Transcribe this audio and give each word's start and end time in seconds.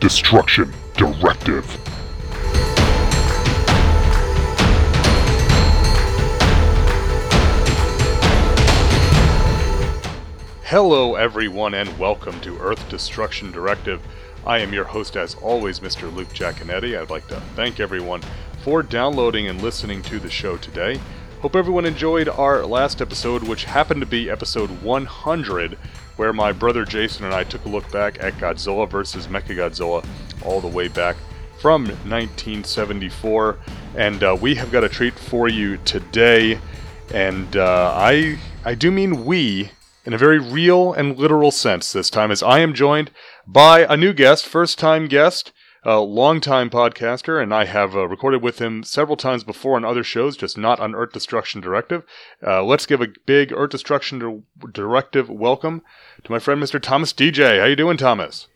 Destruction 0.00 0.72
Directive. 0.94 1.64
Hello, 10.64 11.14
everyone, 11.14 11.72
and 11.72 11.98
welcome 11.98 12.38
to 12.42 12.58
Earth 12.58 12.86
Destruction 12.90 13.50
Directive. 13.50 14.02
I 14.46 14.58
am 14.58 14.74
your 14.74 14.84
host, 14.84 15.16
as 15.16 15.34
always, 15.36 15.80
Mr. 15.80 16.14
Luke 16.14 16.28
Giaconetti. 16.28 17.00
I'd 17.00 17.08
like 17.08 17.26
to 17.28 17.40
thank 17.54 17.80
everyone 17.80 18.20
for 18.62 18.82
downloading 18.82 19.48
and 19.48 19.62
listening 19.62 20.02
to 20.02 20.20
the 20.20 20.30
show 20.30 20.58
today. 20.58 21.00
Hope 21.40 21.56
everyone 21.56 21.86
enjoyed 21.86 22.28
our 22.28 22.66
last 22.66 23.00
episode, 23.00 23.44
which 23.44 23.64
happened 23.64 24.00
to 24.00 24.06
be 24.06 24.28
episode 24.28 24.82
100, 24.82 25.78
where 26.16 26.32
my 26.32 26.52
brother 26.52 26.84
Jason 26.84 27.24
and 27.24 27.34
I 27.34 27.44
took 27.44 27.64
a 27.64 27.68
look 27.68 27.90
back 27.92 28.22
at 28.22 28.34
Godzilla 28.34 28.88
vs. 28.88 29.26
Mechagodzilla 29.28 30.06
all 30.44 30.60
the 30.60 30.68
way 30.68 30.88
back 30.88 31.16
from 31.60 31.84
1974. 31.84 33.58
And 33.96 34.22
uh, 34.22 34.36
we 34.40 34.54
have 34.56 34.70
got 34.70 34.84
a 34.84 34.88
treat 34.88 35.14
for 35.14 35.48
you 35.48 35.76
today. 35.78 36.58
And 37.12 37.56
uh, 37.56 37.92
I, 37.94 38.38
I 38.64 38.74
do 38.74 38.90
mean 38.90 39.24
we 39.24 39.70
in 40.04 40.12
a 40.12 40.18
very 40.18 40.38
real 40.38 40.92
and 40.92 41.18
literal 41.18 41.50
sense 41.50 41.92
this 41.92 42.10
time, 42.10 42.30
as 42.30 42.42
I 42.42 42.60
am 42.60 42.74
joined 42.74 43.10
by 43.46 43.80
a 43.80 43.96
new 43.96 44.12
guest, 44.12 44.46
first 44.46 44.78
time 44.78 45.08
guest, 45.08 45.52
a 45.86 46.00
longtime 46.00 46.68
podcaster, 46.68 47.40
and 47.40 47.54
I 47.54 47.64
have 47.64 47.94
uh, 47.94 48.08
recorded 48.08 48.42
with 48.42 48.58
him 48.58 48.82
several 48.82 49.16
times 49.16 49.44
before 49.44 49.76
on 49.76 49.84
other 49.84 50.02
shows, 50.02 50.36
just 50.36 50.58
not 50.58 50.80
on 50.80 50.96
Earth 50.96 51.12
Destruction 51.12 51.60
Directive. 51.60 52.02
Uh, 52.44 52.64
let's 52.64 52.86
give 52.86 53.00
a 53.00 53.06
big 53.24 53.52
Earth 53.52 53.70
Destruction 53.70 54.18
Di- 54.18 54.70
Directive 54.72 55.30
welcome 55.30 55.82
to 56.24 56.32
my 56.32 56.40
friend 56.40 56.60
Mr. 56.60 56.82
Thomas 56.82 57.12
DJ. 57.12 57.60
How 57.60 57.66
you 57.66 57.76
doing, 57.76 57.96
Thomas? 57.96 58.48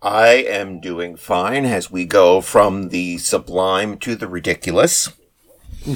I 0.00 0.28
am 0.28 0.78
doing 0.78 1.16
fine 1.16 1.64
as 1.64 1.90
we 1.90 2.04
go 2.04 2.40
from 2.40 2.90
the 2.90 3.18
sublime 3.18 3.98
to 3.98 4.14
the 4.14 4.28
ridiculous. 4.28 5.10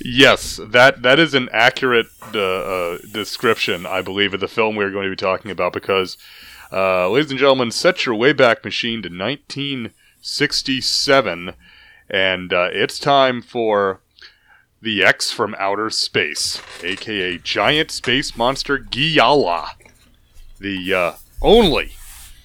Yes, 0.00 0.60
that 0.62 1.02
that 1.02 1.18
is 1.18 1.34
an 1.34 1.48
accurate 1.52 2.06
uh, 2.34 2.38
uh, 2.38 2.98
description, 3.12 3.84
I 3.84 4.00
believe, 4.02 4.32
of 4.32 4.40
the 4.40 4.48
film 4.48 4.76
we're 4.76 4.90
going 4.90 5.04
to 5.04 5.10
be 5.10 5.16
talking 5.16 5.50
about. 5.50 5.72
Because, 5.72 6.16
uh, 6.72 7.08
ladies 7.08 7.30
and 7.30 7.38
gentlemen, 7.38 7.70
set 7.70 8.04
your 8.04 8.14
wayback 8.14 8.62
machine 8.64 9.00
to 9.02 9.08
1967, 9.08 11.54
and 12.10 12.52
uh, 12.52 12.68
it's 12.72 12.98
time 12.98 13.40
for 13.40 14.00
the 14.82 15.02
X 15.02 15.30
from 15.30 15.56
outer 15.58 15.88
space, 15.90 16.60
aka 16.82 17.38
giant 17.38 17.90
space 17.90 18.36
monster 18.36 18.78
Giyala, 18.78 19.68
the 20.60 20.94
uh, 20.94 21.12
only, 21.40 21.92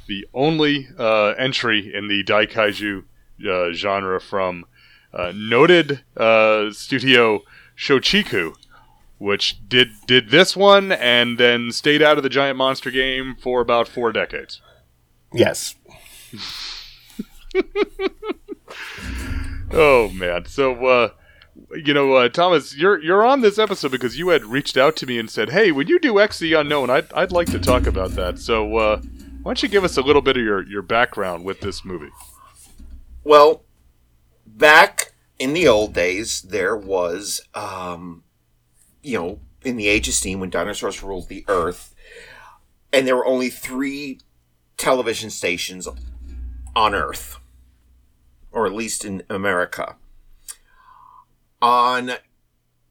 the 0.08 0.26
only 0.34 0.88
uh, 0.98 1.34
entry 1.38 1.94
in 1.94 2.08
the 2.08 2.24
Daikaiju 2.24 3.04
uh, 3.48 3.74
genre 3.74 4.22
from 4.22 4.66
uh, 5.14 5.34
noted 5.36 6.00
studio 6.74 7.44
Shochiku, 7.78 8.56
which 9.24 9.68
did 9.70 9.88
did 10.06 10.30
this 10.30 10.56
one 10.56 10.92
and 10.92 11.38
then 11.38 11.72
stayed 11.72 12.02
out 12.02 12.18
of 12.18 12.24
the 12.24 12.30
giant 12.30 12.58
monster 12.58 12.92
game 12.92 13.36
for 13.42 13.62
about 13.62 13.88
four 13.88 14.12
decades. 14.12 14.62
Yes. 15.34 15.76
Oh 19.76 20.10
man, 20.10 20.46
so 20.46 20.86
uh, 20.86 21.10
you 21.76 21.96
know, 21.96 22.14
uh, 22.14 22.30
Thomas, 22.30 22.78
you're 22.78 23.02
you're 23.02 23.26
on 23.26 23.42
this 23.42 23.58
episode 23.58 23.92
because 23.92 24.20
you 24.20 24.30
had 24.30 24.46
reached 24.46 24.78
out 24.78 24.96
to 24.98 25.08
me 25.08 25.18
and 25.18 25.30
said, 25.30 25.50
"Hey, 25.50 25.72
when 25.72 25.88
you 25.88 26.00
do 26.00 26.20
X 26.20 26.38
the 26.38 26.54
Unknown, 26.54 26.92
I'd 26.92 27.12
I'd 27.14 27.32
like 27.32 27.48
to 27.48 27.60
talk 27.60 27.88
about 27.88 28.12
that." 28.12 28.38
So 28.38 28.78
uh, 28.78 28.98
why 29.42 29.50
don't 29.50 29.64
you 29.64 29.70
give 29.70 29.84
us 29.84 29.98
a 29.98 30.02
little 30.02 30.22
bit 30.22 30.38
of 30.38 30.44
your 30.44 30.64
your 30.68 30.84
background 30.84 31.44
with 31.44 31.62
this 31.62 31.84
movie? 31.84 32.12
Well, 33.24 33.64
back 34.46 35.14
in 35.40 35.54
the 35.54 35.68
old 35.68 35.94
days, 35.94 36.44
there 36.44 36.78
was, 36.78 37.42
um, 37.56 38.23
you 39.04 39.20
know, 39.20 39.40
in 39.64 39.78
the 39.78 39.88
Age 39.88 40.08
of 40.08 40.14
Steam 40.14 40.40
when 40.40 40.50
dinosaurs 40.50 41.04
ruled 41.04 41.28
the 41.28 41.46
Earth, 41.48 41.94
and 42.92 43.08
there 43.08 43.16
were 43.16 43.26
only 43.26 43.50
three 43.50 44.20
television 44.78 45.30
stations 45.30 45.88
on 46.76 46.96
Earth, 46.96 47.38
or 48.52 48.66
at 48.66 48.74
least 48.74 49.06
in 49.06 49.24
America. 49.30 49.96
On 51.62 52.12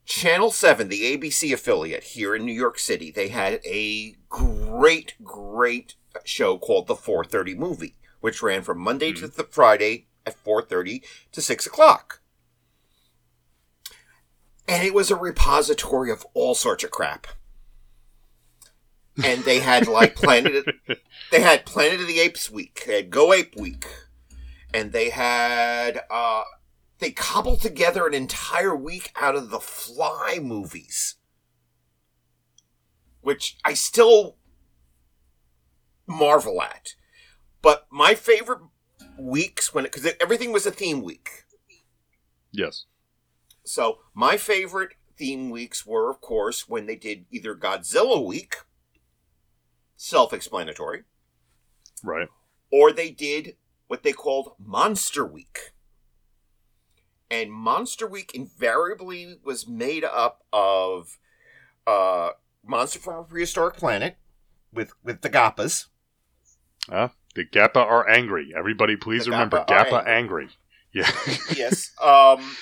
Channel 0.06 0.50
7, 0.50 0.88
the 0.88 1.16
ABC 1.16 1.52
affiliate 1.52 2.04
here 2.04 2.34
in 2.34 2.44
New 2.44 2.52
York 2.52 2.78
City, 2.78 3.10
they 3.10 3.28
had 3.28 3.60
a 3.64 4.16
great, 4.28 5.14
great 5.22 5.94
show 6.24 6.58
called 6.58 6.86
The 6.86 6.96
430 6.96 7.54
Movie, 7.54 7.96
which 8.20 8.42
ran 8.42 8.62
from 8.62 8.78
Monday 8.78 9.10
hmm. 9.10 9.20
to 9.20 9.28
the 9.28 9.44
Friday 9.44 10.06
at 10.26 10.42
4.30 10.42 11.02
to 11.32 11.42
6 11.42 11.66
o'clock. 11.66 12.21
And 14.72 14.82
it 14.82 14.94
was 14.94 15.10
a 15.10 15.16
repository 15.16 16.10
of 16.10 16.26
all 16.32 16.54
sorts 16.54 16.82
of 16.82 16.90
crap. 16.90 17.26
And 19.22 19.44
they 19.44 19.58
had 19.58 19.86
like 19.86 20.14
Planet 20.14 20.64
they 21.30 21.42
had 21.42 21.66
Planet 21.66 22.00
of 22.00 22.06
the 22.06 22.20
Apes 22.20 22.50
week, 22.50 22.84
they 22.86 22.96
had 22.96 23.10
Go 23.10 23.34
Ape 23.34 23.54
week, 23.54 23.84
and 24.72 24.92
they 24.92 25.10
had 25.10 26.00
uh 26.10 26.44
they 27.00 27.10
cobbled 27.10 27.60
together 27.60 28.06
an 28.06 28.14
entire 28.14 28.74
week 28.74 29.12
out 29.20 29.36
of 29.36 29.50
the 29.50 29.60
Fly 29.60 30.38
movies. 30.40 31.16
Which 33.20 33.58
I 33.66 33.74
still 33.74 34.36
marvel 36.06 36.62
at. 36.62 36.94
But 37.60 37.86
my 37.90 38.14
favorite 38.14 38.60
weeks 39.18 39.74
when 39.74 39.84
because 39.84 40.10
everything 40.18 40.50
was 40.50 40.64
a 40.64 40.70
theme 40.70 41.02
week. 41.02 41.44
Yes. 42.50 42.86
So 43.64 43.98
my 44.14 44.36
favorite 44.36 44.94
theme 45.16 45.50
weeks 45.50 45.86
were, 45.86 46.10
of 46.10 46.20
course, 46.20 46.68
when 46.68 46.86
they 46.86 46.96
did 46.96 47.26
either 47.30 47.54
Godzilla 47.54 48.24
week, 48.24 48.56
self-explanatory, 49.96 51.04
Right. 52.02 52.28
or 52.70 52.92
they 52.92 53.10
did 53.10 53.56
what 53.86 54.02
they 54.02 54.12
called 54.12 54.54
Monster 54.58 55.24
Week. 55.24 55.72
And 57.30 57.52
Monster 57.52 58.06
Week 58.06 58.32
invariably 58.34 59.38
was 59.44 59.66
made 59.66 60.04
up 60.04 60.44
of 60.52 61.18
uh, 61.86 62.30
Monster 62.66 62.98
from 62.98 63.16
a 63.20 63.24
Prehistoric 63.24 63.76
Planet 63.76 64.16
with 64.72 64.92
with 65.02 65.22
the 65.22 65.30
Gappas. 65.30 65.86
Uh, 66.90 67.08
the 67.34 67.44
Gappa 67.44 67.76
are 67.76 68.08
angry. 68.08 68.52
Everybody, 68.56 68.96
please 68.96 69.24
The 69.24 69.30
remember, 69.30 69.64
Gappa 69.68 69.90
Gappa 69.90 70.06
angry. 70.06 70.48
Yeah. 70.92 71.10
yes. 71.56 71.92
Um, 72.02 72.56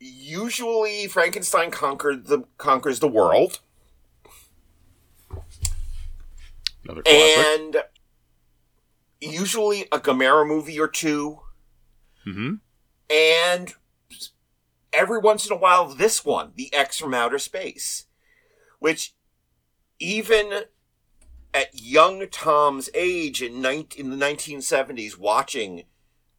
usually 0.00 1.06
Frankenstein 1.06 1.70
conquered 1.70 2.26
the 2.26 2.44
conquers 2.58 3.00
the 3.00 3.08
world. 3.08 3.60
Another 6.84 7.02
classic. 7.02 7.46
and 7.60 7.76
usually 9.20 9.82
a 9.92 10.00
Gamera 10.00 10.46
movie 10.46 10.80
or 10.80 10.88
two, 10.88 11.40
hmm 12.24 12.54
and 13.08 13.74
every 14.92 15.18
once 15.18 15.46
in 15.46 15.52
a 15.52 15.58
while 15.58 15.86
this 15.86 16.24
one, 16.24 16.52
The 16.54 16.72
X 16.72 16.98
from 16.98 17.12
Outer 17.14 17.38
Space, 17.38 18.06
which 18.78 19.14
even 19.98 20.62
at 21.52 21.68
young 21.80 22.26
Tom's 22.28 22.88
age 22.94 23.42
in, 23.42 23.60
19, 23.60 24.06
in 24.06 24.18
the 24.18 24.24
1970s, 24.24 25.18
watching 25.18 25.84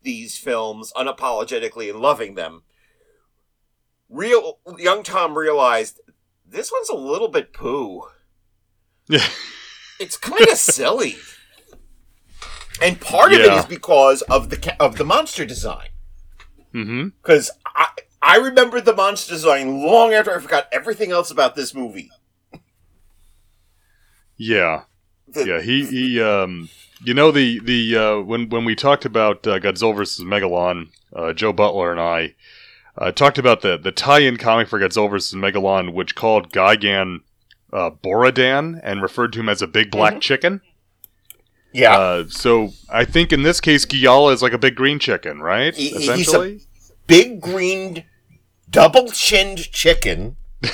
these 0.02 0.38
films 0.38 0.92
unapologetically 0.96 1.90
and 1.90 2.00
loving 2.00 2.36
them, 2.36 2.64
real 4.12 4.60
young 4.78 5.02
Tom 5.04 5.38
realized 5.38 6.00
this 6.46 6.72
one's 6.72 6.90
a 6.90 6.96
little 6.96 7.30
bit 7.30 7.54
poo. 7.54 8.04
Yeah. 9.08 9.26
It's 10.00 10.18
kind 10.18 10.42
of 10.50 10.58
silly. 10.58 11.16
And 12.82 13.00
part 13.00 13.32
of 13.34 13.40
it 13.40 13.46
Yeah. 13.46 13.60
is 13.60 13.66
because 13.66 14.22
of 14.24 14.50
the 14.50 14.76
of 14.80 14.98
the 14.98 15.06
monster 15.06 15.46
design. 15.46 15.90
Because 16.74 17.52
I 17.66 17.88
I 18.22 18.38
remember 18.38 18.82
the 18.82 18.96
monster 18.96 19.34
design 19.34 19.82
long 19.84 20.14
after 20.14 20.36
I 20.36 20.40
forgot 20.40 20.68
everything 20.72 21.12
else 21.12 21.30
about 21.32 21.56
this 21.56 21.74
movie. 21.74 22.10
Yeah. 24.38 24.84
The- 25.28 25.46
yeah, 25.46 25.62
he 25.62 25.86
he. 25.86 26.22
Um, 26.22 26.70
you 27.04 27.14
know 27.14 27.32
the 27.32 27.60
the 27.60 27.98
uh, 27.98 28.20
when 28.22 28.50
when 28.50 28.66
we 28.66 28.76
talked 28.76 29.06
about 29.06 29.46
uh, 29.48 29.60
Godzilla 29.60 29.96
versus 29.96 30.24
Megalon, 30.26 30.90
uh, 31.16 31.34
Joe 31.34 31.54
Butler 31.54 31.92
and 31.92 32.00
I 32.02 32.36
uh, 32.98 33.12
talked 33.12 33.38
about 33.38 33.62
the 33.62 33.78
the 33.78 33.92
tie-in 33.92 34.38
comic 34.38 34.68
for 34.68 34.80
Godzilla 34.80 35.10
vs 35.10 35.34
Megalon, 35.34 35.94
which 35.94 36.16
called 36.16 36.52
Gigan 36.52 37.20
uh, 37.74 37.90
Borodan 37.92 38.80
and 38.84 39.02
referred 39.02 39.34
to 39.34 39.40
him 39.40 39.50
as 39.50 39.62
a 39.62 39.68
big 39.68 39.92
black 39.92 40.20
chicken. 40.22 40.62
Yeah. 41.74 41.98
Uh, 41.98 42.28
so 42.28 42.72
I 42.92 43.06
think 43.06 43.32
in 43.32 43.44
this 43.44 43.62
case, 43.62 43.86
Giala 43.86 44.34
is 44.34 44.42
like 44.42 44.52
a 44.54 44.58
big 44.58 44.76
green 44.76 45.00
chicken, 45.00 45.40
right? 45.40 45.74
He- 45.74 45.90
he's 45.90 46.34
a- 46.34 46.60
Big 47.08 47.42
green, 47.42 48.06
double 48.70 49.10
chinned 49.10 49.72
chicken 49.74 50.38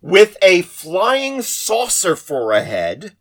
with 0.00 0.36
a 0.42 0.62
flying 0.62 1.42
saucer 1.42 2.16
for 2.16 2.52
a 2.52 2.62
head, 2.62 3.16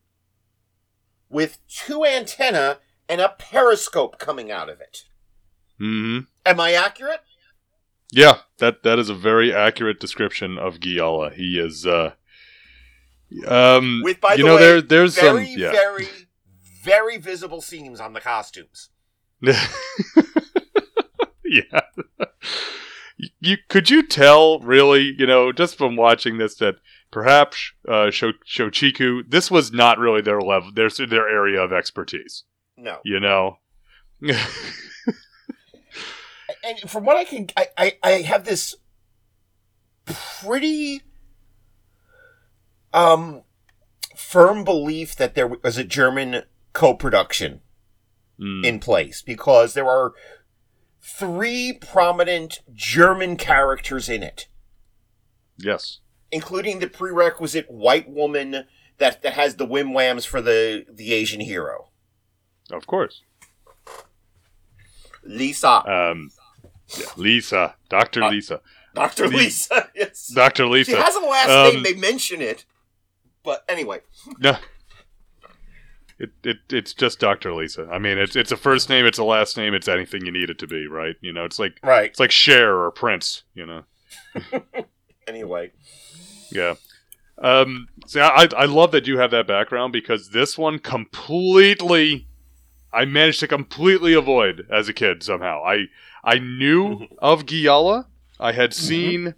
with 1.30 1.60
two 1.68 2.06
antennae 2.06 2.75
and 3.07 3.21
a 3.21 3.30
periscope 3.30 4.18
coming 4.19 4.51
out 4.51 4.69
of 4.69 4.80
it. 4.80 5.06
Hmm 5.80 6.20
Am 6.46 6.60
I 6.60 6.74
accurate? 6.74 7.22
Yeah, 8.12 8.40
that 8.58 8.84
that 8.84 9.00
is 9.00 9.10
a 9.10 9.16
very 9.16 9.54
accurate 9.54 10.00
description 10.00 10.58
of 10.58 10.80
Giala. 10.80 11.34
He 11.34 11.60
is. 11.60 11.86
Uh, 11.86 12.14
um, 13.48 14.02
With, 14.04 14.20
by 14.20 14.34
you 14.34 14.44
the 14.44 14.50
know, 14.50 14.56
way, 14.56 14.62
there 14.62 14.81
there's 14.81 15.16
very, 15.16 15.46
some 15.46 15.62
yeah. 15.62 15.72
very, 15.72 16.08
very 16.84 17.18
visible 17.18 17.62
seams 17.62 18.00
on 18.00 18.14
the 18.14 18.22
costumes. 18.22 18.90
yeah. 19.42 19.62
You 23.40 23.58
could 23.68 23.90
you 23.90 24.06
tell 24.06 24.60
really, 24.60 25.14
you 25.18 25.26
know, 25.28 25.52
just 25.52 25.78
from 25.78 25.96
watching 25.96 26.38
this 26.38 26.56
that 26.56 26.76
perhaps 27.12 27.72
uh 27.88 28.08
Shochiku 28.12 29.30
this 29.30 29.52
was 29.52 29.72
not 29.72 29.98
really 30.00 30.22
their 30.22 30.42
level 30.42 30.72
their 30.74 30.90
their 30.90 31.28
area 31.30 31.62
of 31.62 31.72
expertise, 31.74 32.44
No. 32.78 32.98
you 33.04 33.20
know. 33.20 33.58
and 36.64 36.90
from 36.90 37.06
what 37.06 37.18
I 37.18 37.24
can, 37.24 37.48
I, 37.58 37.68
I, 37.78 37.98
I 38.04 38.12
have 38.22 38.46
this 38.46 38.76
pretty 40.06 41.02
um 42.94 43.44
firm 44.16 44.64
belief 44.64 45.16
that 45.16 45.36
there 45.36 45.48
was 45.48 45.78
a 45.78 45.84
German 45.84 46.44
co-production 46.74 47.62
Mm, 48.42 48.66
in 48.66 48.80
place 48.80 49.22
because 49.22 49.74
there 49.74 49.90
are 49.90 50.14
three 51.02 51.74
prominent 51.74 52.62
German 52.74 53.36
characters 53.36 54.08
in 54.08 54.24
it, 54.24 54.48
yes. 55.58 56.00
including 56.32 56.80
the 56.80 56.88
prerequisite 56.88 57.70
white 57.70 58.10
woman 58.10 58.64
that, 58.98 59.22
that 59.24 59.34
has 59.34 59.56
the 59.56 59.66
whim 59.66 59.92
whams 59.94 60.24
for 60.24 60.40
the 60.42 60.86
the 60.90 61.12
Asian 61.12 61.42
hero, 61.42 61.90
Of 62.72 62.88
course. 62.88 63.24
Lisa, 65.26 65.84
Um 65.86 66.32
yeah, 66.98 67.06
Lisa, 67.18 67.76
Dr. 67.90 68.24
Uh, 68.24 68.30
Lisa. 68.32 68.62
Doctor 68.96 69.28
Lisa. 69.28 69.90
Yes. 69.96 70.28
Dr. 70.28 70.66
Lisa. 70.68 70.92
She 70.92 70.98
has 70.98 71.16
a 71.16 71.20
last 71.20 71.50
Um, 71.50 71.74
name. 71.76 71.84
They 71.84 71.94
mention 71.94 72.42
it, 72.42 72.66
but 73.44 73.64
anyway. 73.70 74.00
No. 74.40 74.58
It, 76.22 76.32
it 76.44 76.58
it's 76.70 76.94
just 76.94 77.20
Dr. 77.20 77.54
Lisa. 77.54 77.88
I 77.90 77.98
mean, 77.98 78.18
it's 78.18 78.36
it's 78.36 78.52
a 78.52 78.58
first 78.58 78.90
name, 78.90 79.06
it's 79.06 79.20
a 79.20 79.24
last 79.24 79.56
name, 79.56 79.74
it's 79.74 79.88
anything 79.88 80.26
you 80.26 80.34
need 80.34 80.50
it 80.50 80.58
to 80.60 80.68
be, 80.68 80.86
right? 80.86 81.16
You 81.22 81.32
know, 81.32 81.46
it's 81.46 81.60
like 81.60 81.80
Right. 81.82 82.10
it's 82.10 82.20
like 82.20 82.32
Cher 82.32 82.78
or 82.78 82.92
Prince, 82.92 83.44
you 83.54 83.66
know. 83.66 83.84
Anyway. 85.28 85.72
Yeah. 86.52 86.74
Um 87.38 87.88
see, 88.08 88.20
I 88.20 88.48
I 88.58 88.66
love 88.66 88.92
that 88.92 89.06
you 89.08 89.20
have 89.20 89.32
that 89.32 89.46
background 89.48 89.94
because 89.94 90.32
this 90.32 90.58
one 90.58 90.80
completely 90.80 92.28
I 92.92 93.06
managed 93.06 93.40
to 93.42 93.48
completely 93.48 94.14
avoid 94.14 94.66
as 94.72 94.90
a 94.90 94.94
kid 94.94 95.22
somehow. 95.24 95.64
I 95.64 95.86
I 96.24 96.39
knew 96.39 97.07
of 97.19 97.45
Giala. 97.45 98.06
I 98.39 98.51
had 98.54 98.74
seen 98.74 99.36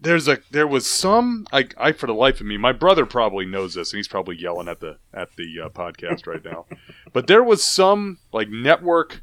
there's 0.00 0.28
a 0.28 0.38
there 0.50 0.66
was 0.66 0.86
some 0.86 1.46
I, 1.52 1.68
I 1.76 1.92
for 1.92 2.06
the 2.06 2.14
life 2.14 2.40
of 2.40 2.46
me 2.46 2.56
my 2.56 2.72
brother 2.72 3.06
probably 3.06 3.44
knows 3.44 3.74
this 3.74 3.92
and 3.92 3.98
he's 3.98 4.08
probably 4.08 4.36
yelling 4.36 4.68
at 4.68 4.80
the 4.80 4.98
at 5.12 5.34
the 5.36 5.60
uh, 5.64 5.68
podcast 5.68 6.26
right 6.26 6.44
now 6.44 6.66
but 7.12 7.26
there 7.26 7.42
was 7.42 7.64
some 7.64 8.18
like 8.32 8.48
network 8.48 9.22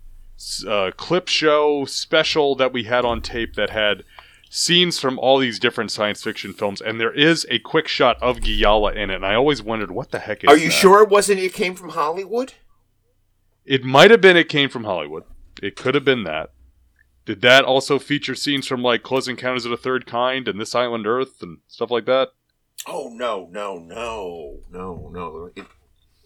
uh, 0.67 0.91
clip 0.97 1.27
show 1.29 1.85
special 1.85 2.55
that 2.55 2.73
we 2.73 2.83
had 2.83 3.05
on 3.05 3.21
tape 3.21 3.53
that 3.55 3.69
had 3.69 4.03
scenes 4.49 4.99
from 4.99 5.17
all 5.19 5.37
these 5.37 5.57
different 5.59 5.89
science 5.91 6.21
fiction 6.21 6.51
films 6.53 6.81
and 6.81 6.99
there 6.99 7.13
is 7.13 7.45
a 7.49 7.59
quick 7.59 7.87
shot 7.87 8.21
of 8.21 8.37
Giala 8.39 8.93
in 8.95 9.09
it 9.09 9.15
and 9.15 9.25
I 9.25 9.35
always 9.35 9.61
wondered 9.63 9.91
what 9.91 10.11
the 10.11 10.19
heck 10.19 10.43
is 10.43 10.49
Are 10.49 10.57
you 10.57 10.65
that? 10.65 10.73
sure 10.73 11.03
it 11.03 11.09
wasn't 11.09 11.39
it 11.39 11.53
came 11.53 11.75
from 11.75 11.89
Hollywood? 11.89 12.53
it 13.63 13.83
might 13.85 14.11
have 14.11 14.21
been 14.21 14.35
it 14.35 14.49
came 14.49 14.69
from 14.69 14.83
Hollywood 14.83 15.23
it 15.61 15.75
could 15.75 15.95
have 15.95 16.05
been 16.05 16.23
that 16.23 16.51
did 17.25 17.41
that 17.41 17.63
also 17.63 17.99
feature 17.99 18.35
scenes 18.35 18.67
from 18.67 18.81
like 18.81 19.03
Close 19.03 19.27
Encounters 19.27 19.65
of 19.65 19.71
the 19.71 19.77
Third 19.77 20.05
Kind 20.05 20.47
and 20.47 20.59
This 20.59 20.73
Island 20.75 21.05
Earth 21.07 21.41
and 21.41 21.59
stuff 21.67 21.91
like 21.91 22.05
that 22.05 22.29
Oh 22.87 23.09
no, 23.13 23.47
no, 23.51 23.77
no, 23.77 24.57
no, 24.71 25.09
no. 25.13 25.49
It, 25.55 25.65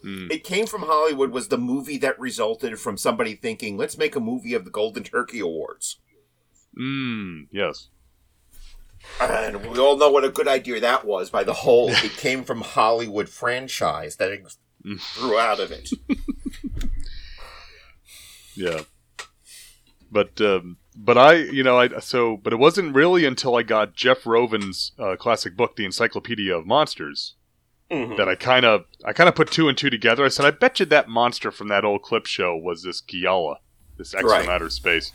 Hmm. 0.01 0.27
it 0.29 0.43
came 0.43 0.67
from 0.67 0.83
Hollywood 0.83 1.31
was 1.31 1.47
the 1.47 1.57
movie 1.57 1.97
that 1.97 2.19
resulted 2.19 2.79
from 2.79 2.95
somebody 2.95 3.33
thinking, 3.33 3.75
let's 3.75 3.97
make 3.97 4.15
a 4.15 4.19
movie 4.19 4.53
of 4.53 4.63
the 4.63 4.69
Golden 4.69 5.01
Turkey 5.03 5.39
Awards. 5.39 5.97
Mm, 6.79 7.47
yes. 7.51 7.87
And 9.19 9.65
we 9.71 9.79
all 9.79 9.97
know 9.97 10.11
what 10.11 10.23
a 10.23 10.29
good 10.29 10.47
idea 10.47 10.79
that 10.79 11.05
was 11.05 11.31
by 11.31 11.43
the 11.43 11.53
whole 11.53 11.89
it 11.89 12.11
came 12.17 12.43
from 12.43 12.61
Hollywood 12.61 13.29
franchise 13.29 14.17
that 14.17 14.31
grew 15.15 15.39
out 15.39 15.59
of 15.59 15.71
it. 15.71 15.89
Yeah. 18.55 18.81
But 20.15 20.39
um, 20.39 20.77
but 20.95 21.17
I 21.17 21.33
you 21.57 21.62
know 21.62 21.77
I 21.77 22.00
so 22.00 22.38
but 22.38 22.53
it 22.53 22.56
wasn't 22.67 22.95
really 22.95 23.25
until 23.25 23.56
I 23.57 23.63
got 23.63 23.95
Jeff 23.95 24.25
Rovin's 24.25 24.94
uh, 24.97 25.15
classic 25.17 25.57
book, 25.57 25.75
The 25.75 25.83
Encyclopedia 25.83 26.56
of 26.57 26.65
Monsters, 26.65 27.35
Mhm. 27.91 28.15
that 28.17 28.29
I 28.29 28.35
kind 28.35 28.65
of 28.65 28.85
I 29.03 29.12
kind 29.12 29.27
of 29.27 29.35
put 29.35 29.51
two 29.51 29.67
and 29.67 29.77
two 29.77 29.89
together. 29.89 30.23
I 30.23 30.29
said, 30.29 30.45
I 30.45 30.51
bet 30.51 30.79
you 30.79 30.85
that 30.88 31.09
monster 31.09 31.51
from 31.51 31.67
that 31.67 31.83
old 31.83 32.01
clip 32.01 32.25
show 32.27 32.56
was 32.56 32.83
this 32.83 33.01
Giala, 33.01 33.57
this 33.97 34.13
X 34.13 34.23
Right. 34.23 34.45
from 34.45 34.53
outer 34.53 34.69
space, 34.69 35.12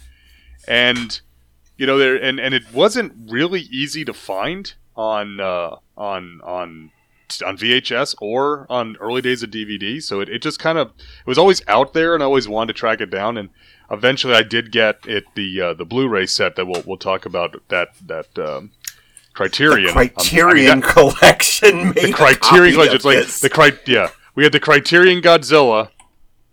and 0.69 1.21
you 1.79 1.87
know 1.87 1.97
there 1.99 2.17
and 2.17 2.39
and 2.39 2.53
it 2.55 2.65
wasn't 2.73 3.13
really 3.31 3.63
easy 3.63 4.05
to 4.05 4.13
find 4.13 4.75
on 4.97 5.41
uh, 5.41 5.77
on 5.97 6.41
on 6.45 6.91
on 7.47 7.57
VHS 7.57 8.17
or 8.21 8.67
on 8.69 8.97
early 9.01 9.23
days 9.23 9.43
of 9.43 9.51
DVD. 9.51 10.03
So 10.03 10.21
it, 10.21 10.29
it 10.29 10.43
just 10.43 10.59
kind 10.59 10.77
of 10.77 10.89
it 10.89 11.27
was 11.27 11.39
always 11.39 11.63
out 11.69 11.95
there, 11.95 12.13
and 12.15 12.23
I 12.23 12.27
always 12.27 12.49
wanted 12.49 12.75
to 12.75 12.79
track 12.79 13.01
it 13.01 13.11
down. 13.11 13.39
And 13.39 13.49
eventually, 13.91 14.35
I 14.35 14.43
did 14.43 14.73
get 14.73 15.01
it 15.07 15.25
the 15.35 15.61
uh, 15.61 15.75
the 15.75 15.85
Blu-ray 15.85 16.27
set 16.27 16.57
that 16.57 16.67
we'll 16.67 16.83
we'll 16.87 16.97
talk 16.99 17.27
about 17.27 17.57
that 17.69 17.89
that 18.07 18.39
um, 18.39 18.71
Criterion 19.33 19.85
The 19.85 19.91
Um, 19.91 19.97
I 19.97 20.01
mean, 20.03 20.11
Criterion 20.11 20.81
that- 20.81 20.93
collection 20.93 21.93
the 21.95 22.13
Criterion 22.13 22.75
Collection. 22.75 22.97
It's 22.97 23.05
like 23.05 23.41
the 23.41 23.51
cri- 23.51 23.93
yeah. 23.95 24.11
We 24.35 24.45
had 24.45 24.53
the 24.53 24.61
Criterion 24.61 25.21
Godzilla, 25.21 25.91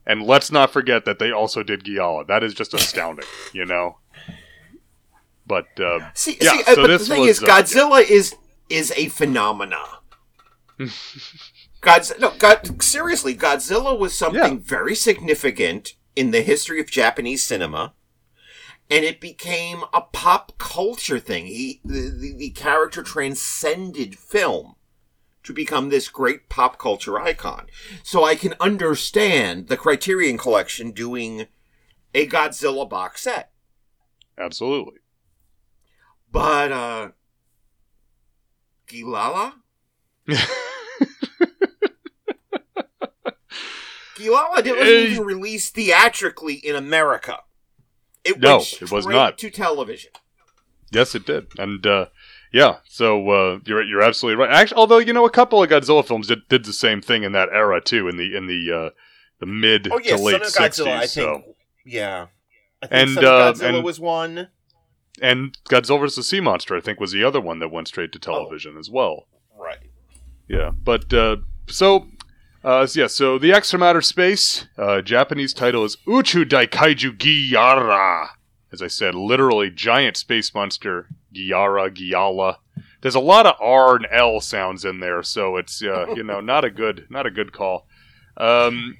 and 0.06 0.24
let's 0.24 0.52
not 0.52 0.72
forget 0.74 1.06
that 1.06 1.20
they 1.20 1.32
also 1.32 1.64
did 1.64 1.84
Giala. 1.84 2.26
That 2.28 2.44
is 2.44 2.54
just 2.54 2.74
astounding, 2.74 3.26
you 3.54 3.66
know. 3.66 3.98
But 5.46 5.68
uh, 5.80 6.10
See, 6.14 6.38
yeah, 6.42 6.52
see, 6.52 6.62
uh, 6.64 6.76
so 6.76 6.82
but 6.84 6.88
the 6.88 7.00
thing 7.00 7.22
was, 7.22 7.38
is, 7.38 7.44
uh, 7.44 7.48
Godzilla 7.48 8.02
is 8.04 8.36
is 8.70 8.92
a 8.98 9.08
phenomena. 9.10 9.78
God's 11.82 12.14
no, 12.20 12.34
God. 12.38 12.82
Seriously, 12.84 13.36
Godzilla 13.36 13.98
was 13.98 14.18
something 14.18 14.54
Yeah. 14.56 14.60
very 14.62 14.96
significant 14.96 15.94
in 16.18 16.32
the 16.32 16.42
history 16.42 16.82
of 16.82 16.90
Japanese 16.90 17.44
cinema, 17.44 17.94
and 18.90 19.06
it 19.06 19.22
became 19.22 19.84
a 19.94 20.02
pop 20.02 20.58
culture 20.58 21.20
thing. 21.20 21.46
He, 21.46 21.80
the, 21.86 22.10
the, 22.10 22.36
the 22.36 22.50
character 22.50 23.04
transcended 23.04 24.18
film 24.18 24.76
to 25.44 25.54
become 25.54 25.90
this 25.90 26.10
great 26.10 26.50
pop 26.50 26.80
culture 26.80 27.20
icon. 27.20 27.68
So 28.02 28.24
I 28.24 28.36
can 28.36 28.56
understand 28.60 29.68
the 29.68 29.78
Criterion 29.78 30.40
Collection 30.40 30.92
doing 30.92 31.46
a 32.16 32.28
Godzilla 32.28 32.90
box 32.90 33.22
set. 33.22 33.52
absolutely. 34.38 35.00
But 36.32 36.72
uh 36.72 37.10
Gilala? 38.88 39.54
Gilala 44.18 44.64
didn't 44.64 45.12
even 45.12 45.26
release 45.26 45.70
theatrically 45.70 46.56
in 46.56 46.76
America. 46.76 47.40
It 48.24 48.40
No, 48.40 48.58
went 48.58 48.82
it 48.82 48.92
was 48.92 49.06
not. 49.08 49.38
to 49.38 49.50
television. 49.50 50.12
Yes, 50.92 51.16
it 51.16 51.26
did, 51.26 51.48
and 51.60 51.86
uh, 51.86 52.06
yeah. 52.52 52.78
So 52.88 53.30
uh, 53.30 53.60
you're 53.66 53.84
you're 53.84 54.02
absolutely 54.02 54.42
right. 54.44 54.54
Actually, 54.54 54.78
although 54.78 54.98
you 55.00 55.14
know, 55.14 55.26
a 55.26 55.30
couple 55.30 55.62
of 55.62 55.70
Godzilla 55.70 56.06
films 56.06 56.28
did, 56.28 56.48
did 56.50 56.66
the 56.66 56.74
same 56.74 57.02
thing 57.02 57.24
in 57.24 57.32
that 57.34 57.50
era 57.52 57.82
too, 57.82 58.08
in 58.08 58.18
the 58.18 58.36
in 58.36 58.48
the 58.48 58.72
uh, 58.72 58.90
the 59.40 59.46
mid 59.46 59.90
Oh 59.92 60.00
yeah, 60.04 60.16
to 60.16 60.22
late 60.24 60.46
Son 60.46 60.66
of 60.66 60.72
Godzilla, 60.72 60.98
I 60.98 61.04
'60s. 61.06 61.14
think. 61.14 61.44
So. 61.46 61.56
Yeah. 61.86 62.28
I 62.84 62.88
think 62.88 63.10
And, 63.10 63.18
uh, 63.20 63.54
Godzilla 63.54 63.76
and- 63.76 63.84
was 63.84 64.00
one. 64.00 64.48
And 65.20 65.58
Godzilla 65.68 66.00
vs. 66.00 66.16
The 66.16 66.24
Sea 66.24 66.42
Monster, 66.42 66.76
I 66.78 66.80
think, 66.80 67.00
was 67.00 67.12
the 67.12 67.24
other 67.24 67.42
one 67.42 67.58
that 67.60 67.70
went 67.70 67.88
straight 67.88 68.12
to 68.12 68.20
television 68.20 68.78
as 68.78 68.88
well. 68.90 69.28
Right. 69.58 69.80
Yeah, 70.48 70.70
but 70.84 71.12
uh, 71.12 71.38
so, 71.68 72.08
uh, 72.68 72.86
so 72.86 73.00
yeah, 73.00 73.08
so 73.08 73.40
the 73.40 73.54
X 73.54 73.72
from 73.72 73.82
outer 73.82 74.02
space. 74.02 74.68
Uh, 74.78 75.02
Japanese 75.02 75.54
title 75.54 75.86
is 75.86 75.96
Uchu 76.06 76.44
Daikaiju 76.44 77.18
Giyara. 77.18 78.28
As 78.74 78.82
I 78.82 78.88
said, 78.88 79.16
literally 79.16 79.70
giant 79.70 80.18
space 80.18 80.54
monster 80.54 81.08
Giyara 81.34 81.90
Giyala. 81.90 82.58
There's 83.00 83.16
a 83.16 83.22
lot 83.22 83.46
of 83.46 83.56
R 83.62 83.96
and 83.96 84.08
L 84.12 84.42
sounds 84.42 84.84
in 84.84 85.00
there, 85.00 85.24
so 85.24 85.56
it's 85.56 85.82
uh, 85.82 86.08
you 86.16 86.24
know 86.24 86.42
not 86.42 86.66
a 86.66 86.70
good 86.70 87.08
not 87.10 87.26
a 87.26 87.32
good 87.32 87.54
call. 87.54 87.88
Um, 88.36 88.98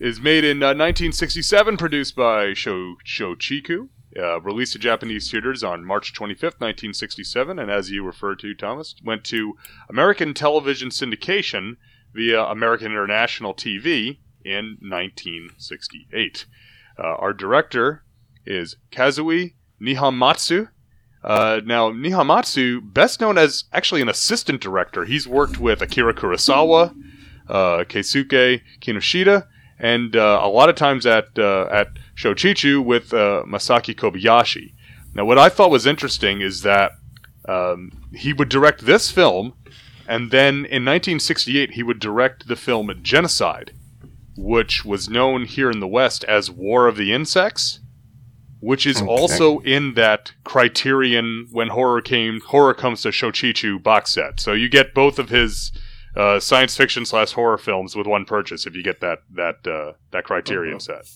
is 0.00 0.20
made 0.20 0.44
in 0.44 0.62
uh, 0.62 0.66
1967, 0.66 1.76
produced 1.76 2.14
by 2.14 2.54
Sho 2.54 2.94
Shochiku. 3.04 3.88
Uh, 4.16 4.40
released 4.40 4.74
to 4.74 4.78
Japanese 4.78 5.28
theaters 5.28 5.64
on 5.64 5.84
March 5.84 6.14
25th, 6.14 6.60
1967, 6.60 7.58
and 7.58 7.72
as 7.72 7.90
you 7.90 8.04
referred 8.04 8.38
to, 8.38 8.54
Thomas, 8.54 8.94
went 9.02 9.24
to 9.24 9.56
American 9.88 10.32
television 10.32 10.90
syndication 10.90 11.76
via 12.14 12.42
American 12.44 12.88
International 12.88 13.54
TV 13.54 14.18
in 14.44 14.76
1968. 14.80 16.46
Uh, 16.98 17.02
our 17.02 17.32
director 17.32 18.04
is 18.44 18.76
Kazui 18.90 19.54
Nihonmatsu. 19.80 20.68
Uh, 21.24 21.60
now, 21.64 21.90
Nihonmatsu, 21.90 22.92
best 22.92 23.20
known 23.20 23.38
as 23.38 23.64
actually 23.72 24.02
an 24.02 24.08
assistant 24.08 24.60
director, 24.60 25.04
he's 25.04 25.28
worked 25.28 25.58
with 25.58 25.80
Akira 25.80 26.14
Kurosawa, 26.14 26.94
uh, 27.48 27.84
Keisuke 27.84 28.60
Kinoshita, 28.80 29.46
and 29.78 30.16
uh, 30.16 30.40
a 30.42 30.48
lot 30.48 30.68
of 30.68 30.76
times 30.76 31.06
at 31.06 31.26
uh, 31.38 31.68
at 31.70 31.88
Shochiku 32.16 32.84
with 32.84 33.12
uh, 33.12 33.42
Masaki 33.46 33.94
Kobayashi. 33.94 34.74
Now, 35.14 35.24
what 35.24 35.38
I 35.38 35.48
thought 35.48 35.70
was 35.70 35.86
interesting 35.86 36.40
is 36.40 36.62
that 36.62 36.92
um, 37.48 37.90
he 38.14 38.32
would 38.32 38.48
direct 38.48 38.86
this 38.86 39.10
film, 39.10 39.54
and 40.08 40.30
then 40.30 40.54
in 40.66 40.84
1968 40.84 41.72
he 41.72 41.82
would 41.82 41.98
direct 42.00 42.48
the 42.48 42.56
film 42.56 42.90
Genocide, 43.02 43.72
which 44.36 44.84
was 44.84 45.08
known 45.08 45.44
here 45.44 45.70
in 45.70 45.80
the 45.80 45.88
West 45.88 46.24
as 46.24 46.50
War 46.50 46.86
of 46.86 46.96
the 46.96 47.12
Insects, 47.12 47.80
which 48.60 48.86
is 48.86 48.98
Okay. 48.98 49.06
also 49.10 49.58
in 49.60 49.94
that 49.94 50.32
Criterion 50.44 51.48
when 51.50 51.68
horror 51.68 52.00
came 52.00 52.40
horror 52.40 52.74
comes 52.74 53.02
to 53.02 53.08
Shochiku 53.08 53.82
box 53.82 54.12
set. 54.12 54.40
So 54.40 54.52
you 54.52 54.68
get 54.68 54.94
both 54.94 55.18
of 55.18 55.28
his 55.30 55.72
uh, 56.16 56.38
science 56.38 56.76
fiction 56.76 57.04
slash 57.06 57.32
horror 57.32 57.58
films 57.58 57.96
with 57.96 58.06
one 58.06 58.24
purchase 58.24 58.66
if 58.66 58.74
you 58.76 58.82
get 58.82 59.00
that 59.00 59.20
that 59.34 59.66
uh, 59.66 59.92
that 60.12 60.24
Criterion 60.24 60.78
set. 60.80 61.06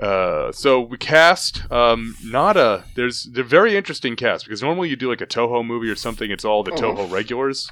Uh, 0.00 0.50
so 0.52 0.80
we 0.80 0.96
cast 0.96 1.70
um, 1.70 2.16
not 2.24 2.56
a 2.56 2.84
there's 2.94 3.24
they're 3.32 3.44
very 3.44 3.76
interesting 3.76 4.16
cast 4.16 4.44
because 4.46 4.62
normally 4.62 4.88
you 4.88 4.96
do 4.96 5.08
like 5.10 5.20
a 5.20 5.26
Toho 5.26 5.64
movie 5.64 5.90
or 5.90 5.94
something 5.96 6.30
it's 6.30 6.44
all 6.44 6.62
the 6.62 6.70
Toho 6.70 7.10
regulars, 7.10 7.70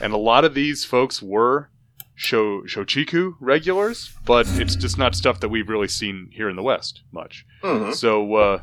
and 0.00 0.12
a 0.12 0.16
lot 0.18 0.44
of 0.44 0.54
these 0.54 0.84
folks 0.84 1.20
were 1.20 1.68
Sho 2.14 2.62
Shochiku 2.62 3.34
regulars, 3.40 4.12
but 4.24 4.46
it's 4.60 4.76
just 4.76 4.98
not 4.98 5.14
stuff 5.16 5.40
that 5.40 5.48
we've 5.48 5.68
really 5.68 5.88
seen 5.88 6.28
here 6.32 6.48
in 6.48 6.54
the 6.56 6.62
West 6.62 7.02
much. 7.12 7.44
Mhm. 7.64 7.92
So 7.94 8.34
uh, 8.36 8.60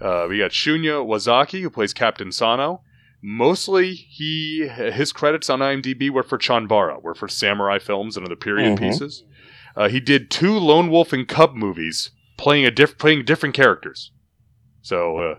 uh, 0.00 0.26
we 0.28 0.38
got 0.38 0.50
Shunya 0.50 1.04
Wazaki 1.06 1.62
who 1.62 1.70
plays 1.70 1.94
Captain 1.94 2.32
Sano. 2.32 2.82
Mostly, 3.22 3.92
he 3.94 4.66
his 4.68 5.12
credits 5.12 5.50
on 5.50 5.58
IMDb 5.60 6.08
were 6.10 6.22
for 6.22 6.38
Chanbara, 6.38 7.02
were 7.02 7.14
for 7.14 7.28
samurai 7.28 7.78
films 7.78 8.16
and 8.16 8.24
other 8.26 8.36
period 8.36 8.76
Mhm. 8.76 8.78
pieces. 8.78 9.24
Uh, 9.76 9.88
he 9.88 10.00
did 10.00 10.30
two 10.30 10.58
Lone 10.58 10.90
Wolf 10.90 11.12
and 11.12 11.26
Cub 11.28 11.54
movies, 11.54 12.10
playing 12.36 12.64
a 12.66 12.70
diff- 12.70 12.98
playing 12.98 13.24
different 13.24 13.54
characters. 13.54 14.12
So 14.82 15.18
uh, 15.18 15.34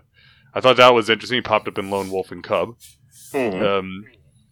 I 0.54 0.60
thought 0.60 0.76
that 0.76 0.94
was 0.94 1.10
interesting. 1.10 1.36
He 1.36 1.42
popped 1.42 1.68
up 1.68 1.78
in 1.78 1.90
Lone 1.90 2.10
Wolf 2.10 2.30
and 2.32 2.42
Cub, 2.42 2.76
Mhm. 3.32 3.62
um, 3.78 4.04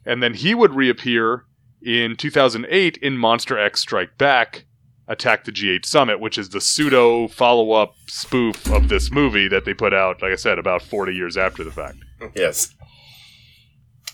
and 0.05 0.23
then 0.23 0.35
he 0.35 0.55
would 0.55 0.75
reappear 0.75 1.45
in 1.83 2.17
2008 2.17 2.97
in 2.99 3.17
Monster 3.17 3.59
X 3.59 3.81
Strike 3.81 4.19
Back, 4.19 4.65
Attack 5.09 5.45
the 5.45 5.51
G8 5.53 5.85
Summit, 5.85 6.21
which 6.21 6.39
is 6.39 6.51
the 6.51 6.61
pseudo 6.61 7.27
follow 7.27 7.73
up 7.73 7.95
spoof 8.07 8.71
of 8.71 8.89
this 8.89 9.11
movie 9.11 9.49
that 9.49 9.65
they 9.65 9.75
put 9.75 9.93
out, 9.93 10.23
like 10.23 10.31
I 10.33 10.37
said, 10.37 10.59
about 10.59 10.83
40 10.83 11.13
years 11.15 11.37
after 11.37 11.65
the 11.65 11.71
fact. 11.73 11.97
Yes. 12.37 12.75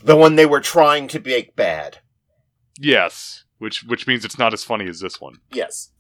The 0.03 0.17
one 0.17 0.37
they 0.37 0.47
were 0.47 0.61
trying 0.61 1.09
to 1.09 1.21
make 1.21 1.55
bad. 1.57 1.99
Yes, 2.79 3.45
which 3.59 3.85
which 3.85 4.07
means 4.07 4.25
it's 4.25 4.39
not 4.39 4.53
as 4.53 4.65
funny 4.65 4.89
as 4.89 5.01
this 5.01 5.21
one. 5.21 5.37
Yes. 5.53 5.91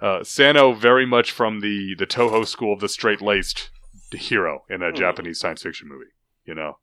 Uh, 0.00 0.22
Sano 0.24 0.72
very 0.72 1.06
much 1.06 1.30
from 1.30 1.60
the 1.60 1.94
the 1.98 2.06
Toho 2.06 2.46
school 2.46 2.72
of 2.72 2.80
the 2.80 2.88
straight 2.88 3.20
laced 3.20 3.70
hero 4.12 4.64
in 4.68 4.82
a 4.82 4.90
Hmm. 4.90 4.96
Japanese 4.96 5.40
science 5.40 5.62
fiction 5.62 5.88
movie. 5.88 6.10
You 6.44 6.54
know. 6.54 6.78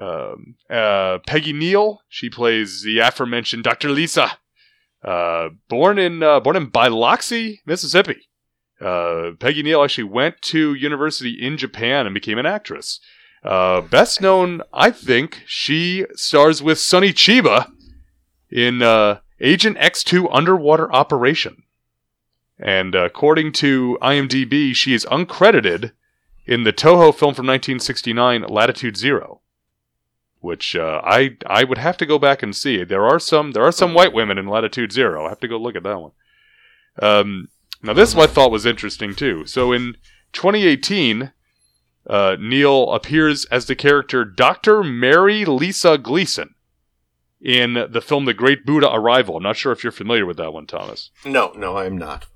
Um, 0.00 0.54
uh, 0.70 1.18
Peggy 1.26 1.52
Neal, 1.52 2.00
she 2.08 2.30
plays 2.30 2.82
the 2.82 2.98
aforementioned 3.00 3.62
Dr. 3.64 3.90
Lisa, 3.90 4.38
uh, 5.04 5.50
born 5.68 5.98
in 5.98 6.22
uh, 6.22 6.40
born 6.40 6.56
in 6.56 6.66
Biloxi, 6.66 7.60
Mississippi. 7.66 8.28
Uh, 8.80 9.32
Peggy 9.38 9.62
Neal 9.62 9.82
actually 9.84 10.04
went 10.04 10.40
to 10.42 10.74
university 10.74 11.38
in 11.40 11.56
Japan 11.58 12.06
and 12.06 12.14
became 12.14 12.38
an 12.38 12.46
actress. 12.46 13.00
Uh, 13.42 13.80
best 13.80 14.20
known, 14.20 14.62
I 14.72 14.90
think, 14.90 15.42
she 15.46 16.06
stars 16.14 16.62
with 16.62 16.78
Sonny 16.78 17.12
Chiba 17.12 17.70
in 18.50 18.82
uh, 18.82 19.18
Agent 19.40 19.76
X2 19.78 20.28
Underwater 20.30 20.92
Operation. 20.92 21.64
And 22.58 22.94
uh, 22.94 23.04
according 23.06 23.52
to 23.54 23.98
IMDb, 24.00 24.74
she 24.74 24.94
is 24.94 25.04
uncredited 25.06 25.92
in 26.46 26.62
the 26.62 26.72
Toho 26.72 27.12
film 27.12 27.34
from 27.34 27.46
1969, 27.46 28.42
Latitude 28.48 28.96
Zero, 28.96 29.40
which 30.40 30.76
uh, 30.76 31.00
I 31.04 31.36
I 31.46 31.64
would 31.64 31.78
have 31.78 31.96
to 31.98 32.06
go 32.06 32.18
back 32.18 32.42
and 32.42 32.54
see. 32.54 32.84
There 32.84 33.04
are 33.04 33.18
some 33.18 33.52
there 33.52 33.64
are 33.64 33.72
some 33.72 33.94
white 33.94 34.12
women 34.12 34.38
in 34.38 34.46
Latitude 34.46 34.92
Zero. 34.92 35.26
I 35.26 35.30
have 35.30 35.40
to 35.40 35.48
go 35.48 35.56
look 35.56 35.74
at 35.74 35.82
that 35.82 36.00
one. 36.00 36.12
Um, 37.00 37.48
now 37.82 37.94
this 37.94 38.14
I 38.14 38.26
thought 38.26 38.52
was 38.52 38.66
interesting 38.66 39.14
too. 39.14 39.46
So 39.46 39.72
in 39.72 39.96
2018, 40.32 41.32
uh, 42.06 42.36
Neil 42.38 42.90
appears 42.92 43.44
as 43.46 43.66
the 43.66 43.76
character 43.76 44.24
Dr. 44.24 44.82
Mary 44.82 45.44
Lisa 45.44 45.98
Gleason 45.98 46.54
in 47.40 47.86
the 47.90 48.00
film 48.00 48.24
The 48.24 48.34
Great 48.34 48.64
Buddha 48.64 48.92
Arrival. 48.92 49.36
I'm 49.36 49.42
not 49.42 49.56
sure 49.56 49.72
if 49.72 49.82
you're 49.82 49.92
familiar 49.92 50.26
with 50.26 50.36
that 50.36 50.52
one, 50.52 50.66
Thomas. 50.66 51.10
No, 51.24 51.52
no, 51.56 51.76
I'm 51.78 51.96
not. 51.98 52.26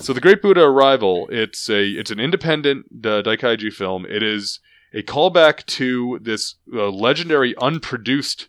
So 0.00 0.14
the 0.14 0.20
Great 0.20 0.40
Buddha 0.40 0.62
Arrival, 0.62 1.28
it's 1.30 1.68
a 1.68 1.84
it's 1.84 2.10
an 2.10 2.18
independent 2.18 2.86
uh, 3.04 3.20
Daikaiju 3.22 3.70
film. 3.72 4.06
It 4.06 4.22
is 4.22 4.60
a 4.94 5.02
callback 5.02 5.66
to 5.66 6.18
this 6.22 6.54
uh, 6.74 6.88
legendary 6.88 7.54
unproduced, 7.60 8.48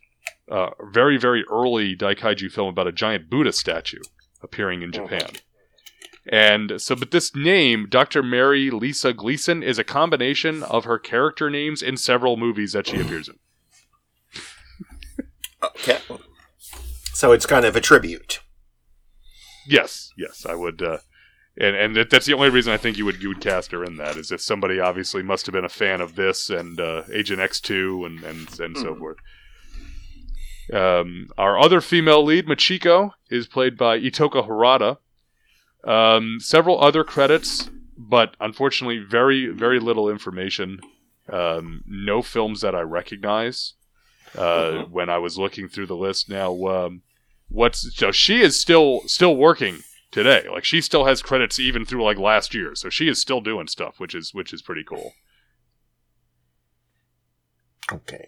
uh, 0.49 0.69
very 0.93 1.17
very 1.17 1.43
early 1.51 1.95
Daikaiju 1.95 2.49
film 2.51 2.69
about 2.69 2.87
a 2.87 2.93
giant 2.93 3.29
Buddha 3.29 3.51
statue 3.51 3.99
appearing 4.41 4.81
in 4.81 4.93
Japan. 4.93 5.27
And 6.27 6.79
so, 6.79 6.95
but 6.95 7.11
this 7.11 7.35
name, 7.35 7.87
Dr. 7.89 8.21
Mary 8.21 8.69
Lisa 8.69 9.11
Gleason, 9.13 9.63
is 9.63 9.79
a 9.79 9.83
combination 9.83 10.61
of 10.63 10.85
her 10.85 10.99
character 10.99 11.49
names 11.49 11.81
in 11.81 11.97
several 11.97 12.37
movies 12.37 12.73
that 12.73 12.87
she 12.87 12.99
appears 13.01 13.27
in. 13.27 13.39
Okay. 15.63 15.99
So 17.13 17.31
it's 17.31 17.45
kind 17.45 17.65
of 17.65 17.75
a 17.75 17.81
tribute. 17.81 18.39
Yes, 19.67 20.09
yes, 20.17 20.45
I 20.47 20.55
would. 20.55 20.81
Uh, 20.81 20.97
and 21.59 21.75
and 21.75 21.95
that, 21.95 22.09
that's 22.09 22.25
the 22.25 22.33
only 22.33 22.49
reason 22.49 22.73
I 22.73 22.77
think 22.77 22.97
you 22.97 23.05
would 23.05 23.21
you 23.21 23.27
would 23.27 23.41
cast 23.41 23.71
her 23.71 23.83
in 23.83 23.97
that 23.97 24.15
is 24.15 24.31
if 24.31 24.41
somebody 24.41 24.79
obviously 24.79 25.21
must 25.21 25.45
have 25.45 25.53
been 25.53 25.65
a 25.65 25.69
fan 25.69 26.01
of 26.01 26.15
this 26.15 26.49
and 26.49 26.79
uh, 26.79 27.03
Agent 27.13 27.39
X 27.41 27.59
two 27.61 28.05
and 28.05 28.23
and 28.23 28.59
and 28.59 28.77
so 28.77 28.95
Mhm. 28.95 28.97
forth. 28.99 29.17
Um, 30.73 31.27
our 31.37 31.59
other 31.59 31.81
female 31.81 32.23
lead, 32.23 32.47
Machiko, 32.47 33.11
is 33.29 33.47
played 33.47 33.77
by 33.77 33.99
Itoko 33.99 34.47
Harada. 34.47 34.97
Um, 35.83 36.37
several 36.39 36.81
other 36.81 37.03
credits, 37.03 37.69
but 37.97 38.35
unfortunately, 38.39 38.99
very 38.99 39.47
very 39.47 39.79
little 39.79 40.09
information. 40.09 40.79
Um, 41.29 41.83
no 41.87 42.21
films 42.21 42.61
that 42.61 42.75
I 42.75 42.81
recognize. 42.81 43.73
Uh, 44.37 44.83
When 44.83 45.09
I 45.09 45.17
was 45.17 45.37
looking 45.37 45.67
through 45.67 45.87
the 45.87 45.95
list 45.95 46.29
now, 46.29 46.53
um, 46.67 47.01
what's 47.49 47.95
so 47.95 48.11
she 48.11 48.41
is 48.41 48.59
still 48.59 49.01
still 49.07 49.35
working 49.35 49.79
today. 50.11 50.45
Like 50.51 50.63
she 50.65 50.81
still 50.81 51.05
has 51.05 51.21
credits 51.21 51.59
even 51.59 51.85
through 51.85 52.03
like 52.03 52.17
last 52.17 52.53
year, 52.53 52.75
so 52.75 52.89
she 52.89 53.07
is 53.07 53.19
still 53.19 53.41
doing 53.41 53.67
stuff, 53.67 53.99
which 53.99 54.15
is 54.15 54.33
which 54.33 54.53
is 54.53 54.61
pretty 54.61 54.83
cool. 54.83 55.13
Okay. 57.91 58.27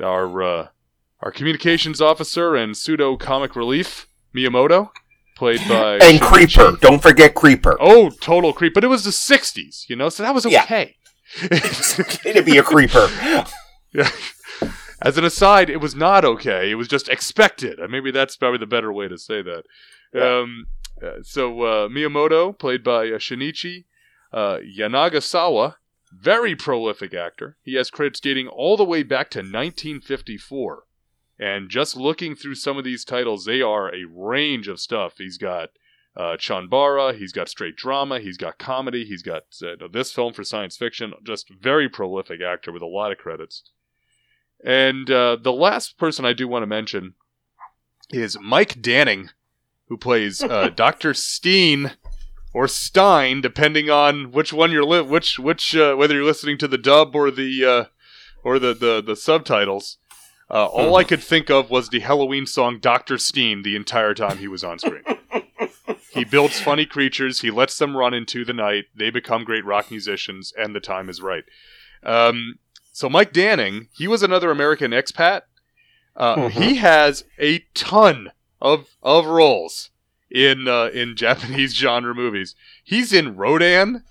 Our 0.00 0.42
uh, 0.42 0.68
our 1.20 1.32
communications 1.32 2.00
officer 2.00 2.54
and 2.54 2.76
pseudo 2.76 3.16
comic 3.16 3.56
relief 3.56 4.06
Miyamoto, 4.34 4.90
played 5.38 5.60
by 5.68 5.98
And 6.02 6.20
Creeper. 6.20 6.76
Don't 6.80 7.00
forget 7.00 7.34
Creeper. 7.34 7.76
Oh, 7.80 8.10
total 8.10 8.52
creep! 8.52 8.74
But 8.74 8.84
it 8.84 8.88
was 8.88 9.04
the 9.04 9.10
'60s, 9.10 9.88
you 9.88 9.96
know, 9.96 10.08
so 10.10 10.22
that 10.22 10.34
was 10.34 10.44
Yeah. 10.44 10.64
okay. 10.64 10.96
It'd 12.24 12.44
be 12.44 12.58
a 12.58 12.62
Creeper. 12.62 13.08
Yeah. 13.90 14.10
As 15.00 15.16
an 15.16 15.24
aside, 15.24 15.70
it 15.70 15.80
was 15.80 15.94
not 15.94 16.22
okay. 16.22 16.70
It 16.70 16.74
was 16.74 16.88
just 16.88 17.08
expected. 17.08 17.80
Uh, 17.80 17.88
Maybe 17.88 18.10
that's 18.10 18.36
probably 18.36 18.58
the 18.58 18.66
better 18.66 18.92
way 18.92 19.08
to 19.08 19.16
say 19.16 19.40
that. 19.42 19.62
Um, 20.14 20.66
uh, 21.02 21.22
so 21.22 21.62
uh, 21.62 21.88
Miyamoto, 21.88 22.58
played 22.58 22.84
by 22.84 23.06
uh, 23.06 23.18
Shinichi 23.18 23.84
uh, 24.30 24.58
Yanagisawa, 24.78 25.76
very 26.12 26.54
prolific 26.54 27.14
actor. 27.14 27.56
He 27.62 27.76
has 27.76 27.88
credits 27.90 28.20
dating 28.20 28.48
all 28.48 28.76
the 28.76 28.84
way 28.84 29.02
back 29.02 29.30
to 29.30 29.38
1954. 29.38 30.82
And 31.38 31.68
just 31.68 31.96
looking 31.96 32.34
through 32.34 32.56
some 32.56 32.78
of 32.78 32.84
these 32.84 33.04
titles, 33.04 33.44
they 33.44 33.62
are 33.62 33.94
a 33.94 34.04
range 34.04 34.66
of 34.66 34.80
stuff. 34.80 35.14
He's 35.18 35.38
got 35.38 35.70
uh, 36.16 36.36
Chanbara, 36.36 37.16
he's 37.16 37.32
got 37.32 37.48
straight 37.48 37.76
drama, 37.76 38.18
he's 38.18 38.36
got 38.36 38.58
comedy, 38.58 39.04
he's 39.04 39.22
got 39.22 39.44
uh, 39.62 39.86
this 39.92 40.12
film 40.12 40.32
for 40.32 40.42
science 40.42 40.76
fiction. 40.76 41.12
Just 41.22 41.48
very 41.50 41.88
prolific 41.88 42.40
actor 42.40 42.72
with 42.72 42.82
a 42.82 42.86
lot 42.86 43.12
of 43.12 43.18
credits. 43.18 43.62
And 44.64 45.08
uh, 45.10 45.36
the 45.40 45.52
last 45.52 45.96
person 45.96 46.24
I 46.24 46.32
do 46.32 46.48
want 46.48 46.62
to 46.62 46.66
mention 46.66 47.14
is 48.10 48.36
Mike 48.40 48.82
Daneen, 48.82 49.30
who 49.88 49.96
plays 49.96 50.42
uh, 50.42 50.68
Dr. 50.74 51.14
Steen 51.14 51.92
or 52.52 52.66
Stein, 52.66 53.40
depending 53.40 53.88
on 53.88 54.32
which 54.32 54.52
one 54.52 54.72
you're 54.72 54.84
li- 54.84 55.02
which 55.02 55.38
which 55.38 55.76
uh, 55.76 55.94
whether 55.94 56.14
you're 56.14 56.24
listening 56.24 56.58
to 56.58 56.68
the 56.68 56.78
dub 56.78 57.14
or 57.14 57.30
the 57.30 57.64
uh, 57.64 57.84
or 58.42 58.58
the 58.58 58.74
the, 58.74 59.00
the 59.00 59.14
subtitles. 59.14 59.98
Uh, 60.50 60.64
all 60.72 60.96
I 60.96 61.04
could 61.04 61.22
think 61.22 61.50
of 61.50 61.70
was 61.70 61.88
the 61.88 62.00
Helloween 62.00 62.46
song 62.48 62.78
"Doctor 62.80 63.18
Steen" 63.18 63.62
the 63.62 63.76
entire 63.76 64.14
time 64.14 64.38
he 64.38 64.48
was 64.48 64.64
on 64.64 64.78
screen. 64.78 65.02
he 66.12 66.24
builds 66.24 66.60
funny 66.60 66.86
creatures. 66.86 67.40
He 67.40 67.50
lets 67.50 67.78
them 67.78 67.96
run 67.96 68.14
into 68.14 68.44
the 68.44 68.52
night. 68.52 68.84
They 68.94 69.10
become 69.10 69.44
great 69.44 69.64
rock 69.64 69.90
musicians, 69.90 70.52
and 70.58 70.74
the 70.74 70.80
time 70.80 71.08
is 71.08 71.20
right. 71.22 71.44
Um, 72.02 72.58
so 72.92 73.08
Mike 73.08 73.32
Daneen, 73.32 73.88
he 73.96 74.08
was 74.08 74.22
another 74.22 74.50
American 74.50 74.90
expat. 74.92 75.42
Uh, 76.16 76.36
Mhm. 76.36 76.50
He 76.50 76.74
has 76.76 77.24
a 77.38 77.60
ton 77.74 78.32
of 78.60 78.88
of 79.02 79.26
roles 79.26 79.90
in 80.30 80.66
uh, 80.66 80.86
in 80.86 81.14
Japanese 81.24 81.74
genre 81.74 82.14
movies. 82.14 82.54
He's 82.82 83.12
in 83.12 83.36
Rodan. 83.36 84.02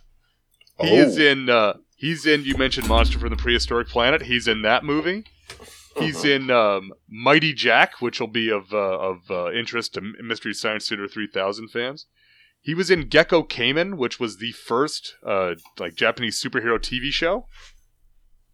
He 0.80 0.96
is 0.96 1.18
Oh. 1.18 1.22
in. 1.22 1.50
Uh, 1.50 1.74
he's 1.96 2.26
in. 2.26 2.44
You 2.44 2.56
mentioned 2.58 2.88
Monster 2.88 3.18
from 3.20 3.30
the 3.30 3.36
Prehistoric 3.36 3.88
Planet. 3.90 4.22
He's 4.24 4.48
in 4.48 4.62
that 4.62 4.84
movie. 4.86 5.26
He's 6.00 6.24
Mhm. 6.24 6.36
in 6.36 6.52
um, 6.52 6.92
Mighty 7.10 7.54
Jack, 7.54 8.02
which 8.02 8.20
will 8.20 8.28
be 8.28 8.50
of 8.50 8.74
uh, 8.74 8.78
of 9.00 9.30
uh, 9.32 9.52
interest 9.52 9.94
to 9.96 10.02
Mystery 10.02 10.54
Science 10.54 10.88
Theater 10.90 11.08
3000 11.08 11.70
fans. 11.70 12.06
He 12.62 12.74
was 12.74 12.92
in 12.92 13.06
Gekko 13.10 13.48
Kamen, 13.48 13.96
which 13.98 14.20
was 14.20 14.38
the 14.38 14.52
first 14.52 15.16
uh, 15.26 15.56
like 15.80 15.96
Japanese 15.96 16.42
superhero 16.42 16.78
TV 16.80 17.12
show, 17.12 17.48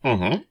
Mhm. 0.03 0.45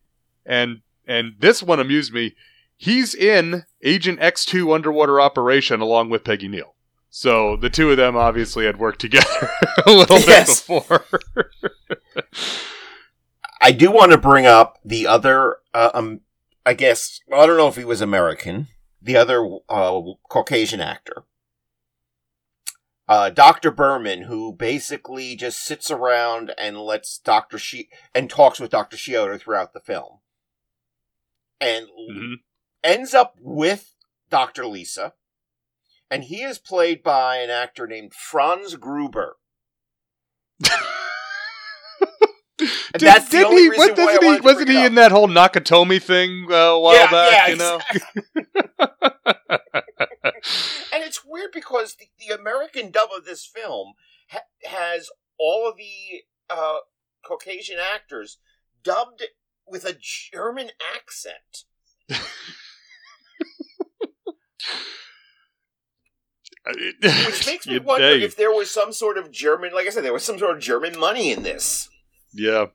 and 0.44 0.82
and 1.06 1.34
this 1.38 1.62
one 1.62 1.80
amused 1.80 2.12
me. 2.12 2.34
He's 2.76 3.14
in 3.14 3.64
Agent 3.84 4.18
X2 4.20 4.74
Underwater 4.74 5.20
Operation 5.20 5.80
along 5.80 6.10
with 6.10 6.24
Peggy 6.24 6.48
Neal. 6.48 6.74
So 7.10 7.56
the 7.56 7.70
two 7.70 7.90
of 7.90 7.96
them 7.96 8.16
obviously 8.16 8.64
had 8.64 8.78
worked 8.78 9.00
together 9.00 9.50
a 9.86 9.90
little 9.92 10.18
Yes. 10.18 10.62
bit 10.66 10.74
before. 10.80 11.04
I 13.60 13.70
do 13.72 13.90
want 13.92 14.12
to 14.12 14.18
bring 14.18 14.46
up 14.46 14.78
the 14.84 15.06
other, 15.06 15.58
uh, 15.72 15.90
um, 15.94 16.20
I 16.64 16.74
guess, 16.74 17.20
I 17.32 17.46
don't 17.46 17.56
know 17.56 17.68
if 17.68 17.76
he 17.76 17.84
was 17.84 18.00
American, 18.00 18.68
the 19.00 19.16
other 19.16 19.44
uh, 19.68 20.00
Caucasian 20.28 20.80
actor. 20.80 21.24
Uh, 23.08 23.30
Dr. 23.30 23.70
Berman, 23.72 24.22
who 24.22 24.52
basically 24.52 25.34
just 25.34 25.58
sits 25.62 25.90
around 25.90 26.54
and 26.56 26.78
lets 26.78 27.18
Dr. 27.18 27.58
Shi 27.58 27.88
and 28.14 28.30
talks 28.30 28.60
with 28.60 28.70
Dr. 28.70 28.96
Shioda 28.96 29.40
throughout 29.40 29.72
the 29.72 29.80
film. 29.80 30.20
And 31.60 31.88
Mhm. 32.10 32.34
ends 32.82 33.12
up 33.12 33.34
with 33.40 33.94
Dr. 34.30 34.66
Lisa. 34.66 35.14
And 36.10 36.24
he 36.24 36.42
is 36.42 36.58
played 36.58 37.02
by 37.02 37.36
an 37.36 37.50
actor 37.50 37.86
named 37.86 38.14
Franz 38.14 38.76
Gruber. 38.76 39.36
Did, 42.58 42.68
that's 43.00 43.28
the 43.30 43.44
only 43.46 43.62
he? 43.62 43.68
reason 43.70 43.88
What, 43.96 43.98
why 43.98 44.34
he? 44.36 44.40
Wasn't 44.40 44.68
he 44.68 44.84
in 44.84 44.94
that 44.96 45.10
whole 45.10 45.28
Nakatomi 45.28 46.00
thing 46.02 46.46
uh, 46.50 46.54
a 46.54 46.80
while 46.80 46.94
Yeah, 46.94 47.10
back? 47.10 47.32
yeah, 47.32 47.48
you 47.48 47.56
know. 47.56 47.80
And 50.92 51.02
it's 51.02 51.24
weird 51.24 51.50
because 51.54 51.94
the, 51.96 52.06
the 52.18 52.34
American 52.34 52.90
dub 52.90 53.08
of 53.16 53.24
this 53.24 53.46
film 53.46 53.94
ha- 54.28 54.40
has 54.64 55.08
all 55.38 55.68
of 55.68 55.76
the 55.76 56.22
uh, 56.50 56.78
Caucasian 57.24 57.78
actors 57.78 58.38
dubbed 58.82 59.22
with 59.66 59.84
a 59.84 59.96
German 59.98 60.70
accent. 60.96 61.64
Which 66.66 67.46
makes 67.46 67.66
me 67.66 67.78
wonder 67.78 68.06
if 68.06 68.36
there 68.36 68.52
was 68.52 68.70
some 68.70 68.92
sort 68.92 69.18
of 69.18 69.30
German, 69.32 69.72
like 69.74 69.86
I 69.86 69.90
said, 69.90 70.04
there 70.04 70.12
was 70.12 70.24
some 70.24 70.38
sort 70.38 70.56
of 70.56 70.62
German 70.62 70.98
money 70.98 71.32
in 71.32 71.42
this. 71.42 71.88
Yeah. 72.34 72.66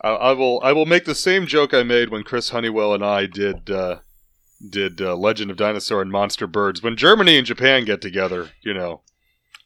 I, 0.00 0.08
I 0.10 0.32
will. 0.32 0.60
I 0.62 0.72
will 0.72 0.86
make 0.86 1.04
the 1.04 1.14
same 1.14 1.46
joke 1.46 1.72
I 1.72 1.82
made 1.82 2.10
when 2.10 2.24
Chris 2.24 2.50
Honeywell 2.50 2.92
and 2.94 3.04
I 3.04 3.26
did 3.26 3.70
uh, 3.70 3.98
did 4.68 5.00
uh, 5.00 5.16
Legend 5.16 5.50
of 5.50 5.56
Dinosaur 5.56 6.02
and 6.02 6.10
Monster 6.10 6.46
Birds. 6.46 6.82
When 6.82 6.96
Germany 6.96 7.36
and 7.38 7.46
Japan 7.46 7.84
get 7.84 8.00
together, 8.00 8.50
you 8.62 8.74
know, 8.74 9.02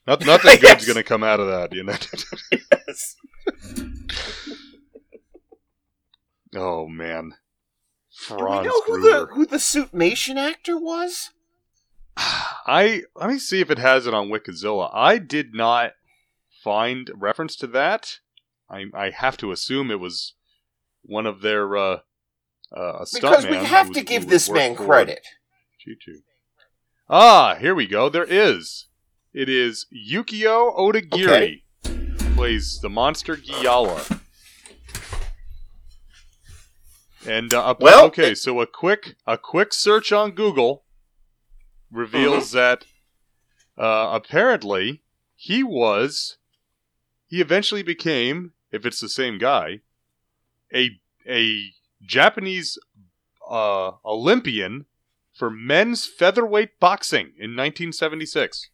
not, 0.07 0.25
nothing 0.27 0.51
Yes. 0.62 0.75
good's 0.75 0.87
going 0.87 0.96
to 0.96 1.03
come 1.03 1.22
out 1.25 1.40
of 1.40 1.46
that. 1.46 1.72
You 1.75 1.85
know. 1.85 1.96
Yes. 2.87 3.16
oh 6.55 6.87
man. 6.88 7.33
Do 8.29 8.35
we 8.35 8.40
Franz 8.40 8.66
know 8.66 8.83
who 8.87 9.01
Gruber. 9.01 9.09
the, 9.27 9.27
who 9.35 9.46
the 9.46 9.57
Suitmation 9.57 10.37
actor 10.37 10.79
was? 10.79 11.31
I 12.16 13.03
let 13.14 13.29
me 13.31 13.38
see 13.38 13.61
if 13.61 13.70
it 13.70 13.79
has 13.79 14.07
it 14.07 14.14
on 14.14 14.29
Wikizilla. 14.29 14.90
I 14.92 15.18
did 15.18 15.55
not 15.55 15.92
find 16.62 17.11
reference 17.14 17.57
to 17.57 17.66
that. 17.68 18.18
I 18.70 18.85
I 18.94 19.11
have 19.11 19.37
to 19.38 19.52
assume 19.52 19.90
it 19.90 20.00
was 20.00 20.35
one 21.02 21.26
of 21.26 21.40
their 21.40 21.76
uh, 21.76 21.98
uh, 22.76 22.81
a 22.81 23.07
Because 23.12 23.46
we 23.46 23.57
have 23.57 23.88
who 23.88 23.92
to 23.94 24.00
was- 24.00 24.09
give 24.09 24.29
this 24.29 24.50
man 24.50 24.74
credit. 24.74 25.24
Choo-choo. 25.79 26.20
Ah, 27.09 27.55
here 27.61 27.74
we 27.74 27.87
go. 27.87 28.09
There 28.09 28.24
is. 28.24 28.87
It 29.33 29.48
is 29.48 29.87
Yukio 29.92 30.76
Odagiri 30.76 31.62
plays 32.35 32.81
the 32.83 32.88
monster 32.90 33.37
Giyala. 33.37 34.20
And 37.26 37.52
uh, 37.52 37.64
up- 37.70 37.81
Well, 37.81 38.07
okay, 38.07 38.35
so 38.35 38.61
a 38.61 38.66
quick 38.66 39.16
a 39.26 39.37
quick 39.38 39.72
search 39.72 40.12
on 40.12 40.33
Google 40.33 40.85
reveals 41.90 42.48
Mm-hmm. 42.52 42.57
that 42.57 42.85
uh, 43.79 44.11
apparently 44.14 45.02
he 45.35 45.62
was 45.62 46.38
he 47.29 47.40
eventually 47.40 47.83
became, 47.83 48.52
if 48.76 48.86
it's 48.86 49.00
the 49.00 49.08
same 49.08 49.38
guy, 49.38 49.80
a 50.72 50.90
a 51.28 51.70
Japanese 52.02 52.78
uh, 53.50 53.92
Olympian 54.04 54.86
for 55.34 55.50
men's 55.50 56.06
featherweight 56.06 56.78
boxing 56.78 57.32
in 57.38 57.50
1976. 57.56 58.70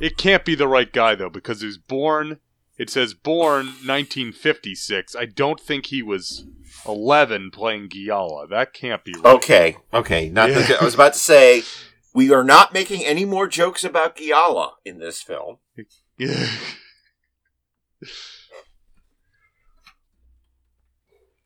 It 0.00 0.16
can't 0.16 0.44
be 0.44 0.54
the 0.54 0.68
right 0.68 0.92
guy 0.92 1.14
though 1.14 1.30
because 1.30 1.60
he 1.60 1.66
was 1.66 1.78
born. 1.78 2.38
It 2.78 2.88
says 2.88 3.12
born 3.12 3.66
1956. 3.66 5.14
I 5.14 5.26
don't 5.26 5.60
think 5.60 5.86
he 5.86 6.02
was 6.02 6.46
11 6.86 7.50
playing 7.50 7.90
Giala. 7.90 8.48
That 8.48 8.72
can't 8.72 9.04
be 9.04 9.12
right. 9.18 9.34
Okay, 9.36 9.76
okay. 9.92 10.30
Not 10.30 10.48
Yeah. 10.50 10.60
that 10.60 10.80
I 10.80 10.84
was 10.84 10.94
about 10.94 11.12
to 11.14 11.18
say 11.18 11.62
we 12.14 12.32
are 12.32 12.44
not 12.44 12.72
making 12.72 13.04
any 13.04 13.24
more 13.24 13.46
jokes 13.46 13.84
about 13.84 14.16
Giala 14.16 14.72
in 14.84 14.98
this 14.98 15.20
film. 15.22 15.58
Yeah. 16.18 16.48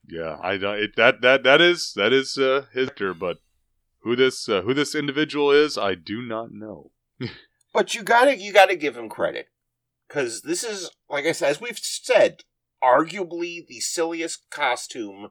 Yeah, 0.09 0.37
I 0.43 0.57
don't. 0.59 0.79
It, 0.79 0.97
that 0.97 1.21
that 1.23 1.43
that 1.45 1.61
is 1.61 1.93
that 1.97 2.13
is 2.13 2.37
uh, 2.39 2.67
his 2.73 2.89
actor, 2.89 3.15
but 3.15 3.39
who 4.03 4.15
this 4.17 4.49
uh, 4.49 4.63
who 4.63 4.75
this 4.75 4.95
individual 4.95 5.51
is, 5.51 5.79
I 5.79 5.95
do 5.95 6.23
not 6.23 6.53
know. 6.53 6.91
But 7.73 7.93
you 7.93 8.05
gotta 8.05 8.37
you 8.39 8.53
gotta 8.53 8.77
give 8.77 8.97
him 8.97 9.09
credit 9.09 9.49
because 10.07 10.43
this 10.43 10.63
is 10.63 10.91
like 11.11 11.25
I 11.25 11.33
said, 11.33 11.51
as 11.51 11.61
we've 11.61 11.77
said, 11.77 12.43
arguably 12.81 13.67
the 13.67 13.81
silliest 13.81 14.49
costume 14.49 15.31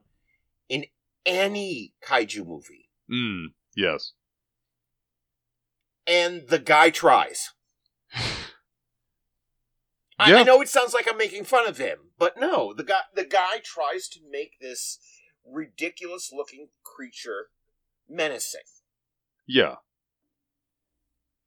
in 0.68 0.84
any 1.24 1.94
kaiju 2.06 2.46
movie, 2.46 2.90
Mm, 3.10 3.54
yes. 3.74 4.12
and 6.06 6.42
the 6.48 6.58
guy 6.58 6.90
tries. 6.90 7.48
I, 10.18 10.30
Yeah. 10.30 10.36
I 10.38 10.42
know 10.44 10.60
it 10.60 10.68
sounds 10.68 10.94
like 10.94 11.08
I'm 11.08 11.18
making 11.18 11.44
fun 11.44 11.66
of 11.66 11.78
him, 11.78 12.10
but 12.18 12.38
no, 12.38 12.72
the 12.72 12.84
guy 12.84 13.00
the 13.14 13.24
guy 13.24 13.58
tries 13.62 14.08
to 14.08 14.20
make 14.30 14.60
this 14.60 14.98
ridiculous 15.44 16.30
looking 16.32 16.68
creature 16.82 17.48
menacing. 18.08 18.62
Yeah. 19.46 19.76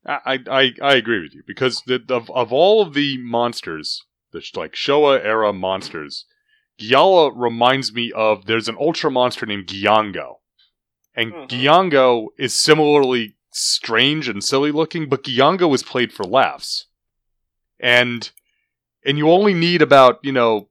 I, 0.05 0.39
I 0.49 0.73
I 0.81 0.93
agree 0.95 1.21
with 1.21 1.33
you 1.33 1.43
because 1.45 1.81
the, 1.85 2.01
of 2.09 2.29
of 2.31 2.53
all 2.53 2.81
of 2.81 2.93
the 2.93 3.17
monsters, 3.17 4.05
the 4.31 4.41
like 4.55 4.73
Showa 4.73 5.23
era 5.23 5.51
monsters, 5.51 6.25
Gyala 6.79 7.31
reminds 7.35 7.93
me 7.93 8.11
of 8.13 8.45
there's 8.45 8.69
an 8.69 8.77
ultra 8.79 9.11
monster 9.11 9.45
named 9.45 9.67
Gyango, 9.67 10.35
and 11.13 11.33
Mhm. 11.33 11.49
Gyango 11.49 12.27
is 12.37 12.55
similarly 12.55 13.35
strange 13.51 14.29
and 14.29 14.43
silly 14.43 14.71
looking, 14.71 15.09
but 15.09 15.23
Gyango 15.23 15.67
was 15.69 15.83
played 15.83 16.13
for 16.13 16.23
laughs, 16.23 16.85
and 17.79 18.31
and 19.07 19.17
you 19.17 19.31
only 19.31 19.53
need 19.55 19.81
about 19.81 20.19
you 20.21 20.31
know 20.31 20.69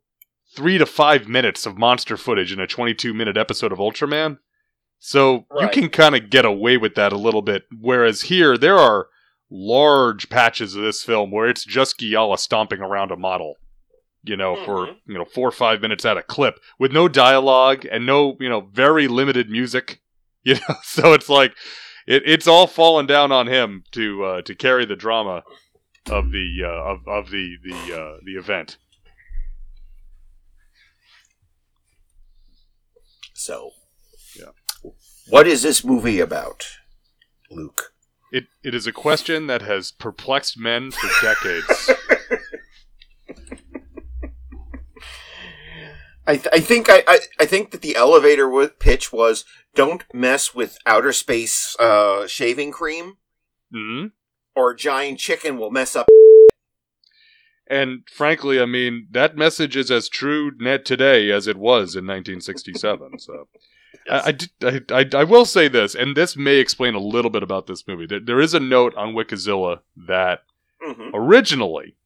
three 0.54 0.78
to 0.78 0.86
five 0.86 1.26
minutes 1.28 1.66
of 1.66 1.76
monster 1.76 2.16
footage 2.16 2.52
in 2.52 2.60
a 2.60 2.66
22 2.66 3.12
minute 3.12 3.36
episode 3.36 3.72
of 3.72 3.78
Ultraman. 3.78 4.38
So 4.98 5.44
you 5.60 5.68
can 5.68 5.88
kind 5.90 6.14
of 6.14 6.30
get 6.30 6.44
away 6.46 6.76
with 6.78 6.94
that 6.94 7.12
a 7.12 7.18
little 7.18 7.42
bit. 7.42 7.64
Whereas 7.78 8.22
here, 8.22 8.56
there 8.56 8.78
are 8.78 9.08
large 9.50 10.28
patches 10.28 10.74
of 10.74 10.82
this 10.82 11.02
film 11.04 11.30
where 11.30 11.48
it's 11.48 11.64
just 11.64 11.98
Giala 12.00 12.38
stomping 12.38 12.80
around 12.80 13.10
a 13.12 13.16
model, 13.16 13.54
you 14.24 14.36
know, 14.36 14.56
for 14.64 14.86
Mhm. 14.86 14.96
you 15.06 15.14
know 15.18 15.24
four 15.24 15.48
or 15.48 15.52
five 15.52 15.80
minutes 15.82 16.04
at 16.04 16.16
a 16.16 16.22
clip 16.22 16.58
with 16.78 16.92
no 16.92 17.08
dialogue 17.08 17.84
and 17.90 18.06
no 18.06 18.36
you 18.40 18.48
know 18.48 18.60
very 18.72 19.08
limited 19.08 19.50
music. 19.50 20.00
You 20.46 20.54
know, 20.54 20.76
so 20.84 21.12
it's 21.12 21.28
like 21.28 21.56
it, 22.06 22.22
it's 22.24 22.46
all 22.46 22.68
falling 22.68 23.06
down 23.08 23.32
on 23.32 23.48
him 23.48 23.82
to 23.90 24.24
uh, 24.24 24.42
to 24.42 24.54
carry 24.54 24.84
the 24.84 24.94
drama 24.94 25.42
of 26.10 26.30
the 26.32 26.62
uh, 26.64 26.68
of 26.92 27.06
of 27.08 27.30
the 27.30 27.56
the 27.62 27.74
uh, 27.98 28.16
the 28.24 28.32
event. 28.36 28.78
So, 33.34 33.70
Yeah. 34.36 34.52
What 35.28 35.46
is 35.46 35.62
this 35.62 35.84
movie 35.84 36.20
about, 36.20 36.66
Luke? 37.50 37.92
It 38.32 38.46
it 38.62 38.74
is 38.74 38.86
a 38.86 38.92
question 38.92 39.46
that 39.46 39.62
has 39.62 39.92
perplexed 39.92 40.58
men 40.58 40.90
for 40.90 41.08
decades. 41.22 41.90
I, 46.28 46.36
th- 46.36 46.48
I 46.52 46.58
think 46.60 46.88
I, 46.90 47.04
I 47.06 47.20
I 47.40 47.46
think 47.46 47.70
that 47.70 47.82
the 47.82 47.94
elevator 47.94 48.46
w- 48.46 48.68
pitch 48.68 49.12
was 49.12 49.44
don't 49.76 50.02
mess 50.12 50.54
with 50.54 50.76
outer 50.84 51.12
space 51.12 51.76
uh, 51.78 52.26
shaving 52.26 52.72
cream 52.72 53.18
hmm 53.72 54.06
or 54.56 54.70
a 54.70 54.76
giant 54.76 55.18
chicken 55.20 55.58
will 55.58 55.70
mess 55.70 55.94
up. 55.94 56.06
And 57.68 58.02
frankly, 58.10 58.60
I 58.60 58.66
mean 58.66 59.08
that 59.10 59.36
message 59.36 59.76
is 59.76 59.90
as 59.90 60.08
true 60.08 60.52
net 60.58 60.84
today 60.84 61.30
as 61.30 61.46
it 61.46 61.56
was 61.56 61.94
in 61.94 62.06
1967. 62.06 63.18
So. 63.18 63.48
I, 64.10 64.36
I, 64.62 64.68
I, 64.68 64.80
I, 65.00 65.04
I 65.20 65.24
will 65.24 65.44
say 65.44 65.66
this, 65.68 65.94
and 65.94 66.16
this 66.16 66.36
may 66.36 66.56
explain 66.56 66.94
a 66.94 67.00
little 67.00 67.30
bit 67.30 67.42
about 67.42 67.66
this 67.66 67.86
movie. 67.88 68.06
There, 68.06 68.20
there 68.20 68.40
is 68.40 68.54
a 68.54 68.60
note 68.60 68.94
on 68.96 69.14
Wikizilla 69.14 69.80
that 70.06 70.42
Mhm. 70.86 71.10
originally 71.14 71.96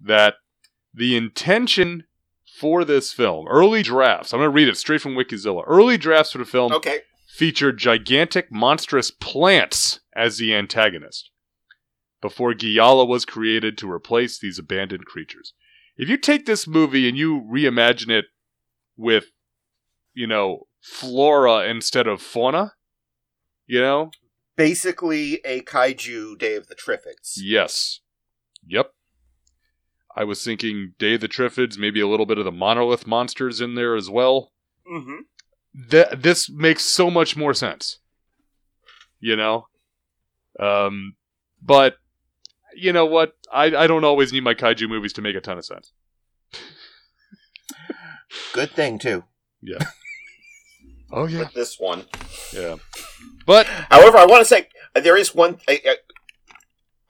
that 0.00 0.36
the 0.94 1.16
intention 1.16 2.04
for 2.58 2.84
this 2.84 3.12
film, 3.12 3.46
early 3.46 3.82
drafts, 3.82 4.32
I'm 4.32 4.38
going 4.40 4.46
to 4.50 4.54
read 4.54 4.68
it 4.68 4.76
straight 4.78 5.02
from 5.02 5.14
Wikizilla. 5.14 5.62
Early 5.66 5.98
drafts 5.98 6.32
for 6.32 6.38
the 6.38 6.46
film 6.46 6.72
Okay. 6.72 7.00
featured 7.28 7.76
gigantic, 7.78 8.50
monstrous 8.50 9.10
plants 9.10 10.00
as 10.16 10.38
the 10.38 10.54
antagonist 10.54 11.30
before 12.20 12.54
Giala 12.54 13.06
was 13.06 13.24
created 13.24 13.76
to 13.78 13.90
replace 13.90 14.38
these 14.38 14.58
abandoned 14.58 15.06
creatures. 15.06 15.52
If 15.96 16.08
you 16.08 16.16
take 16.16 16.46
this 16.46 16.66
movie 16.66 17.08
and 17.08 17.16
you 17.16 17.40
reimagine 17.40 18.10
it 18.10 18.26
with, 18.96 19.26
you 20.14 20.26
know, 20.26 20.66
flora 20.80 21.68
instead 21.68 22.06
of 22.06 22.22
fauna, 22.22 22.74
you 23.66 23.80
know, 23.80 24.10
Basically, 24.56 25.34
a 25.44 25.60
kaiju 25.60 26.38
Day 26.38 26.54
of 26.54 26.68
the 26.68 26.74
Triffids. 26.74 27.34
Yes. 27.36 28.00
Yep. 28.66 28.90
I 30.16 30.24
was 30.24 30.42
thinking 30.42 30.94
Day 30.98 31.16
of 31.16 31.20
the 31.20 31.28
Triffids, 31.28 31.76
maybe 31.76 32.00
a 32.00 32.08
little 32.08 32.24
bit 32.24 32.38
of 32.38 32.46
the 32.46 32.52
monolith 32.52 33.06
monsters 33.06 33.60
in 33.60 33.74
there 33.74 33.94
as 33.94 34.08
well. 34.08 34.52
Mm-hmm. 34.90 35.90
Th- 35.90 36.08
this 36.16 36.48
makes 36.48 36.84
so 36.84 37.10
much 37.10 37.36
more 37.36 37.52
sense. 37.52 37.98
You 39.20 39.36
know? 39.36 39.66
Um, 40.58 41.16
but, 41.60 41.96
you 42.76 42.92
know 42.92 43.06
what? 43.06 43.36
I, 43.52 43.64
I 43.64 43.86
don't 43.86 44.04
always 44.04 44.32
need 44.32 44.44
my 44.44 44.54
kaiju 44.54 44.88
movies 44.88 45.12
to 45.14 45.22
make 45.22 45.36
a 45.36 45.40
ton 45.40 45.58
of 45.58 45.64
sense. 45.64 45.92
Good 48.52 48.70
thing 48.70 48.98
too. 48.98 49.24
Yeah. 49.62 49.78
oh, 51.12 51.26
yeah. 51.26 51.40
With 51.40 51.54
this 51.54 51.78
one. 51.78 52.04
Yeah. 52.52 52.76
But, 53.46 53.66
However, 53.66 54.18
I 54.18 54.26
want 54.26 54.40
to 54.40 54.44
say 54.44 54.68
uh, 54.94 55.00
there 55.00 55.16
is 55.16 55.34
one. 55.34 55.58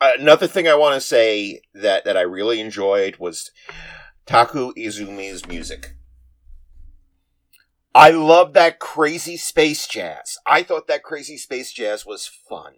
Another 0.01 0.47
thing 0.47 0.69
I 0.69 0.75
want 0.75 0.95
to 0.95 1.01
say 1.01 1.63
that 1.75 2.05
that 2.05 2.17
I 2.17 2.23
really 2.23 2.61
enjoyed 2.61 3.17
was 3.17 3.51
Taku 4.27 4.75
Izumi's 4.75 5.47
music. 5.47 5.97
I 7.95 8.11
love 8.11 8.53
that 8.53 8.79
crazy 8.79 9.39
space 9.39 9.87
jazz. 9.87 10.37
I 10.47 10.63
thought 10.63 10.87
that 10.89 11.03
crazy 11.03 11.39
space 11.39 11.73
jazz 11.73 12.05
was 12.05 12.27
fun. 12.27 12.75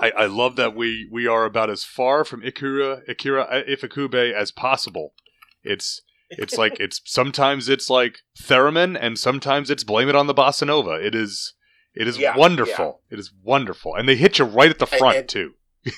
I, 0.00 0.10
I 0.10 0.26
love 0.26 0.56
that 0.56 0.74
we, 0.76 1.08
we 1.10 1.26
are 1.26 1.44
about 1.44 1.70
as 1.70 1.84
far 1.84 2.24
from 2.24 2.42
Ikura, 2.42 3.02
Ikira 3.08 3.46
uh, 3.50 3.62
Ifukube 3.68 4.32
as 4.32 4.50
possible. 4.50 5.14
It's 5.62 6.00
It's 6.30 6.56
like 6.58 6.76
it's 6.80 7.00
sometimes 7.04 7.68
it's 7.68 7.88
like 7.90 8.18
theremin, 8.40 8.96
and 9.00 9.18
sometimes 9.18 9.70
it's 9.70 9.84
blame 9.84 10.08
it 10.08 10.14
on 10.16 10.26
the 10.26 10.34
bossa 10.34 10.66
nova. 10.66 10.92
It 10.92 11.14
is 11.14 11.54
it 11.94 12.06
is 12.06 12.18
Yeah, 12.18 12.36
wonderful. 12.36 13.00
It 13.10 13.18
is 13.18 13.32
wonderful, 13.42 13.94
and 13.96 14.08
they 14.08 14.16
hit 14.16 14.38
you 14.38 14.44
right 14.44 14.70
at 14.70 14.78
the 14.78 14.88
And- 14.90 14.98
front 14.98 15.16
and- 15.16 15.28
too. 15.28 15.54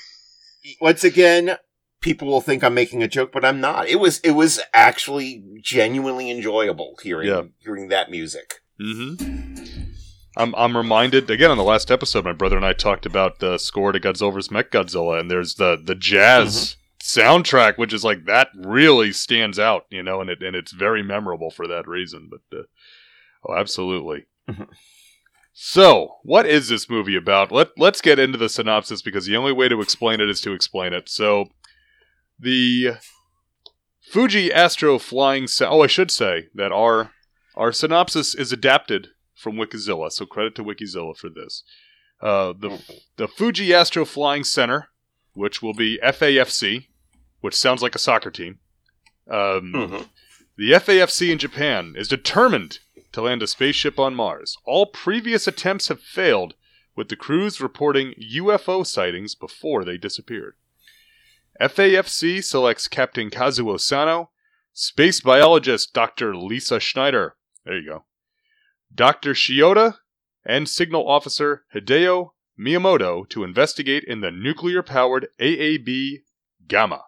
Once 0.81 1.05
again, 1.05 1.57
people 2.01 2.29
will 2.29 2.41
think 2.41 2.63
I'm 2.63 2.75
making 2.75 3.03
a 3.03 3.09
joke, 3.09 3.33
but 3.33 3.45
I'm 3.45 3.61
not. 3.61 3.89
It 3.89 3.97
was 4.01 4.21
it 4.21 4.33
was 4.33 4.61
actually 4.73 5.43
genuinely 5.63 6.31
enjoyable 6.31 6.97
hearing 7.03 7.29
Yeah. 7.29 7.43
hearing 7.59 7.89
that 7.89 8.11
music. 8.11 8.61
Mm-hmm. 8.81 9.50
I'm 10.37 10.55
I'm 10.55 10.77
reminded 10.77 11.31
again 11.31 11.51
on 11.51 11.57
the 11.57 11.65
last 11.65 11.91
episode. 11.91 12.25
My 12.25 12.33
brother 12.33 12.57
and 12.57 12.65
I 12.65 12.73
talked 12.73 13.05
about 13.07 13.41
the 13.41 13.59
score 13.59 13.93
to 13.93 14.01
Godzilla's 14.01 14.51
Mech 14.51 14.71
Godzilla, 14.71 15.19
and 15.21 15.31
there's 15.31 15.55
the 15.57 15.81
the 15.83 15.95
jazz 15.95 16.77
soundtrack, 17.03 17.79
which 17.79 17.93
is 17.93 18.05
like 18.05 18.27
that 18.27 18.49
really 18.55 19.13
stands 19.13 19.59
out, 19.59 19.87
you 19.91 20.03
know, 20.03 20.21
and 20.21 20.31
it 20.31 20.43
and 20.43 20.55
it's 20.55 20.73
very 20.73 21.03
memorable 21.03 21.51
for 21.51 21.67
that 21.67 21.89
reason. 21.89 22.31
But 22.31 22.59
uh, 22.59 22.63
oh, 23.49 23.55
absolutely. 23.57 24.27
Mhm. 24.49 24.69
So, 25.53 26.17
what 26.23 26.47
is 26.47 26.69
this 26.69 26.89
movie 26.89 27.17
about? 27.17 27.51
Let 27.51 27.71
Let's 27.77 28.01
get 28.01 28.19
into 28.21 28.39
the 28.39 28.49
synopsis 28.49 29.03
because 29.03 29.27
the 29.27 29.37
only 29.37 29.53
way 29.53 29.69
to 29.69 29.81
explain 29.81 30.21
it 30.21 30.31
is 30.31 30.41
to 30.43 30.53
explain 30.53 30.93
it. 30.93 31.09
So, 31.09 31.47
the 32.39 32.93
Fuji 34.01 34.53
Astro 34.53 34.99
Flying. 34.99 35.49
Sa- 35.49 35.69
oh, 35.69 35.83
I 35.83 35.87
should 35.89 36.11
say 36.13 36.47
that 36.55 36.71
our 36.71 37.11
our 37.57 37.73
synopsis 37.73 38.35
is 38.35 38.53
adapted 38.53 39.09
from 39.41 39.57
Wikizilla, 39.57 40.13
so 40.13 40.27
credit 40.27 40.55
to 40.57 40.65
Wikizilla 40.65 41.17
for 41.17 41.29
this. 41.31 41.63
Uh, 42.21 42.53
the 42.53 42.79
the 43.17 43.27
Fuji 43.27 43.73
Astro 43.73 44.05
Flying 44.05 44.45
Center, 44.45 44.91
which 45.33 45.63
will 45.63 45.73
be 45.75 45.99
FAFC, 46.03 46.89
which 47.41 47.55
sounds 47.55 47.83
like 47.83 47.95
a 47.95 47.99
soccer 47.99 48.31
team. 48.31 48.59
Um, 49.29 49.73
Mhm. 49.73 50.09
The 50.57 50.73
FAFC 50.73 51.31
in 51.33 51.39
Japan 51.39 51.95
is 51.97 52.09
determined 52.09 52.81
to 53.13 53.23
land 53.23 53.43
a 53.43 53.47
spaceship 53.47 53.99
on 53.99 54.15
Mars. 54.15 54.57
All 54.65 54.85
previous 54.87 55.47
attempts 55.47 55.89
have 55.89 56.03
failed, 56.03 56.55
with 56.95 57.09
the 57.09 57.17
crews 57.17 57.61
reporting 57.61 58.13
UFO 58.19 58.83
sightings 58.87 59.35
before 59.35 59.85
they 59.85 59.97
disappeared. 59.97 60.57
FAFC 61.61 62.43
selects 62.43 62.89
Captain 62.89 63.31
Kazuo 63.31 63.79
Sano, 63.81 64.31
space 64.73 65.21
biologist 65.21 65.93
Dr. 65.95 66.37
Lisa 66.37 66.81
Schneider, 66.81 67.37
there 67.65 67.79
you 67.79 67.87
go, 67.87 68.05
Dr. 68.95 69.33
Shiota, 69.35 69.95
and 70.45 70.69
signal 70.69 71.07
officer 71.09 71.65
Hideo 71.75 72.31
Miyamoto 72.59 73.29
to 73.31 73.45
investigate 73.45 74.05
in 74.05 74.21
the 74.21 74.31
nuclear 74.31 74.83
powered 74.83 75.29
AAB 75.39 76.23
Gamma. 76.69 77.03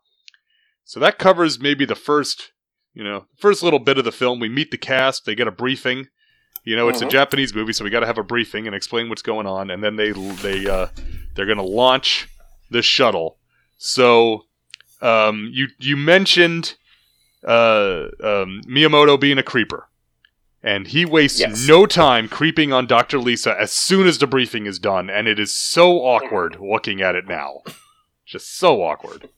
So 0.84 1.00
that 1.00 1.18
covers 1.18 1.60
maybe 1.60 1.84
the 1.84 1.94
first, 1.94 2.52
you 2.94 3.02
know, 3.04 3.26
first 3.36 3.62
little 3.62 3.78
bit 3.78 3.98
of 3.98 4.04
the 4.04 4.12
film. 4.12 4.40
We 4.40 4.48
meet 4.48 4.70
the 4.70 4.76
cast, 4.78 5.24
they 5.24 5.34
get 5.34 5.48
a 5.48 5.52
briefing. 5.52 6.08
You 6.64 6.76
know, 6.76 6.88
it's 6.88 7.02
a 7.02 7.06
Mhm. 7.06 7.10
Japanese 7.10 7.54
movie, 7.54 7.72
so 7.72 7.82
we 7.84 7.90
got 7.90 8.00
to 8.00 8.06
have 8.06 8.18
a 8.18 8.22
briefing 8.22 8.66
and 8.66 8.76
explain 8.76 9.08
what's 9.08 9.22
going 9.22 9.46
on, 9.46 9.70
and 9.70 9.82
then 9.82 9.96
they 9.96 10.12
they 10.12 10.68
uh, 10.68 10.88
they're 11.34 11.46
going 11.46 11.58
to 11.58 11.64
launch 11.64 12.28
the 12.70 12.82
shuttle. 12.82 13.38
So, 13.78 14.46
um, 15.00 15.50
you 15.52 15.68
you 15.80 15.96
mentioned 15.96 16.74
uh, 17.44 18.06
um, 18.22 18.60
Miyamoto 18.68 19.18
being 19.18 19.38
a 19.38 19.42
creeper, 19.42 19.88
and 20.62 20.86
he 20.88 21.04
wastes 21.04 21.40
Yes. 21.40 21.66
no 21.66 21.86
time 21.86 22.28
creeping 22.28 22.72
on 22.72 22.86
Doctor 22.86 23.18
Lisa 23.18 23.54
as 23.60 23.72
soon 23.72 24.06
as 24.06 24.18
the 24.18 24.26
briefing 24.26 24.66
is 24.66 24.78
done, 24.78 25.10
and 25.10 25.26
it 25.26 25.38
is 25.38 25.52
so 25.52 25.98
awkward 25.98 26.56
looking 26.60 27.00
at 27.02 27.14
it 27.14 27.26
now, 27.26 27.62
just 28.24 28.56
so 28.56 28.82
awkward. 28.82 29.28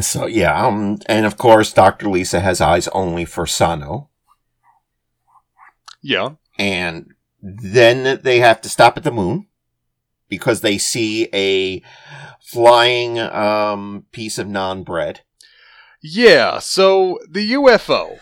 So 0.00 0.26
yeah, 0.26 0.66
um, 0.66 0.98
and 1.06 1.24
of 1.24 1.36
course, 1.36 1.72
Doctor 1.72 2.08
Lisa 2.08 2.40
has 2.40 2.60
eyes 2.60 2.88
only 2.88 3.24
for 3.24 3.46
Sano, 3.46 4.10
Yeah, 6.02 6.30
and 6.58 7.14
then 7.40 8.20
they 8.22 8.40
have 8.40 8.60
to 8.62 8.68
stop 8.68 8.96
at 8.96 9.04
the 9.04 9.12
moon 9.12 9.46
because 10.28 10.62
they 10.62 10.78
see 10.78 11.28
a 11.32 11.80
flying 12.40 13.20
um, 13.20 14.06
piece 14.10 14.36
of 14.36 14.48
non-bread. 14.48 15.20
Yeah, 16.06 16.58
so 16.58 17.18
the 17.26 17.52
UFO. 17.52 18.18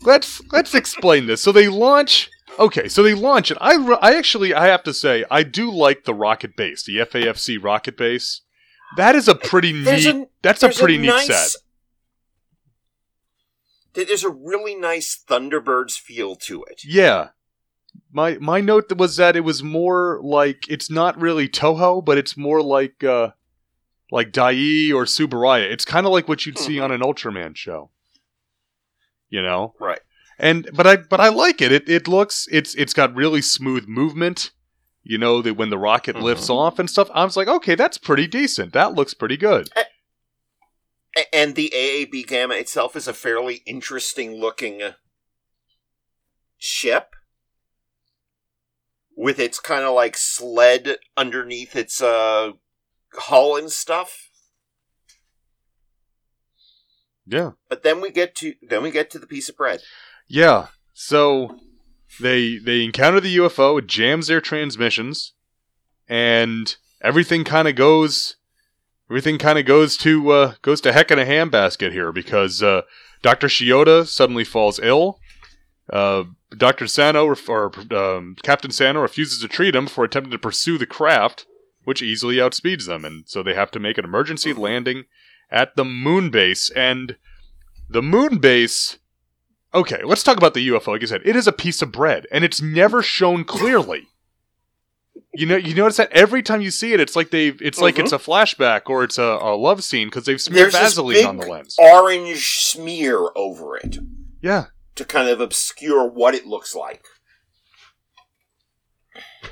Let's 0.00 0.40
let's 0.50 0.74
explain 0.74 1.26
this. 1.26 1.42
So 1.42 1.52
they 1.52 1.68
launch 1.68 2.30
Okay, 2.58 2.88
so 2.88 3.02
they 3.04 3.14
launch 3.14 3.50
it. 3.52 3.58
I, 3.60 3.74
I 4.02 4.16
actually, 4.16 4.52
I 4.52 4.66
have 4.66 4.82
to 4.84 4.92
say, 4.94 5.24
I 5.30 5.44
do 5.44 5.70
like 5.70 6.04
the 6.04 6.14
rocket 6.14 6.56
base, 6.56 6.82
the 6.82 6.96
FAFC 6.96 7.62
rocket 7.62 7.96
base. 7.96 8.40
That 8.96 9.14
is 9.14 9.28
a 9.28 9.34
pretty 9.36 9.80
There's 9.80 10.06
neat. 10.06 10.14
a- 10.16 10.28
that's 10.42 10.62
a 10.64 10.70
pretty 10.70 10.98
neat 10.98 11.06
nice- 11.08 11.52
set. 11.52 11.62
There's 13.94 14.24
a 14.24 14.30
really 14.30 14.74
nice 14.74 15.22
Thunderbirds 15.28 15.98
feel 15.98 16.34
to 16.36 16.64
it. 16.64 16.82
Yeah. 16.84 17.28
My 18.12 18.38
my 18.38 18.60
note 18.60 18.90
was 18.96 19.16
that 19.16 19.36
it 19.36 19.40
was 19.40 19.62
more 19.62 20.18
like 20.22 20.64
it's 20.68 20.90
not 20.90 21.20
really 21.20 21.48
Toho, 21.48 22.04
but 22.04 22.16
it's 22.18 22.36
more 22.36 22.62
like 22.62 23.04
uh 23.04 23.30
like 24.10 24.32
Dai 24.32 24.90
or 24.92 25.04
Tsuburaya. 25.04 25.70
It's 25.70 25.84
kind 25.84 26.06
of 26.06 26.12
like 26.12 26.28
what 26.28 26.46
you'd 26.46 26.58
see 26.58 26.80
on 26.80 26.90
an 26.92 27.00
Ultraman 27.00 27.56
show. 27.56 27.90
You 29.28 29.42
know? 29.42 29.74
Right. 29.78 30.00
And 30.38 30.70
but 30.72 30.86
I 30.86 30.96
but 30.96 31.20
I 31.20 31.28
like 31.28 31.60
it. 31.60 31.72
It 31.72 31.88
it 31.88 32.06
looks 32.08 32.46
it's 32.50 32.74
it's 32.76 32.94
got 32.94 33.14
really 33.14 33.42
smooth 33.42 33.86
movement. 33.88 34.50
You 35.02 35.18
know 35.18 35.42
that 35.42 35.54
when 35.54 35.70
the 35.70 35.78
rocket 35.78 36.16
lifts 36.16 36.48
Mhm. 36.48 36.54
off 36.54 36.78
and 36.78 36.88
stuff, 36.88 37.10
I 37.14 37.24
was 37.24 37.36
like, 37.36 37.48
okay, 37.48 37.74
that's 37.74 37.98
pretty 37.98 38.26
decent. 38.26 38.72
That 38.72 38.94
looks 38.94 39.14
pretty 39.14 39.36
good. 39.36 39.68
And 41.32 41.56
the 41.56 41.72
AAB 41.74 42.26
Gamma 42.26 42.54
itself 42.54 42.94
is 42.94 43.08
a 43.08 43.12
fairly 43.14 43.62
interesting 43.66 44.34
looking 44.38 44.80
ship 46.58 47.14
with 49.16 49.40
its 49.40 49.58
kind 49.58 49.84
of 49.84 49.94
like 49.94 50.16
sled 50.16 50.98
underneath 51.16 51.74
its 51.74 52.00
uh 52.00 52.52
and 53.30 53.70
stuff. 53.70 54.30
Yeah. 57.26 57.52
But 57.68 57.82
then 57.82 58.00
we 58.00 58.10
get 58.10 58.34
to 58.36 58.54
then 58.62 58.82
we 58.82 58.90
get 58.90 59.10
to 59.10 59.18
the 59.18 59.26
piece 59.26 59.48
of 59.48 59.56
bread. 59.56 59.82
Yeah. 60.26 60.68
So 60.94 61.58
they 62.20 62.58
they 62.58 62.84
encounter 62.84 63.20
the 63.20 63.36
UFO, 63.36 63.78
it 63.78 63.86
jams 63.86 64.28
their 64.28 64.40
transmissions, 64.40 65.34
and 66.08 66.74
everything 67.02 67.44
kind 67.44 67.68
of 67.68 67.74
goes 67.76 68.36
everything 69.10 69.38
kind 69.38 69.58
of 69.58 69.64
goes 69.64 69.96
to 69.98 70.30
uh, 70.30 70.54
goes 70.62 70.80
to 70.82 70.92
heck 70.92 71.10
in 71.10 71.18
a 71.18 71.24
handbasket 71.24 71.92
here 71.92 72.12
because 72.12 72.62
uh, 72.62 72.82
Dr. 73.22 73.48
Shiota 73.48 74.06
suddenly 74.06 74.44
falls 74.44 74.78
ill. 74.82 75.18
Uh, 75.90 76.24
Dr. 76.56 76.86
Sano 76.86 77.26
ref- 77.26 77.48
or 77.48 77.72
um, 77.94 78.36
Captain 78.42 78.70
Sano 78.70 79.00
refuses 79.00 79.40
to 79.40 79.48
treat 79.48 79.74
him 79.74 79.86
for 79.86 80.04
attempting 80.04 80.32
to 80.32 80.38
pursue 80.38 80.78
the 80.78 80.86
craft, 80.86 81.46
which 81.88 82.02
easily 82.02 82.36
outspeeds 82.36 82.86
them, 82.86 83.04
and 83.04 83.24
so 83.26 83.42
they 83.42 83.54
have 83.54 83.70
to 83.70 83.80
make 83.80 83.96
an 83.96 84.04
emergency 84.04 84.52
landing 84.52 85.06
at 85.50 85.74
the 85.74 85.86
moon 85.86 86.28
base. 86.28 86.68
And 86.70 87.16
the 87.88 88.02
moon 88.02 88.38
base 88.38 88.98
Okay, 89.74 90.02
let's 90.04 90.22
talk 90.22 90.36
about 90.36 90.52
the 90.52 90.68
UFO. 90.68 90.88
Like 90.88 91.02
I 91.02 91.06
said, 91.06 91.22
it 91.24 91.34
is 91.34 91.46
a 91.46 91.52
piece 91.52 91.80
of 91.80 91.90
bread, 91.90 92.26
and 92.30 92.44
it's 92.44 92.60
never 92.60 93.02
shown 93.02 93.44
clearly. 93.44 94.06
You 95.34 95.46
know, 95.46 95.56
you 95.56 95.74
notice 95.74 95.96
that 95.96 96.12
every 96.12 96.42
time 96.42 96.60
you 96.60 96.70
see 96.70 96.92
it, 96.92 97.00
it's 97.00 97.16
like 97.16 97.30
they've, 97.30 97.60
it's 97.62 97.80
like 97.80 97.98
it's 97.98 98.12
mm-hmm. 98.12 98.30
a 98.30 98.34
flashback 98.34 98.90
or 98.90 99.04
it's 99.04 99.18
a, 99.18 99.22
a 99.22 99.56
love 99.56 99.82
scene 99.82 100.08
because 100.08 100.24
they've 100.24 100.40
smeared 100.40 100.72
There's 100.72 100.74
Vaseline 100.74 101.26
on 101.26 101.36
the 101.38 101.46
lens. 101.46 101.76
orange 101.78 102.58
smear 102.60 103.28
over 103.34 103.76
it 103.76 103.98
Yeah, 104.42 104.66
to 104.94 105.04
kind 105.04 105.28
of 105.28 105.40
obscure 105.40 106.06
what 106.06 106.34
it 106.34 106.46
looks 106.46 106.74
like. 106.74 107.04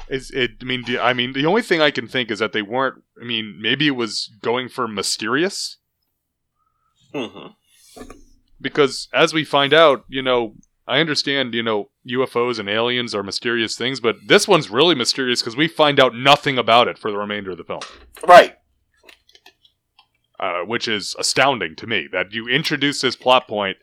It's, 0.09 0.31
it. 0.31 0.53
I 0.61 0.65
mean, 0.65 0.83
do- 0.83 1.01
I 1.01 1.13
mean, 1.13 1.33
the 1.33 1.47
only 1.47 1.63
thing 1.63 1.81
I 1.81 1.91
can 1.91 2.07
think 2.07 2.31
is 2.31 2.39
that 2.39 2.53
they 2.53 2.63
weren't. 2.63 3.03
I 3.21 3.25
mean, 3.25 3.59
maybe 3.61 3.87
it 3.87 3.93
was 3.97 4.31
going 4.43 4.69
for 4.69 4.87
mysterious 4.89 5.79
hmm 7.13 7.49
because, 8.61 9.09
as 9.13 9.35
we 9.35 9.45
find 9.45 9.75
out, 9.75 10.05
you 10.09 10.23
know, 10.23 10.55
I 10.89 11.01
understand, 11.01 11.53
you 11.55 11.63
know, 11.63 11.91
UFOs 12.09 12.59
and 12.59 12.69
aliens 12.71 13.15
are 13.15 13.23
mysterious 13.23 13.77
things, 13.77 14.01
but 14.01 14.17
this 14.27 14.49
one's 14.49 14.71
really 14.71 14.95
mysterious 14.95 15.43
because 15.43 15.57
we 15.57 15.69
find 15.69 16.01
out 16.01 16.15
nothing 16.15 16.57
about 16.57 16.89
it 16.89 16.97
for 16.99 17.11
the 17.11 17.19
remainder 17.19 17.51
of 17.51 17.59
the 17.59 17.65
film. 17.65 17.81
Right. 18.27 18.55
uh, 20.41 20.61
which 20.65 20.87
is 20.89 21.15
astounding 21.19 21.77
to 21.77 21.87
me 21.87 22.09
that 22.13 22.33
you 22.33 22.49
introduce 22.49 23.01
this 23.01 23.17
plot 23.17 23.47
point 23.49 23.77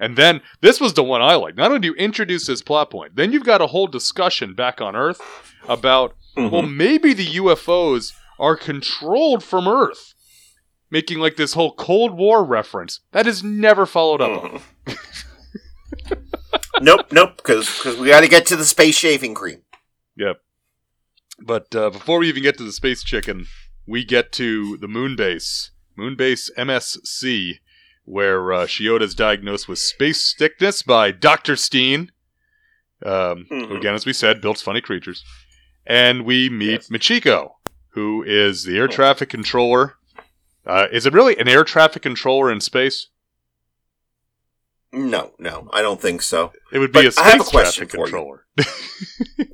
and 0.00 0.16
then 0.16 0.40
this 0.60 0.80
was 0.80 0.94
the 0.94 1.02
one 1.02 1.20
I 1.20 1.34
like. 1.34 1.56
Not 1.56 1.68
only 1.68 1.80
do 1.80 1.88
you 1.88 1.94
introduce 1.94 2.46
this 2.46 2.62
plot 2.62 2.90
point, 2.90 3.16
then 3.16 3.32
you've 3.32 3.44
got 3.44 3.60
a 3.60 3.66
whole 3.66 3.88
discussion 3.88 4.54
back 4.54 4.80
on 4.80 4.94
Earth 4.94 5.20
about 5.68 6.14
well 6.36 6.62
maybe 6.62 7.12
the 7.12 7.26
UFOs 7.36 8.12
are 8.38 8.56
controlled 8.56 9.42
from 9.42 9.66
Earth, 9.68 10.14
making 10.90 11.18
like 11.18 11.36
this 11.36 11.54
whole 11.54 11.72
Cold 11.74 12.16
War 12.16 12.44
reference 12.44 13.00
that 13.12 13.26
is 13.26 13.42
never 13.42 13.84
followed 13.86 14.20
up 14.20 14.44
on. 14.44 14.60
nope, 16.80 17.06
nope, 17.12 17.36
because 17.36 17.84
we 17.98 18.08
got 18.08 18.20
to 18.20 18.28
get 18.28 18.46
to 18.46 18.56
the 18.56 18.64
space 18.64 18.96
shaving 18.96 19.34
cream. 19.34 19.62
Yep. 20.16 20.40
But 21.40 21.74
uh, 21.74 21.90
before 21.90 22.18
we 22.18 22.28
even 22.28 22.42
get 22.42 22.56
to 22.58 22.64
the 22.64 22.72
space 22.72 23.02
chicken, 23.02 23.46
we 23.86 24.04
get 24.04 24.32
to 24.32 24.76
the 24.78 24.88
moon 24.88 25.16
base, 25.16 25.70
moon 25.96 26.16
base 26.16 26.50
MSC, 26.58 27.54
where 28.04 28.52
uh, 28.52 28.66
Shioda's 28.66 29.14
diagnosed 29.14 29.68
with 29.68 29.78
space 29.78 30.34
sickness 30.36 30.82
by 30.82 31.10
Doctor 31.10 31.56
Steen. 31.56 32.10
Um, 33.04 33.46
who, 33.48 33.66
Mhm. 33.68 33.76
again, 33.76 33.94
as 33.94 34.04
we 34.04 34.12
said, 34.12 34.40
builds 34.40 34.60
funny 34.60 34.80
creatures, 34.80 35.22
and 35.88 36.24
we 36.24 36.48
meet 36.48 36.70
Yes. 36.70 36.88
Michiko, 36.90 37.52
who 37.90 38.22
is 38.22 38.62
the 38.64 38.76
air 38.78 38.86
traffic 38.86 39.28
controller. 39.30 39.94
Uh, 40.66 40.86
is 40.92 41.06
it 41.06 41.12
really 41.14 41.36
an 41.38 41.48
air 41.48 41.64
traffic 41.64 42.02
controller 42.02 42.52
in 42.52 42.60
space? 42.60 43.08
No, 44.92 45.32
no, 45.38 45.68
I 45.72 45.82
don't 45.82 46.00
think 46.00 46.22
so. 46.22 46.52
It 46.72 46.78
would 46.78 46.92
be 46.92 47.00
But 47.00 47.04
a 47.06 47.08
a 47.08 47.12
space 47.12 47.48
question 47.48 47.88
traffic 47.88 47.90
controller. 47.90 48.46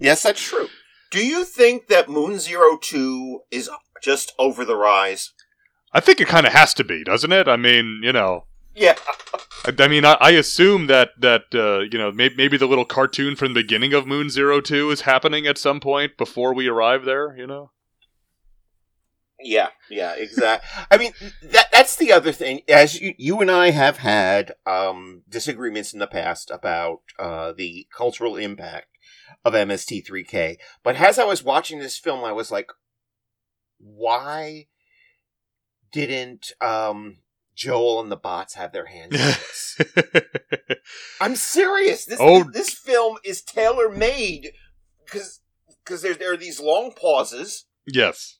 Yes, 0.01 0.23
that's 0.23 0.41
true. 0.43 0.69
Do 1.11 1.25
you 1.25 1.45
think 1.45 1.87
that 1.89 2.09
Moon 2.09 2.39
Zero 2.39 2.77
Two 2.81 3.41
is 3.51 3.71
just 4.03 4.33
over 4.39 4.65
the 4.65 4.77
rise? 4.77 5.33
I 5.93 6.01
think 6.01 6.21
it 6.21 6.29
kind 6.29 6.47
of 6.47 6.53
has 6.53 6.75
to 6.75 6.85
be, 6.85 7.05
doesn't 7.05 7.33
it? 7.33 7.47
I 7.49 7.57
mean, 7.57 8.01
you 8.03 8.13
know. 8.13 8.47
Yeah, 8.75 8.97
I, 9.65 9.73
I 9.79 9.89
mean, 9.89 10.05
I, 10.05 10.17
I 10.21 10.31
assume 10.31 10.89
that 10.89 11.11
that 11.19 11.45
uh, 11.55 11.81
you 11.81 11.99
know 11.99 12.11
may, 12.11 12.31
maybe 12.37 12.57
the 12.57 12.67
little 12.67 12.85
cartoon 12.85 13.37
from 13.37 13.55
the 13.55 13.63
beginning 13.63 13.93
of 13.93 14.07
Moon 14.07 14.31
Zero 14.31 14.61
Two 14.61 14.91
is 14.91 15.03
happening 15.03 15.47
at 15.47 15.59
some 15.59 15.81
point 15.81 16.17
before 16.17 16.53
we 16.53 16.69
arrive 16.69 17.05
there. 17.05 17.37
You 17.37 17.47
know, 17.47 17.71
yeah, 19.41 19.69
yeah, 19.91 20.15
exactly. 20.15 20.69
I 20.91 20.97
mean, 20.97 21.13
that 21.43 21.67
that's 21.71 21.97
the 21.97 22.13
other 22.13 22.33
thing. 22.33 22.63
As 22.69 23.01
you, 23.01 23.15
you 23.19 23.41
and 23.41 23.51
I 23.51 23.71
have 23.71 23.99
had 23.99 24.55
um, 24.67 25.23
disagreements 25.29 25.93
in 25.93 25.99
the 25.99 26.07
past 26.07 26.51
about 26.51 27.01
uh, 27.19 27.53
the 27.53 27.87
cultural 27.97 28.37
impact 28.37 28.89
of 29.45 29.53
MST3K, 29.53 30.57
but 30.83 30.97
as 30.97 31.19
I 31.19 31.25
was 31.25 31.45
watching 31.45 31.79
this 31.79 31.99
film, 31.99 32.25
I 32.25 32.33
was 32.33 32.51
like, 32.51 32.71
why 33.79 34.67
didn't 35.93 36.53
um, 36.61 37.19
Joel 37.55 38.01
and 38.01 38.11
the 38.11 38.17
bots 38.17 38.55
have 38.55 38.73
their 38.73 38.87
hands 38.87 39.13
in 39.15 39.19
this? 39.21 39.81
I'm 41.21 41.37
serious. 41.37 42.05
This 42.05 42.19
Oh. 42.21 42.45
this 42.53 42.71
film 42.71 43.19
is 43.25 43.43
tailor 43.43 43.89
made 43.89 44.53
because 45.05 45.41
because 45.85 46.03
there 46.03 46.15
there 46.15 46.33
are 46.33 46.37
these 46.37 46.61
long 46.61 46.93
pauses. 46.93 47.67
yes. 47.87 48.39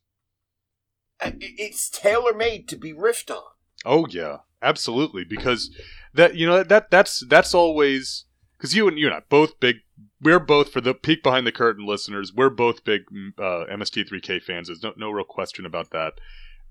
Uh, 1.21 1.31
it- 1.41 1.55
It's 1.59 1.89
tailor 1.89 2.35
made 2.35 2.69
to 2.69 2.77
be 2.77 2.93
riffed 2.93 3.31
on. 3.31 3.43
Oh 3.85 4.07
yeah, 4.09 4.39
absolutely. 4.63 5.25
Because 5.25 5.71
that 6.13 6.35
you 6.35 6.47
know 6.47 6.63
that 6.63 6.91
that's 6.91 7.25
that's 7.29 7.55
always 7.55 8.25
because 8.59 8.75
you 8.75 8.89
and 8.89 8.99
you 8.99 9.07
and 9.07 9.15
I 9.17 9.21
both 9.29 9.61
big. 9.61 9.77
We're 10.21 10.41
both 10.41 10.73
for 10.73 10.81
the 10.81 10.95
peek 10.95 11.23
behind 11.23 11.47
the 11.47 11.53
curtain 11.53 11.87
listeners. 11.87 12.33
We're 12.35 12.51
both 12.51 12.83
big 12.85 13.03
mm, 13.13 13.29
uh, 13.39 13.67
MST3K 13.73 14.43
fans. 14.43 14.69
There's 14.69 14.83
no 14.83 14.93
no 14.97 15.11
real 15.11 15.25
question 15.25 15.67
about 15.67 15.91
that. 15.91 16.15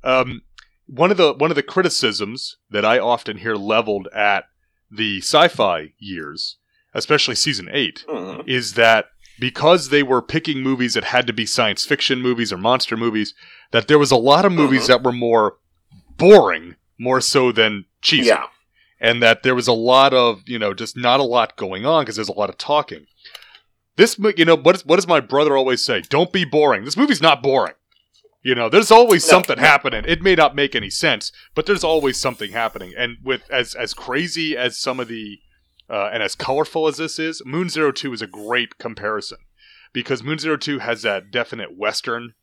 Um, 0.04 0.42
one 0.88 1.12
of 1.12 1.18
the 1.18 1.34
one 1.34 1.52
of 1.52 1.56
the 1.56 1.64
criticisms 1.64 2.58
that 2.70 2.86
I 2.86 3.00
often 3.00 3.38
hear 3.38 3.56
leveled 3.56 4.08
at 4.14 4.46
the 4.92 5.20
sci-fi 5.20 5.94
years, 5.98 6.58
especially 6.94 7.36
season 7.36 7.70
eight, 7.72 8.06
Mhm. 8.10 8.48
is 8.48 8.74
that 8.74 9.06
because 9.40 9.90
they 9.90 10.04
were 10.04 10.22
picking 10.22 10.62
movies 10.62 10.94
that 10.94 11.06
had 11.06 11.26
to 11.28 11.34
be 11.34 11.46
science 11.46 11.86
fiction 11.86 12.22
movies 12.22 12.54
or 12.54 12.58
monster 12.58 12.96
movies, 12.96 13.34
that 13.72 13.88
there 13.88 13.98
was 13.98 14.12
a 14.12 14.16
lot 14.16 14.46
of 14.46 14.52
movies 14.52 14.84
Mhm. 14.84 14.88
that 14.88 15.04
were 15.04 15.12
more 15.12 15.58
boring, 16.18 16.76
more 17.00 17.20
so 17.22 17.52
than 17.52 17.86
cheesy. 18.02 18.28
Yeah, 18.28 18.44
And 19.00 19.22
that 19.24 19.42
there 19.44 19.56
was 19.56 19.68
a 19.68 19.74
lot 19.74 20.14
of, 20.14 20.44
you 20.46 20.60
know, 20.60 20.74
just 20.74 20.96
not 20.96 21.20
a 21.20 21.24
lot 21.24 21.58
going 21.58 21.86
on 21.86 22.04
because 22.04 22.16
there's 22.16 22.30
a 22.30 22.34
lot 22.34 22.50
of 22.50 22.58
talking. 22.58 23.06
This, 23.98 24.18
you 24.38 24.46
know, 24.46 24.56
what, 24.56 24.76
is, 24.76 24.86
what 24.86 24.96
does 24.98 25.08
my 25.08 25.20
brother 25.20 25.58
always 25.58 25.84
say? 25.84 26.02
Don't 26.10 26.32
be 26.32 26.46
boring. 26.46 26.86
This 26.86 26.96
movie's 26.98 27.22
not 27.22 27.42
boring. 27.44 27.74
You 28.44 28.56
know, 28.56 28.68
there's 28.70 28.92
always 28.92 29.26
No, 29.26 29.32
something 29.32 29.56
no. 29.58 29.64
happening. 29.64 30.04
It 30.06 30.22
may 30.22 30.36
not 30.36 30.54
make 30.56 30.76
any 30.76 30.90
sense, 30.90 31.32
but 31.56 31.66
there's 31.66 31.84
always 31.84 32.18
something 32.18 32.52
happening. 32.52 32.94
And 32.98 33.18
with 33.24 33.50
as 33.50 33.74
as 33.74 33.94
crazy 33.94 34.56
as 34.58 34.78
some 34.78 35.00
of 35.00 35.08
the 35.08 35.40
uh, 35.90 36.10
and 36.14 36.22
as 36.22 36.36
colorful 36.36 36.88
as 36.88 36.98
this 36.98 37.20
is, 37.20 37.42
Moon 37.46 37.70
Zero 37.70 37.92
Two 37.92 38.12
is 38.14 38.22
a 38.22 38.28
great 38.28 38.78
comparison 38.78 39.38
because 39.94 40.24
Moon 40.24 40.40
Zero 40.40 40.58
Two 40.58 40.80
has 40.80 41.02
that 41.04 41.32
definite 41.32 41.78
Western. 41.78 42.34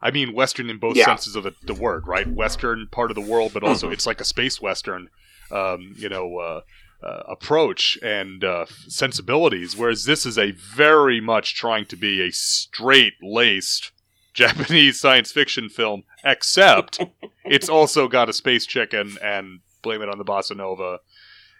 I 0.00 0.12
mean, 0.12 0.32
Western 0.32 0.70
in 0.70 0.78
both 0.78 0.96
Yeah. 0.96 1.06
senses 1.06 1.34
of 1.34 1.42
the, 1.42 1.54
the 1.66 1.74
word, 1.74 2.06
right? 2.06 2.28
Western 2.32 2.86
part 2.92 3.10
of 3.10 3.16
the 3.16 3.20
world, 3.20 3.50
but 3.52 3.64
also 3.64 3.90
it's 3.90 4.06
like 4.06 4.20
a 4.20 4.24
space 4.24 4.60
Western. 4.60 5.08
Um, 5.50 5.94
you 5.96 6.08
know, 6.08 6.36
uh, 6.38 6.60
uh, 7.04 7.22
approach 7.28 7.98
and 8.02 8.44
uh, 8.44 8.66
sensibilities, 8.86 9.76
whereas 9.76 10.04
this 10.04 10.26
is 10.26 10.36
a 10.38 10.50
very 10.52 11.20
much 11.20 11.54
trying 11.54 11.86
to 11.86 11.96
be 11.96 12.20
a 12.20 12.30
straight 12.30 13.14
laced 13.22 13.92
Japanese 14.38 15.00
science 15.00 15.32
fiction 15.32 15.68
film, 15.68 16.04
except 16.24 17.00
it's 17.44 17.68
also 17.68 18.06
got 18.08 18.28
a 18.28 18.32
space 18.32 18.64
chicken 18.66 19.16
and 19.22 19.60
blame 19.82 20.00
it 20.02 20.08
on 20.08 20.18
the 20.18 20.24
bossa 20.24 20.56
nova 20.56 20.98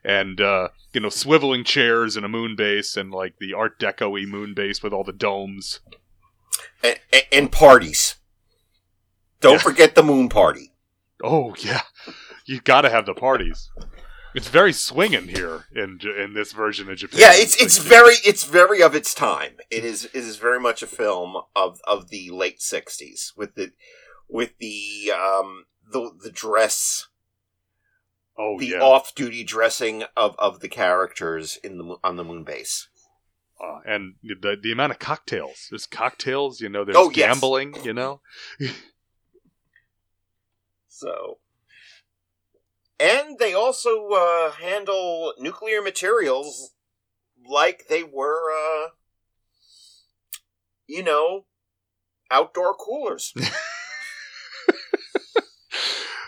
and 0.04 0.40
uh, 0.40 0.68
you 0.92 1.00
know 1.00 1.08
swiveling 1.08 1.64
chairs 1.64 2.16
and 2.16 2.24
a 2.24 2.28
moon 2.28 2.54
base 2.56 2.96
and 2.96 3.10
like 3.10 3.34
the 3.40 3.52
art 3.52 3.78
deco-y 3.80 4.24
moon 4.26 4.54
base 4.54 4.82
with 4.82 4.92
all 4.92 5.04
the 5.04 5.12
domes 5.12 5.80
and, 6.82 6.98
and 7.32 7.52
parties. 7.52 8.16
Don't 9.40 9.54
Yeah. 9.54 9.58
forget 9.58 9.94
the 9.94 10.02
moon 10.02 10.28
party. 10.28 10.72
oh 11.22 11.54
yeah 11.58 11.82
you 12.46 12.60
gotta 12.60 12.88
have 12.90 13.06
the 13.06 13.14
parties 13.14 13.70
it's 14.38 14.48
very 14.48 14.72
swinging 14.72 15.29
here 15.29 15.64
in 15.74 15.98
in 16.24 16.33
this 16.35 16.53
version 16.53 16.88
of 16.90 16.96
japan 16.96 17.20
Yeah, 17.20 17.33
it's 17.35 17.61
it's 17.61 17.79
very 17.79 18.14
it's 18.24 18.44
very 18.44 18.81
of 18.83 18.94
its 18.94 19.12
time. 19.12 19.55
It 19.70 19.85
is 19.85 20.05
it 20.07 20.14
is 20.14 20.37
very 20.37 20.61
much 20.61 20.83
a 20.83 20.87
film 20.87 21.37
of 21.55 21.81
of 21.85 22.09
the 22.09 22.31
late 22.31 22.61
'60s 22.61 23.37
with 23.37 23.55
the 23.57 23.72
with 24.29 24.53
the 24.59 25.12
um 25.12 25.64
the 25.90 26.11
the 26.22 26.31
dress 26.31 27.09
oh 28.38 28.59
the 28.59 28.66
yeah 28.68 28.81
off-duty 28.81 29.42
dressing 29.44 30.05
of, 30.16 30.37
of 30.38 30.61
the 30.61 30.68
characters 30.68 31.59
in 31.64 31.79
the 31.79 31.96
on 32.05 32.16
the 32.16 32.24
moon 32.24 32.44
base. 32.44 32.88
uh, 33.61 33.81
and 33.85 34.14
the 34.22 34.57
the 34.62 34.70
amount 34.72 34.92
of 34.92 34.98
cocktails 35.01 35.66
there's 35.70 35.87
cocktails 35.87 36.61
you 36.61 36.68
know 36.68 36.85
there's 36.85 36.96
Oh, 36.96 37.11
yes. 37.11 37.16
gambling 37.35 37.74
you 37.85 37.92
know 37.92 38.20
So, 40.88 41.38
and 43.00 43.38
they 43.38 43.54
also 43.54 44.08
uh, 44.11 44.50
handle 44.52 45.34
nuclear 45.38 45.80
materials 45.82 46.72
like 47.48 47.87
they 47.88 48.02
were, 48.02 48.50
uh, 48.52 48.88
you 50.87 51.02
know, 51.02 51.44
outdoor 52.30 52.74
coolers. 52.74 53.32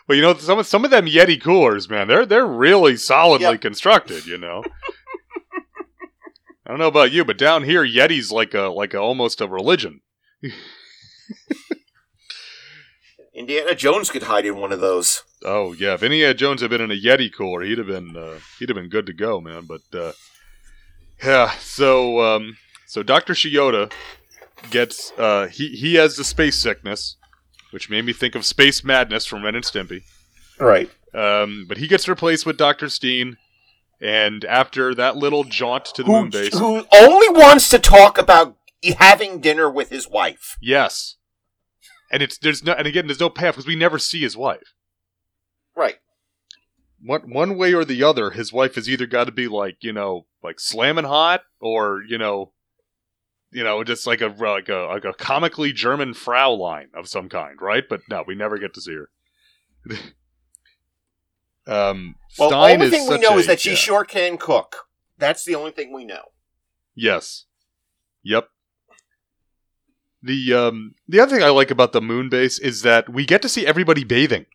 well, 0.09 0.17
you 0.17 0.23
know, 0.23 0.35
some 0.35 0.59
of 0.59 0.67
some 0.67 0.85
of 0.85 0.91
them 0.91 1.07
Yeti 1.07 1.41
coolers, 1.41 1.89
man, 1.89 2.09
they're 2.09 2.27
they're 2.27 2.47
really 2.47 2.97
solidly 2.97 3.53
Yep. 3.53 3.61
constructed. 3.61 4.27
You 4.27 4.39
know, 4.39 4.63
I 6.67 6.71
don't 6.71 6.79
know 6.79 6.89
about 6.89 7.13
you, 7.13 7.25
but 7.25 7.39
down 7.39 7.65
here, 7.65 7.85
Yeti's 7.85 8.31
like 8.33 8.55
a 8.55 8.63
like 8.63 8.95
a 8.95 8.99
almost 8.99 9.41
a 9.41 9.49
religion. 9.49 10.01
Indiana 13.41 13.75
Jones 13.75 14.11
could 14.11 14.25
hide 14.25 14.45
in 14.45 14.57
one 14.57 14.71
of 14.71 14.81
those. 14.81 15.25
Oh 15.45 15.73
yeah, 15.73 15.95
if 15.95 16.03
Indiana 16.03 16.35
Jones 16.35 16.61
had 16.61 16.69
been 16.69 16.83
in 16.83 16.91
a 16.91 16.95
Yeti 17.01 17.33
cooler, 17.33 17.63
he'd 17.63 17.79
have 17.79 17.87
been 17.87 18.17
uh, 18.17 18.39
he'd 18.59 18.69
have 18.69 18.77
been 18.77 18.91
good 18.91 19.07
to 19.07 19.15
go, 19.15 19.41
man. 19.41 19.67
But 19.67 19.99
uh, 19.99 20.13
yeah, 21.25 21.53
so 21.59 22.21
um, 22.21 22.59
so 22.87 23.03
Doctor 23.03 23.33
Shiota 23.33 23.91
gets 24.71 25.13
uh, 25.19 25.47
he 25.47 25.69
he 25.69 25.95
has 25.95 26.17
the 26.17 26.25
space 26.25 26.57
sickness, 26.57 27.17
which 27.71 27.89
made 27.89 28.05
me 28.05 28.13
think 28.13 28.35
of 28.35 28.45
Space 28.45 28.85
Madness 28.85 29.25
from 29.25 29.43
Ren 29.43 29.55
and 29.55 29.65
Stimpy. 29.65 30.03
Right. 30.59 30.91
Um, 31.15 31.65
but 31.67 31.79
he 31.79 31.89
gets 31.89 32.09
replaced 32.09 32.45
with 32.45 32.59
Doctor 32.59 32.91
Steen, 32.91 33.39
and 34.03 34.45
after 34.45 34.95
that 34.95 35.17
little 35.17 35.45
jaunt 35.45 35.87
to 35.87 36.03
the 36.03 36.07
Who, 36.07 36.21
moon 36.21 36.31
base, 36.31 36.57
who 36.59 36.85
only 36.93 37.29
wants 37.31 37.71
to 37.71 37.79
talk 37.79 38.19
about 38.19 38.57
having 38.99 39.41
dinner 39.41 39.71
with 39.71 39.89
his 39.89 40.07
wife. 40.09 40.59
yes, 40.61 41.17
and 42.11 42.23
it's 42.23 42.39
there's 42.39 42.65
no 42.65 42.73
and 42.73 42.87
again 42.87 43.07
there's 43.07 43.21
no 43.21 43.31
payoff 43.31 43.55
because 43.55 43.67
we 43.67 43.77
never 43.77 43.99
see 43.99 44.21
his 44.21 44.37
wife. 44.37 44.75
Right. 45.77 45.97
one 47.03 47.31
one 47.33 47.57
way 47.57 47.73
or 47.75 47.85
the 47.85 48.03
other, 48.03 48.31
his 48.31 48.53
wife 48.53 48.75
has 48.75 48.89
either 48.89 49.07
got 49.07 49.25
to 49.25 49.33
be 49.33 49.49
like 49.49 49.79
you 49.81 49.93
know 49.93 50.27
like 50.43 50.59
slamming 50.61 51.05
hot, 51.05 51.43
or 51.61 52.03
you 52.07 52.19
know, 52.19 52.53
you 53.51 53.63
know 53.65 53.85
just 53.85 54.07
like 54.07 54.21
a 54.21 54.27
like 54.39 54.69
a 54.69 54.89
like 54.93 55.05
a 55.05 55.13
comically 55.15 55.73
German 55.73 56.13
Fraulein 56.15 56.87
of 56.95 57.09
some 57.09 57.29
kind, 57.29 57.61
right? 57.61 57.85
But 57.89 58.01
no, 58.09 58.25
we 58.27 58.35
never 58.35 58.59
get 58.59 58.75
to 58.75 58.81
see 58.81 58.95
her. 58.95 59.11
um, 61.67 62.17
Well, 62.39 62.49
Stein 62.51 62.79
the 62.81 62.85
only 62.85 62.87
is 62.87 62.93
thing 62.93 63.09
we 63.09 63.19
know 63.19 63.37
a- 63.37 63.39
is 63.39 63.47
that 63.47 63.61
she 63.61 63.71
yeah. 63.71 63.77
sure 63.77 64.05
can 64.05 64.39
cook. 64.39 64.87
That's 65.19 65.45
the 65.45 65.55
only 65.55 65.71
thing 65.71 65.93
we 65.93 66.05
know. 66.05 66.25
Yes. 66.95 67.45
Yep. 68.23 68.49
The 70.23 70.53
um 70.55 70.95
the 71.09 71.21
other 71.21 71.35
thing 71.35 71.45
I 71.45 71.49
like 71.51 71.71
about 71.71 71.93
the 71.93 72.03
moon 72.03 72.29
base 72.29 72.59
is 72.59 72.83
that 72.83 73.09
we 73.09 73.25
get 73.25 73.41
to 73.43 73.49
see 73.49 73.67
everybody 73.67 74.05
bathing. 74.05 74.47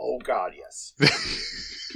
Oh 0.00 0.18
God, 0.24 0.52
yes. 0.56 0.94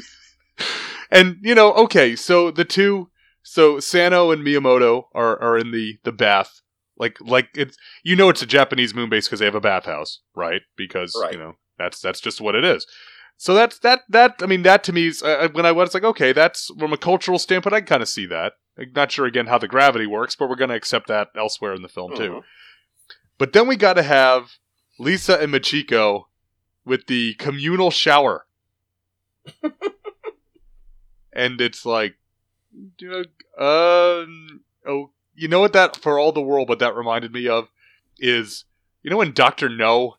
and 1.10 1.36
you 1.42 1.54
know, 1.54 1.72
okay, 1.74 2.16
so 2.16 2.50
the 2.50 2.64
two 2.64 3.10
so 3.42 3.80
Sano 3.80 4.30
and 4.30 4.44
Miyamoto 4.44 5.04
are 5.14 5.40
are 5.40 5.58
in 5.58 5.70
the 5.72 5.98
the 6.04 6.12
bath. 6.12 6.60
Like 6.96 7.18
like 7.20 7.48
it's 7.54 7.76
you 8.04 8.16
know 8.16 8.28
it's 8.28 8.42
a 8.42 8.46
Japanese 8.46 8.94
moon 8.94 9.08
base 9.08 9.26
because 9.26 9.40
they 9.40 9.46
have 9.46 9.54
a 9.54 9.60
bathhouse, 9.60 10.20
right? 10.34 10.62
Because 10.76 11.16
Right. 11.20 11.32
you 11.32 11.38
know 11.38 11.54
that's 11.78 12.00
that's 12.00 12.20
just 12.20 12.40
what 12.40 12.54
it 12.54 12.64
is. 12.64 12.86
So 13.36 13.54
that's 13.54 13.78
that 13.80 14.02
that 14.08 14.36
I 14.40 14.46
mean 14.46 14.62
that 14.62 14.84
to 14.84 14.92
me 14.92 15.08
is 15.08 15.22
uh, 15.22 15.48
when 15.52 15.66
I 15.66 15.72
was 15.72 15.94
like 15.94 16.04
okay 16.04 16.32
that's 16.32 16.70
from 16.78 16.92
a 16.92 16.96
cultural 16.96 17.38
standpoint 17.38 17.74
I 17.74 17.80
can 17.80 17.86
kind 17.86 18.02
of 18.02 18.08
see 18.08 18.26
that. 18.26 18.52
I'm 18.78 18.92
not 18.94 19.10
sure 19.12 19.26
again 19.26 19.46
how 19.46 19.58
the 19.58 19.68
gravity 19.68 20.06
works, 20.06 20.34
but 20.36 20.48
we're 20.48 20.56
going 20.56 20.70
to 20.70 20.76
accept 20.76 21.08
that 21.08 21.28
elsewhere 21.36 21.74
in 21.74 21.82
the 21.82 21.88
film 21.88 22.14
too. 22.14 22.30
Mhm. 22.30 22.42
But 23.38 23.52
then 23.52 23.66
we 23.66 23.76
got 23.76 23.94
to 23.94 24.02
have 24.02 24.52
Lisa 24.98 25.40
and 25.40 25.52
Machiko 25.52 26.24
with 26.84 27.06
the 27.06 27.34
communal 27.34 27.90
shower. 27.90 28.46
and 31.32 31.60
it's 31.60 31.84
like, 31.84 32.14
you 32.98 33.08
know, 33.10 33.24
um, 33.58 34.60
oh, 34.86 35.10
you 35.34 35.48
know 35.48 35.60
what 35.60 35.72
that, 35.72 35.96
for 35.96 36.18
all 36.18 36.32
the 36.32 36.40
world, 36.40 36.68
but 36.68 36.78
that 36.78 36.94
reminded 36.96 37.32
me 37.32 37.48
of 37.48 37.68
is, 38.18 38.64
you 39.02 39.10
know, 39.10 39.16
when 39.18 39.32
Dr. 39.32 39.68
No, 39.68 40.16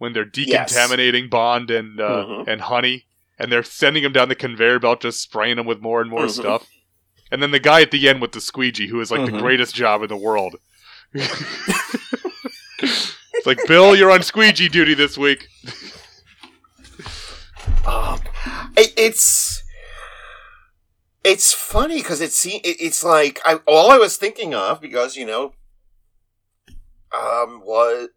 when 0.00 0.12
they're 0.14 0.26
Yes. 0.34 0.72
decontaminating 0.72 1.28
Bond 1.30 1.70
and, 1.70 2.00
uh, 2.00 2.24
Mhm. 2.26 2.48
and 2.48 2.60
Honey, 2.62 3.04
and 3.38 3.52
they're 3.52 3.62
sending 3.62 4.02
him 4.02 4.12
down 4.12 4.28
the 4.28 4.34
conveyor 4.34 4.78
belt, 4.80 5.02
just 5.02 5.20
spraying 5.20 5.58
him 5.58 5.66
with 5.66 5.80
more 5.80 6.00
and 6.00 6.10
more 6.10 6.24
Mhm. 6.24 6.30
stuff. 6.30 6.66
And 7.30 7.40
then 7.42 7.50
the 7.52 7.60
guy 7.60 7.82
at 7.82 7.90
the 7.92 8.08
end 8.08 8.20
with 8.20 8.32
the 8.32 8.40
squeegee, 8.40 8.88
who 8.88 9.00
is 9.00 9.10
like 9.12 9.24
the 9.26 9.30
Mhm. 9.32 9.40
greatest 9.40 9.74
job 9.74 10.02
in 10.02 10.08
the 10.08 10.16
world. 10.16 10.56
it's 12.82 13.46
like, 13.46 13.58
Bill, 13.68 13.94
you're 13.94 14.10
on 14.10 14.22
squeegee 14.22 14.68
duty 14.68 14.94
this 14.94 15.16
week. 15.18 15.48
Um, 17.86 18.20
it, 18.76 18.92
it's 18.96 19.62
it's 21.22 21.52
funny 21.52 21.96
because 21.98 22.20
it's 22.20 22.44
it, 22.46 22.60
it's 22.64 23.04
like 23.04 23.38
I 23.44 23.56
all 23.66 23.90
I 23.90 23.96
was 23.98 24.16
thinking 24.16 24.54
of 24.54 24.80
because 24.80 25.16
you 25.16 25.26
know 25.26 25.52
um 27.12 27.60
was 27.64 28.08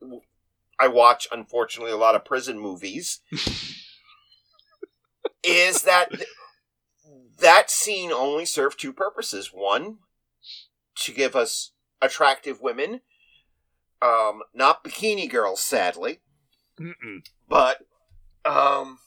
I 0.84 0.89
watch 0.89 1.30
unfortunately 1.32 1.93
a 1.93 1.98
lot 1.98 2.13
of 2.13 2.26
prison 2.26 2.60
movies 2.60 3.22
is 5.43 5.84
that 5.84 6.12
th- 6.12 6.28
that 7.39 7.72
scene 7.72 8.12
only 8.12 8.43
served 8.43 8.82
two 8.82 8.91
purposes 8.91 9.52
one 9.54 10.00
to 10.98 11.13
give 11.13 11.38
us 11.38 11.72
attractive 12.02 12.60
women 12.62 13.00
um 14.02 14.41
not 14.54 14.84
bikini 14.84 15.30
girls 15.30 15.62
sadly 15.62 16.19
Mm-mm. 16.78 17.26
but 17.48 17.86
um 18.43 19.00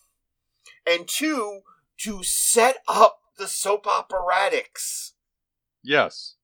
and 0.87 1.07
two 1.07 1.61
to 1.99 2.23
set 2.23 2.79
up 2.89 3.19
the 3.37 3.49
soap 3.49 3.85
operatics 3.85 5.11
Yes. 5.83 6.37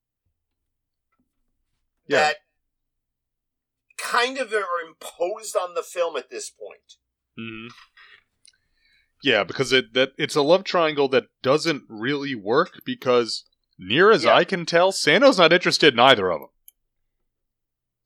Yeah. 2.07 2.19
that 2.19 2.37
kind 4.03 4.39
of 4.39 4.53
are 4.53 4.81
imposed 4.87 5.57
on 5.57 5.75
the 5.75 5.83
film 5.83 6.17
at 6.17 6.31
this 6.31 6.51
point 6.51 6.97
hmm 7.37 7.69
Yeah, 9.23 9.45
because 9.45 9.73
it 9.73 9.95
that 9.95 10.11
it's 10.19 10.37
a 10.37 10.43
love 10.43 10.65
triangle 10.65 11.09
that 11.09 11.25
doesn't 11.43 11.85
really 11.89 12.35
work 12.35 12.81
because 12.85 13.45
near 13.79 14.11
as 14.11 14.25
Yeah. 14.25 14.35
I 14.35 14.45
can 14.45 14.67
tell, 14.67 14.93
Sano's 14.93 15.39
not 15.39 15.53
interested 15.53 15.95
in 15.95 16.01
either 16.01 16.31
of 16.31 16.41
them. 16.41 16.49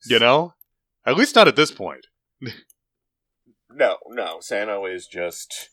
You 0.05 0.19
know, 0.19 0.53
at 1.05 1.17
least 1.17 1.35
not 1.35 1.47
at 1.47 1.55
this 1.55 1.71
point. 1.71 2.05
no 3.71 3.97
no 4.09 4.37
sano 4.39 4.85
is 4.85 5.07
just 5.07 5.69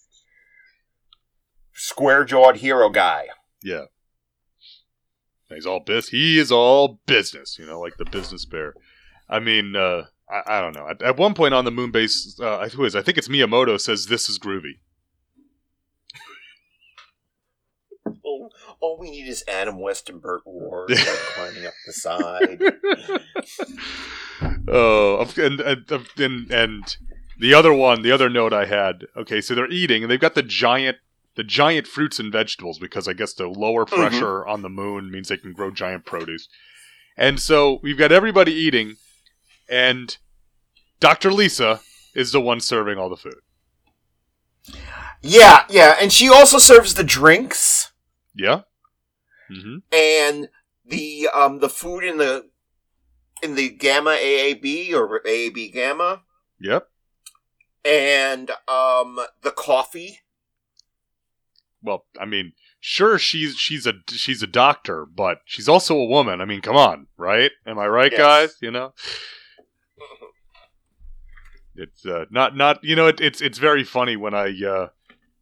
square-jawed 1.72 2.56
hero 2.56 2.88
guy 2.88 3.26
Yeah. 3.62 3.84
He's 5.50 5.66
all 5.66 5.80
bis. 5.80 6.08
He 6.08 6.38
is 6.38 6.50
all 6.50 7.00
business. 7.06 7.58
You 7.58 7.66
know, 7.66 7.78
like 7.80 7.96
the 7.98 8.06
business 8.06 8.44
bear. 8.46 8.74
I 9.28 9.38
mean, 9.40 9.76
uh, 9.76 10.04
I, 10.28 10.58
I 10.58 10.60
don't 10.60 10.74
know. 10.74 10.88
At, 10.88 11.02
at 11.02 11.16
one 11.16 11.34
point 11.34 11.54
on 11.54 11.64
the 11.64 11.70
moon 11.70 11.90
base, 11.90 12.38
uh, 12.40 12.68
who 12.68 12.84
is? 12.84 12.96
I 12.96 13.02
think 13.02 13.18
it's 13.18 13.28
Miyamoto 13.28 13.80
says 13.80 14.06
this 14.06 14.28
is 14.28 14.38
groovy. 14.38 14.78
all, 18.22 18.50
all 18.80 18.98
we 18.98 19.10
need 19.10 19.28
is 19.28 19.44
adam 19.48 19.80
west 19.80 20.08
and 20.08 20.20
burt 20.20 20.42
ward 20.44 20.90
like, 20.90 20.98
climbing 21.34 21.66
up 21.66 21.74
the 21.86 21.92
side 21.92 22.62
Oh, 24.68 25.26
and, 25.36 25.60
and 25.60 25.90
and 26.16 26.50
and 26.50 26.96
the 27.38 27.54
other 27.54 27.72
one, 27.72 28.02
the 28.02 28.12
other 28.12 28.28
note 28.28 28.52
I 28.52 28.66
had. 28.66 29.06
Okay, 29.16 29.40
so 29.40 29.54
they're 29.54 29.70
eating, 29.70 30.02
and 30.02 30.10
they've 30.10 30.20
got 30.20 30.34
the 30.34 30.42
giant 30.42 30.98
the 31.36 31.44
giant 31.44 31.86
fruits 31.86 32.18
and 32.18 32.32
vegetables 32.32 32.78
because 32.78 33.08
I 33.08 33.12
guess 33.12 33.34
the 33.34 33.48
lower 33.48 33.84
pressure 33.84 34.46
on 34.46 34.62
the 34.62 34.68
moon 34.68 35.10
means 35.10 35.28
they 35.28 35.36
can 35.36 35.52
grow 35.52 35.70
giant 35.70 36.06
produce. 36.06 36.48
And 37.16 37.40
so 37.40 37.80
we've 37.82 37.98
got 37.98 38.12
everybody 38.12 38.52
eating, 38.52 38.96
and 39.68 40.16
Dr. 41.00 41.32
Lisa 41.32 41.80
is 42.14 42.32
the 42.32 42.40
one 42.40 42.60
serving 42.60 42.98
all 42.98 43.08
the 43.10 43.16
food. 43.16 43.40
Yeah, 45.22 45.64
yeah, 45.68 45.96
and 46.00 46.12
she 46.12 46.28
also 46.28 46.58
serves 46.58 46.94
the 46.94 47.04
drinks 47.04 47.92
Yeah. 48.34 48.62
hmm 49.48 49.78
and 49.92 50.48
the 50.86 51.28
um 51.34 51.60
the 51.60 51.68
food 51.68 52.04
in 52.04 52.18
the 52.18 52.48
in 53.42 53.54
the 53.54 53.70
gamma 53.70 54.10
AAB 54.10 54.92
or 54.94 55.20
AAB 55.26 55.72
gamma 55.72 56.22
Yep. 56.60 56.88
and 57.84 58.50
um 58.68 59.18
the 59.42 59.50
coffee. 59.50 60.20
Well, 61.82 62.06
I 62.18 62.24
mean, 62.24 62.52
sure 62.80 63.18
she's 63.18 63.56
she's 63.56 63.86
a 63.86 63.94
she's 64.08 64.42
a 64.42 64.46
doctor, 64.46 65.04
but 65.06 65.38
she's 65.44 65.68
also 65.68 65.96
a 65.96 66.06
woman. 66.06 66.40
I 66.40 66.46
mean, 66.46 66.60
come 66.62 66.76
on, 66.76 67.06
right? 67.18 67.50
Am 67.66 67.78
I 67.78 67.86
right, 67.86 68.12
Yes. 68.12 68.18
guys? 68.20 68.56
You 68.62 68.70
know. 68.70 68.94
It's 71.76 72.06
uh, 72.06 72.24
not 72.30 72.56
not 72.56 72.82
you 72.84 72.94
know 72.96 73.06
it, 73.08 73.20
it's 73.20 73.40
it's 73.40 73.58
very 73.58 73.84
funny 73.84 74.16
when 74.16 74.34
I 74.34 74.46
uh, 74.64 74.88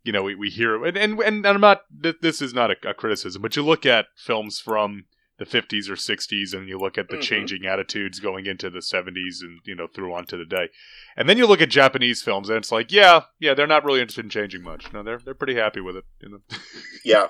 you 0.04 0.12
know 0.12 0.22
we, 0.22 0.34
we 0.34 0.48
hear 0.50 0.84
and, 0.84 0.96
and 0.96 1.20
and 1.20 1.46
I'm 1.46 1.60
not 1.60 1.82
this 2.20 2.40
is 2.42 2.54
not 2.54 2.70
a, 2.70 2.76
a 2.90 2.94
criticism, 2.94 3.42
but 3.42 3.54
you 3.56 3.62
look 3.62 3.84
at 3.86 4.06
films 4.16 4.58
from 4.60 5.04
the 5.38 5.44
50s 5.46 5.88
or 5.88 5.94
60s 5.94 6.52
and 6.54 6.68
you 6.68 6.78
look 6.78 6.96
at 6.98 7.08
the 7.08 7.16
Mhm. 7.16 7.22
changing 7.22 7.66
attitudes 7.66 8.20
going 8.20 8.46
into 8.46 8.70
the 8.70 8.78
70s 8.78 9.40
and 9.42 9.58
you 9.64 9.74
know 9.74 9.88
through 9.92 10.14
on 10.14 10.24
to 10.26 10.36
the 10.36 10.44
day, 10.44 10.68
and 11.16 11.28
then 11.28 11.36
you 11.36 11.46
look 11.46 11.60
at 11.60 11.68
Japanese 11.70 12.22
films 12.22 12.48
and 12.48 12.58
it's 12.58 12.70
like 12.72 12.92
yeah 12.92 13.22
yeah 13.40 13.52
they're 13.54 13.66
not 13.66 13.84
really 13.84 14.00
interested 14.00 14.24
in 14.24 14.30
changing 14.30 14.62
much. 14.62 14.92
No, 14.92 15.02
they're 15.02 15.18
they're 15.18 15.34
pretty 15.34 15.56
happy 15.56 15.80
with 15.80 15.96
it. 15.96 16.04
You 16.20 16.28
know? 16.30 16.38
Yeah. 17.04 17.26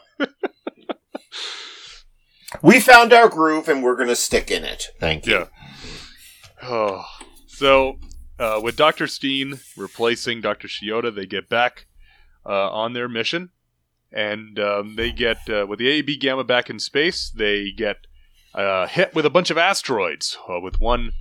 we 2.62 2.80
found 2.80 3.12
our 3.12 3.28
groove 3.28 3.68
and 3.68 3.82
we're 3.82 3.96
gonna 3.96 4.14
stick 4.16 4.50
in 4.50 4.64
it. 4.64 4.84
Thank 5.00 5.26
you. 5.26 5.32
Yeah. 5.32 5.46
Oh. 6.62 7.04
So, 7.46 7.98
uh, 8.42 8.60
with 8.60 8.76
Dr. 8.76 9.06
Steen 9.06 9.60
replacing 9.76 10.40
Dr. 10.40 10.66
Shiota, 10.68 11.14
they 11.14 11.26
get 11.26 11.48
back 11.48 11.86
uh, 12.44 12.70
on 12.70 12.92
their 12.92 13.08
mission. 13.08 13.50
And 14.14 14.58
um, 14.58 14.96
they 14.96 15.10
get, 15.10 15.48
uh, 15.48 15.64
with 15.66 15.78
the 15.78 15.86
AAB 16.02 16.20
Gamma 16.20 16.44
back 16.44 16.68
in 16.68 16.78
space, 16.78 17.30
they 17.30 17.70
get 17.70 18.06
uh, 18.54 18.86
hit 18.86 19.14
with 19.14 19.24
a 19.24 19.30
bunch 19.30 19.50
of 19.50 19.56
asteroids, 19.56 20.36
uh, 20.50 20.60
with 20.60 20.80
one 20.80 21.12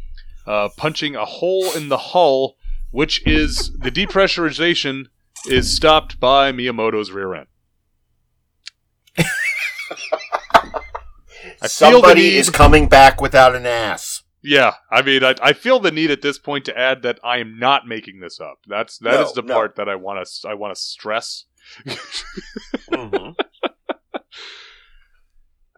uh, 0.46 0.68
punching 0.76 1.16
a 1.16 1.24
hole 1.24 1.72
in 1.72 1.88
the 1.88 1.98
hull, 1.98 2.58
which 2.90 3.26
is 3.26 3.72
the 3.80 3.92
depressurization 3.92 5.06
is 5.48 5.74
stopped 5.74 6.20
by 6.20 6.52
Miyamoto's 6.52 7.12
rear 7.12 7.34
end. 7.34 7.48
I 11.62 11.68
Somebody 11.68 12.24
need- 12.24 12.36
is 12.36 12.50
coming 12.50 12.90
back 12.90 13.22
without 13.22 13.56
an 13.56 13.66
ass. 13.66 14.21
Yeah, 14.44 14.74
I 14.92 15.02
mean, 15.04 15.24
I, 15.24 15.36
I 15.42 15.54
feel 15.54 15.80
the 15.80 15.92
need 15.92 16.10
at 16.10 16.22
this 16.24 16.40
point 16.40 16.66
to 16.66 16.78
add 16.78 17.04
that 17.04 17.20
I 17.24 17.38
am 17.38 17.60
not 17.60 17.88
making 17.88 18.20
this 18.22 18.40
up. 18.40 18.58
That's 18.68 18.98
that 19.00 19.20
is 19.22 19.36
No, 19.36 19.42
the 19.42 19.48
no. 19.48 19.54
part 19.54 19.76
that 19.76 19.88
I 19.88 19.96
want 19.96 20.26
to 20.26 20.50
I 20.50 20.56
want 20.56 20.76
to 20.76 20.82
stress. 20.82 21.46
Mhm. 22.92 23.36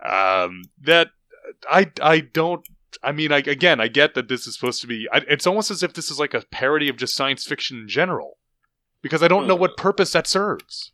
Um, 0.05 0.63
that 0.81 1.09
I 1.69 1.89
I 2.01 2.19
don't. 2.19 2.67
I 3.01 3.11
mean, 3.13 3.31
I, 3.31 3.37
again, 3.37 3.79
I 3.79 3.87
get 3.87 4.13
that 4.15 4.27
this 4.27 4.45
is 4.45 4.55
supposed 4.55 4.81
to 4.81 4.87
be. 4.87 5.07
I, 5.11 5.21
it's 5.29 5.47
almost 5.47 5.71
as 5.71 5.81
if 5.81 5.93
this 5.93 6.11
is 6.11 6.19
like 6.19 6.33
a 6.33 6.43
parody 6.51 6.89
of 6.89 6.97
just 6.97 7.15
science 7.15 7.45
fiction 7.45 7.77
in 7.79 7.87
general, 7.87 8.37
because 9.01 9.23
I 9.23 9.27
don't 9.29 9.47
know 9.47 9.55
what 9.55 9.77
purpose 9.77 10.11
that 10.11 10.27
serves. 10.27 10.91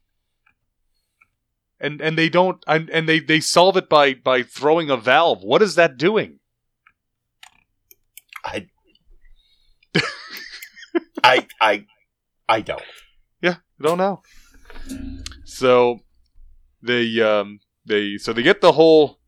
And 1.80 2.02
and 2.02 2.18
they 2.18 2.30
don't. 2.30 2.64
And, 2.68 2.90
and 2.92 3.10
they 3.10 3.20
they 3.20 3.40
solve 3.40 3.78
it 3.78 3.90
by 3.90 4.14
by 4.14 4.44
throwing 4.44 4.90
a 4.92 4.98
valve. 4.98 5.42
What 5.42 5.62
is 5.64 5.74
that 5.76 5.98
doing? 5.98 6.39
I, 8.46 8.68
I, 11.24 11.48
I, 11.62 11.86
I 12.48 12.62
don't. 12.62 12.82
Yeah, 13.42 13.56
I 13.80 13.84
don't 13.84 13.98
know. 13.98 14.22
So 15.46 16.00
they 16.82 17.20
um 17.22 17.60
they 17.86 18.18
so 18.18 18.32
they 18.34 18.44
get 18.44 18.62
the 18.62 18.74
hole 18.74 19.20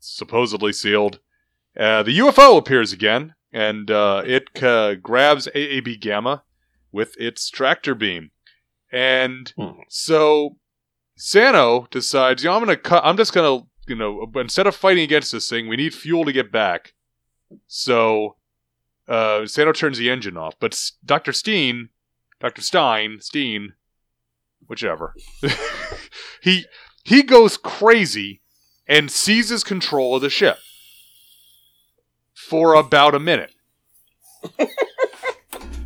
supposedly 0.00 0.72
sealed. 0.72 1.20
Uh, 1.78 2.02
the 2.02 2.18
UFO 2.18 2.56
appears 2.58 2.92
again, 2.92 3.34
and 3.52 3.90
uh, 3.90 4.22
it 4.24 4.62
uh, 4.62 4.94
grabs 4.96 5.46
AAB 5.54 6.00
Gamma 6.00 6.42
with 6.90 7.14
its 7.18 7.50
tractor 7.50 7.94
beam, 7.94 8.30
and 8.90 9.52
Hmm. 9.56 9.80
so 9.88 10.56
Sano 11.16 11.86
decides, 11.90 12.42
you 12.42 12.48
know, 12.50 12.56
I'm 12.56 12.62
gonna 12.62 12.76
cut. 12.76 13.04
I'm 13.04 13.16
just 13.16 13.32
gonna, 13.34 13.64
you 13.86 13.94
know, 13.96 14.26
instead 14.36 14.66
of 14.66 14.74
fighting 14.74 15.04
against 15.04 15.32
this 15.32 15.48
thing, 15.48 15.68
we 15.68 15.76
need 15.76 15.94
fuel 15.94 16.24
to 16.24 16.32
get 16.32 16.50
back. 16.50 16.94
So 17.66 18.36
uh, 19.08 19.46
Sano 19.46 19.72
turns 19.72 19.98
the 19.98 20.10
engine 20.10 20.36
off, 20.36 20.54
but 20.60 20.74
S- 20.74 20.92
Dr. 21.04 21.32
Steen, 21.32 21.88
Dr. 22.40 22.62
Stein, 22.62 23.20
Steen, 23.20 23.74
whichever, 24.66 25.14
he 26.42 26.66
he 27.04 27.22
goes 27.22 27.56
crazy 27.56 28.42
and 28.86 29.10
seizes 29.10 29.64
control 29.64 30.16
of 30.16 30.22
the 30.22 30.30
ship 30.30 30.58
for 32.34 32.74
about 32.74 33.14
a 33.14 33.20
minute. 33.20 33.54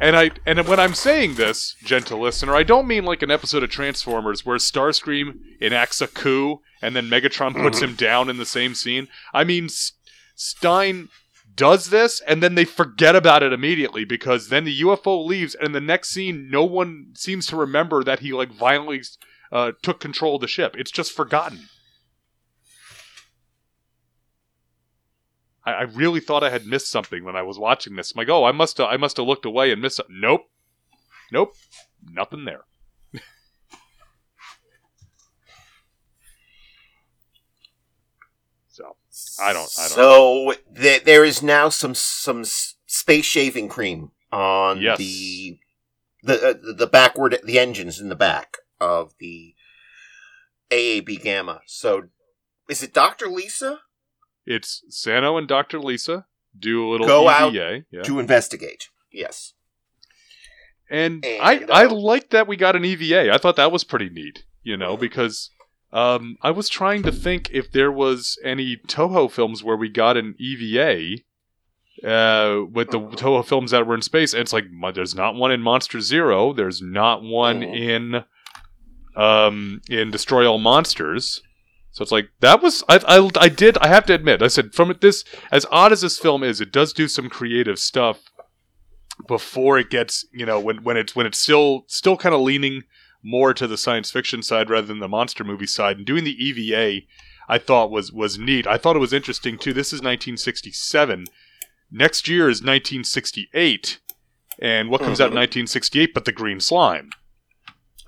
And 0.02 0.16
I 0.16 0.32
and 0.44 0.66
when 0.66 0.80
I'm 0.80 0.94
saying 0.94 1.36
this, 1.36 1.76
gentle 1.84 2.18
listener, 2.18 2.56
I 2.56 2.64
don't 2.64 2.88
mean 2.88 3.04
like 3.04 3.22
an 3.22 3.30
episode 3.30 3.62
of 3.62 3.70
Transformers 3.70 4.44
where 4.44 4.56
Starscream 4.56 5.38
enacts 5.60 6.00
a 6.00 6.08
coup 6.08 6.60
and 6.82 6.96
then 6.96 7.08
Megatron 7.08 7.54
puts 7.54 7.80
him 7.80 7.94
down 7.94 8.28
in 8.28 8.36
the 8.36 8.44
same 8.44 8.74
scene. 8.74 9.06
I 9.32 9.44
mean 9.44 9.66
S- 9.66 9.92
Stein 10.34 11.08
does 11.54 11.90
this 11.90 12.20
and 12.26 12.42
then 12.42 12.54
they 12.54 12.64
forget 12.64 13.16
about 13.16 13.42
it 13.42 13.52
immediately 13.52 14.04
because 14.04 14.48
then 14.48 14.64
the 14.64 14.80
UFO 14.80 15.24
leaves 15.24 15.54
and 15.54 15.66
in 15.66 15.72
the 15.72 15.80
next 15.80 16.10
scene 16.10 16.48
no 16.50 16.64
one 16.64 17.12
seems 17.14 17.46
to 17.46 17.56
remember 17.56 18.02
that 18.02 18.20
he 18.20 18.32
like 18.32 18.52
violently 18.52 19.02
uh, 19.50 19.72
took 19.82 20.00
control 20.00 20.36
of 20.36 20.40
the 20.40 20.48
ship. 20.48 20.74
It's 20.78 20.90
just 20.90 21.12
forgotten. 21.12 21.68
I, 25.64 25.72
I 25.72 25.82
really 25.82 26.20
thought 26.20 26.42
I 26.42 26.50
had 26.50 26.66
missed 26.66 26.90
something 26.90 27.24
when 27.24 27.36
I 27.36 27.42
was 27.42 27.58
watching 27.58 27.96
this. 27.96 28.12
I'm 28.12 28.18
like, 28.18 28.28
oh, 28.28 28.44
I 28.44 28.52
must 28.52 28.80
I 28.80 28.96
must 28.96 29.18
have 29.18 29.26
looked 29.26 29.44
away 29.44 29.70
and 29.72 29.82
missed. 29.82 30.00
Nope, 30.08 30.48
nope, 31.30 31.54
nothing 32.02 32.44
there. 32.44 32.64
so 38.68 38.96
I 39.40 39.52
don't- 39.52 39.70
I 39.78 39.82
don't 39.88 39.90
so 39.90 40.54
th- 40.74 41.04
there 41.04 41.24
is 41.24 41.42
now 41.42 41.68
some 41.68 41.94
some 41.94 42.44
space 42.44 43.26
shaving 43.26 43.68
cream 43.68 44.12
on 44.30 44.80
Yes. 44.80 44.98
the 44.98 45.58
the 46.22 46.48
uh, 46.50 46.54
the 46.76 46.86
backward 46.86 47.38
the 47.44 47.58
engines 47.58 48.00
in 48.00 48.08
the 48.08 48.16
back 48.16 48.58
of 48.80 49.12
the 49.18 49.54
AAB 50.70 51.22
Gamma. 51.22 51.60
So 51.66 52.08
is 52.68 52.82
it 52.82 52.94
Doctor 52.94 53.26
Lisa 53.28 53.80
it's 54.46 54.82
Sano 54.88 55.36
and 55.36 55.46
Doctor 55.46 55.78
Lisa 55.78 56.26
do 56.58 56.88
a 56.88 56.90
little 56.90 57.06
Go 57.06 57.28
out 57.28 57.52
yeah. 57.52 58.02
to 58.02 58.18
investigate? 58.18 58.88
Yes. 59.12 59.52
and, 60.90 61.24
and, 61.24 61.42
I 61.42 61.64
I 61.82 61.86
uh, 61.86 61.94
liked 61.94 62.30
that 62.30 62.46
we 62.48 62.56
got 62.56 62.76
an 62.76 62.84
EVA. 62.84 63.32
I 63.32 63.38
thought 63.38 63.56
that 63.56 63.72
was 63.72 63.84
pretty 63.84 64.08
neat, 64.08 64.44
you 64.62 64.76
know, 64.76 64.96
because 64.96 65.50
um, 65.92 66.36
I 66.42 66.50
was 66.50 66.68
trying 66.68 67.02
to 67.02 67.12
think 67.12 67.50
if 67.52 67.70
there 67.70 67.92
was 67.92 68.38
any 68.42 68.76
Toho 68.76 69.30
films 69.30 69.62
where 69.62 69.76
we 69.76 69.88
got 69.88 70.16
an 70.16 70.34
EVA 70.38 71.22
uh, 72.02 72.64
with 72.70 72.90
the 72.90 72.98
Toho 72.98 73.44
films 73.44 73.70
that 73.70 73.86
were 73.86 73.94
in 73.94 74.02
space. 74.02 74.32
And 74.32 74.40
it's 74.40 74.52
like 74.52 74.64
there's 74.94 75.14
not 75.14 75.34
one 75.34 75.52
in 75.52 75.60
Monster 75.60 76.00
Zero. 76.00 76.52
There's 76.52 76.80
not 76.80 77.22
one 77.22 77.62
in 77.62 78.24
um, 79.16 79.80
in 79.90 80.10
Destroy 80.10 80.46
All 80.46 80.58
Monsters. 80.58 81.42
So 81.90 82.02
it's 82.02 82.12
like 82.12 82.30
that 82.40 82.62
was 82.62 82.82
I, 82.88 82.98
I 83.06 83.30
I 83.38 83.48
did 83.50 83.76
I 83.78 83.88
have 83.88 84.06
to 84.06 84.14
admit 84.14 84.40
I 84.40 84.48
said 84.48 84.72
from 84.72 84.94
this 85.00 85.24
as 85.50 85.66
odd 85.70 85.92
as 85.92 86.00
this 86.00 86.18
film 86.18 86.42
is 86.42 86.60
it 86.60 86.72
does 86.72 86.94
do 86.94 87.06
some 87.06 87.28
creative 87.28 87.78
stuff 87.78 88.22
before 89.28 89.78
it 89.78 89.90
gets 89.90 90.24
you 90.32 90.46
know 90.46 90.58
when 90.58 90.82
when 90.82 90.96
it's 90.96 91.14
when 91.14 91.26
it's 91.26 91.36
still 91.36 91.84
still 91.88 92.16
kind 92.16 92.34
of 92.34 92.40
leaning 92.40 92.84
more 93.22 93.54
to 93.54 93.66
the 93.66 93.76
science 93.78 94.10
fiction 94.10 94.42
side 94.42 94.68
rather 94.70 94.86
than 94.86 94.98
the 94.98 95.08
monster 95.08 95.44
movie 95.44 95.66
side 95.66 95.96
and 95.98 96.06
doing 96.06 96.24
the 96.24 96.44
EVA 96.44 97.06
I 97.48 97.58
thought 97.58 97.90
was 97.90 98.12
was 98.12 98.38
neat. 98.38 98.66
I 98.66 98.78
thought 98.78 98.96
it 98.96 99.00
was 99.00 99.12
interesting 99.12 99.58
too. 99.58 99.72
This 99.72 99.88
is 99.88 100.00
1967. 100.00 101.26
Next 101.90 102.26
year 102.28 102.48
is 102.48 102.60
1968. 102.62 103.98
And 104.60 104.90
what 104.90 105.00
comes 105.00 105.20
out 105.20 105.26
in 105.28 105.32
Mhm. 105.32 105.42
1968 105.66 106.14
but 106.14 106.24
the 106.24 106.32
green 106.32 106.60
slime, 106.60 107.10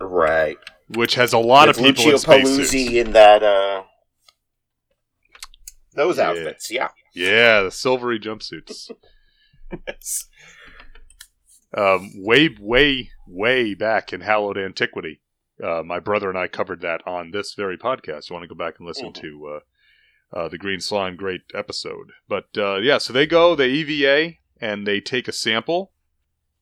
Right. 0.01 0.57
which 0.89 1.15
has 1.17 1.33
a 1.33 1.39
lot 1.39 1.69
With 1.69 1.79
of 1.79 1.85
people 1.85 2.05
Lucio 2.05 2.13
in 2.13 2.19
space 2.19 2.49
Paluzzi 2.49 2.95
in 3.01 3.13
that 3.13 3.43
uh 3.43 3.85
those 5.95 6.17
Yeah. 6.19 6.29
outfits, 6.31 6.71
yeah. 6.71 6.89
Yeah, 7.15 7.63
the 7.63 7.71
silvery 7.71 8.19
jumpsuits. 8.19 8.91
um, 11.77 12.13
way, 12.17 12.49
way, 12.61 13.11
way 13.27 13.75
back 13.75 14.13
in 14.13 14.21
hallowed 14.21 14.59
antiquity. 14.59 15.21
Uh, 15.63 15.83
my 15.85 16.01
brother 16.01 16.29
and 16.29 16.39
I 16.39 16.49
covered 16.49 16.81
that 16.83 17.01
on 17.07 17.31
this 17.31 17.55
very 17.55 17.77
podcast. 17.79 18.29
You 18.29 18.35
want 18.35 18.45
to 18.45 18.55
go 18.55 18.55
back 18.55 18.75
and 18.79 18.87
listen 18.87 19.09
Mhm. 19.13 19.21
to 19.21 19.47
uh, 20.35 20.37
uh, 20.39 20.49
the 20.49 20.59
Green 20.59 20.81
Slime, 20.81 21.17
great 21.17 21.43
episode. 21.55 22.11
But 22.29 22.47
uh, 22.57 22.77
yeah, 22.79 22.99
so 22.99 23.13
they 23.13 23.27
go, 23.27 23.55
they 23.55 23.71
EVA, 23.71 24.35
and 24.61 24.87
they 24.87 25.01
take 25.01 25.29
a 25.29 25.33
sample 25.33 25.93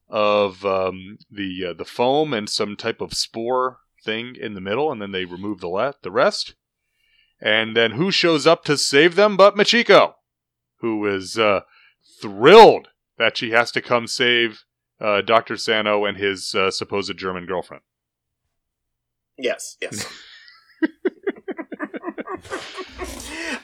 of 0.08 0.64
um, 0.66 1.16
the 1.30 1.66
uh, 1.70 1.72
the 1.72 1.86
foam 1.86 2.34
and 2.34 2.48
some 2.50 2.76
type 2.76 3.00
of 3.00 3.14
spore 3.14 3.78
thing 4.04 4.36
in 4.38 4.52
the 4.54 4.60
middle, 4.60 4.92
and 4.92 5.00
then 5.00 5.12
they 5.12 5.24
remove 5.24 5.60
the 5.60 5.68
le- 5.68 5.94
the 6.02 6.10
rest. 6.10 6.54
And 7.40 7.74
then 7.76 7.92
who 7.92 8.10
shows 8.10 8.46
up 8.46 8.62
to 8.64 8.76
save 8.76 9.14
them 9.16 9.36
but 9.36 9.56
Machiko, 9.56 10.14
who 10.80 11.06
is 11.06 11.38
uh, 11.38 11.60
thrilled 12.20 12.88
that 13.16 13.36
she 13.36 13.50
has 13.50 13.72
to 13.72 13.80
come 13.80 14.06
save 14.06 14.64
uh, 15.03 15.20
Dr. 15.20 15.57
Sano 15.57 16.05
and 16.07 16.16
his 16.16 16.55
uh, 16.55 16.70
supposed 16.70 17.16
German 17.18 17.44
girlfriend. 17.46 17.82
Yes, 19.38 19.76
yes. 19.82 20.07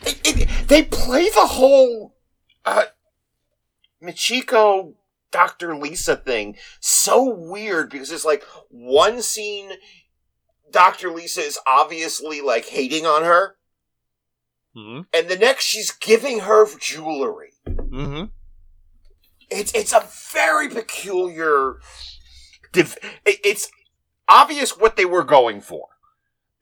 It- 0.05 0.21
it- 0.25 0.69
they 0.69 0.83
play 0.85 1.29
the 1.31 1.47
whole 1.47 2.15
uh, 2.65 2.85
Michiko 4.03 4.95
Dr. 5.31 5.75
Lisa 5.77 6.17
thing 6.17 6.57
so 6.81 7.25
weird 7.25 7.91
because 7.91 8.11
it's 8.11 8.25
like 8.25 8.43
one 8.69 9.21
scene 9.23 9.73
Dr. 10.71 11.11
Lisa 11.11 11.41
is 11.41 11.59
obviously 11.67 12.41
like 12.41 12.67
hating 12.67 13.07
on 13.07 13.25
her, 13.25 13.55
Mm-hmm. 14.77 15.01
and 15.13 15.29
the 15.29 15.37
next 15.37 15.65
she's 15.65 15.91
giving 15.91 16.41
her 16.41 16.67
jewelry. 16.79 17.53
Mm-hmm. 17.67 18.25
It's 19.51 19.73
it's 19.73 19.93
a 19.93 20.07
very 20.33 20.69
peculiar. 20.69 21.81
Div- 22.73 22.99
it's 23.25 23.71
obvious 24.29 24.77
what 24.77 24.97
they 24.97 25.07
were 25.07 25.25
going 25.25 25.61
for, 25.61 25.87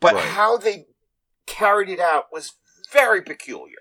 but 0.00 0.14
Right. 0.14 0.24
how 0.24 0.56
they 0.56 0.86
carried 1.46 1.88
it 1.88 2.00
out 2.00 2.32
was 2.32 2.54
very 2.92 3.22
peculiar. 3.22 3.78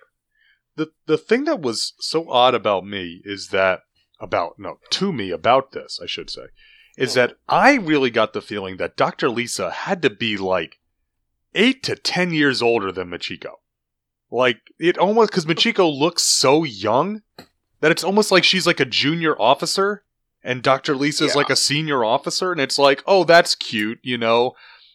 The 0.76 0.92
the 1.06 1.18
thing 1.18 1.46
that 1.46 1.62
was 1.62 1.94
so 2.00 2.30
odd 2.30 2.56
about 2.56 2.86
me 2.86 3.22
is 3.24 3.50
that 3.50 3.82
about 4.20 4.58
no 4.58 4.80
to 4.90 5.12
me 5.12 5.30
about 5.30 5.74
this 5.74 6.00
I 6.02 6.06
should 6.06 6.30
say 6.30 6.48
is 6.98 7.14
hmm. 7.14 7.20
that 7.20 7.38
I 7.48 7.76
really 7.76 8.10
got 8.10 8.34
the 8.34 8.42
feeling 8.42 8.78
that 8.78 8.96
Dr. 8.96 9.30
Lisa 9.30 9.70
had 9.70 10.02
to 10.02 10.10
be 10.10 10.38
like 10.38 10.80
eight 11.54 11.84
to 11.84 11.96
ten 11.96 12.34
years 12.34 12.62
older 12.62 12.92
than 12.92 13.10
Machiko. 13.10 13.56
Like 14.32 14.62
it 14.80 14.98
almost 14.98 15.32
because 15.32 15.46
Machiko 15.46 15.92
looks 15.92 16.24
so 16.24 16.64
young 16.64 17.22
that 17.86 17.92
it's 17.92 18.04
almost 18.04 18.32
like 18.32 18.44
she's 18.44 18.66
like 18.66 18.80
a 18.80 18.86
junior 18.86 19.40
officer 19.40 20.02
and 20.44 20.64
Dr. 20.64 20.96
Lisa's 20.96 21.34
Yeah. 21.34 21.38
like 21.38 21.52
a 21.52 21.56
senior 21.56 22.04
officer, 22.04 22.52
and 22.52 22.60
it's 22.60 22.80
like, 22.80 23.04
oh, 23.06 23.26
that's 23.26 23.54
cute, 23.54 24.00
you 24.02 24.18
know. 24.18 24.54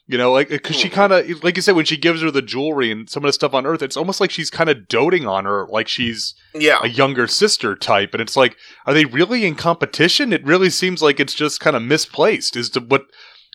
You 0.09 0.19
know, 0.19 0.33
like 0.33 0.49
because 0.49 0.75
she 0.75 0.89
Mhm. 0.89 0.93
kind 0.93 1.13
of, 1.13 1.45
like 1.45 1.55
you 1.55 1.63
said, 1.63 1.77
when 1.77 1.85
she 1.85 1.97
gives 1.97 2.21
her 2.23 2.33
the 2.33 2.43
jewelry 2.43 2.91
and 2.91 3.09
some 3.09 3.23
of 3.25 3.29
the 3.29 3.33
stuff 3.33 3.55
on 3.55 3.65
Earth, 3.65 3.81
it's 3.81 3.97
almost 3.97 4.21
like 4.21 4.33
she's 4.33 4.51
kind 4.51 4.69
of 4.69 4.89
doting 4.89 5.25
on 5.25 5.45
her, 5.45 5.69
like 5.71 5.87
she's 5.87 6.35
Yeah, 6.53 6.79
a 6.83 6.89
younger 6.89 7.29
sister 7.29 7.77
type. 7.77 8.13
And 8.13 8.21
it's 8.21 8.37
like, 8.37 8.57
are 8.87 8.93
they 8.95 9.05
really 9.05 9.45
in 9.47 9.55
competition? 9.55 10.33
It 10.33 10.45
really 10.45 10.69
seems 10.69 11.01
like 11.01 11.21
it's 11.21 11.33
just 11.35 11.61
kind 11.61 11.77
of 11.77 11.83
misplaced. 11.83 12.57
Is 12.57 12.71
to 12.71 12.81
but, 12.81 13.03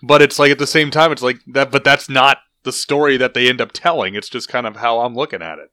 but 0.01 0.21
it's 0.21 0.39
like 0.39 0.49
at 0.49 0.59
the 0.59 0.65
same 0.67 0.91
time, 0.91 1.11
it's 1.11 1.21
like 1.21 1.39
that. 1.47 1.71
But 1.71 1.83
that's 1.83 2.07
not 2.07 2.37
the 2.63 2.71
story 2.71 3.17
that 3.17 3.33
they 3.33 3.49
end 3.49 3.59
up 3.59 3.73
telling. 3.73 4.15
It's 4.15 4.29
just 4.29 4.47
kind 4.47 4.65
of 4.65 4.77
how 4.77 5.01
I'm 5.01 5.13
looking 5.13 5.41
at 5.41 5.57
it. 5.59 5.71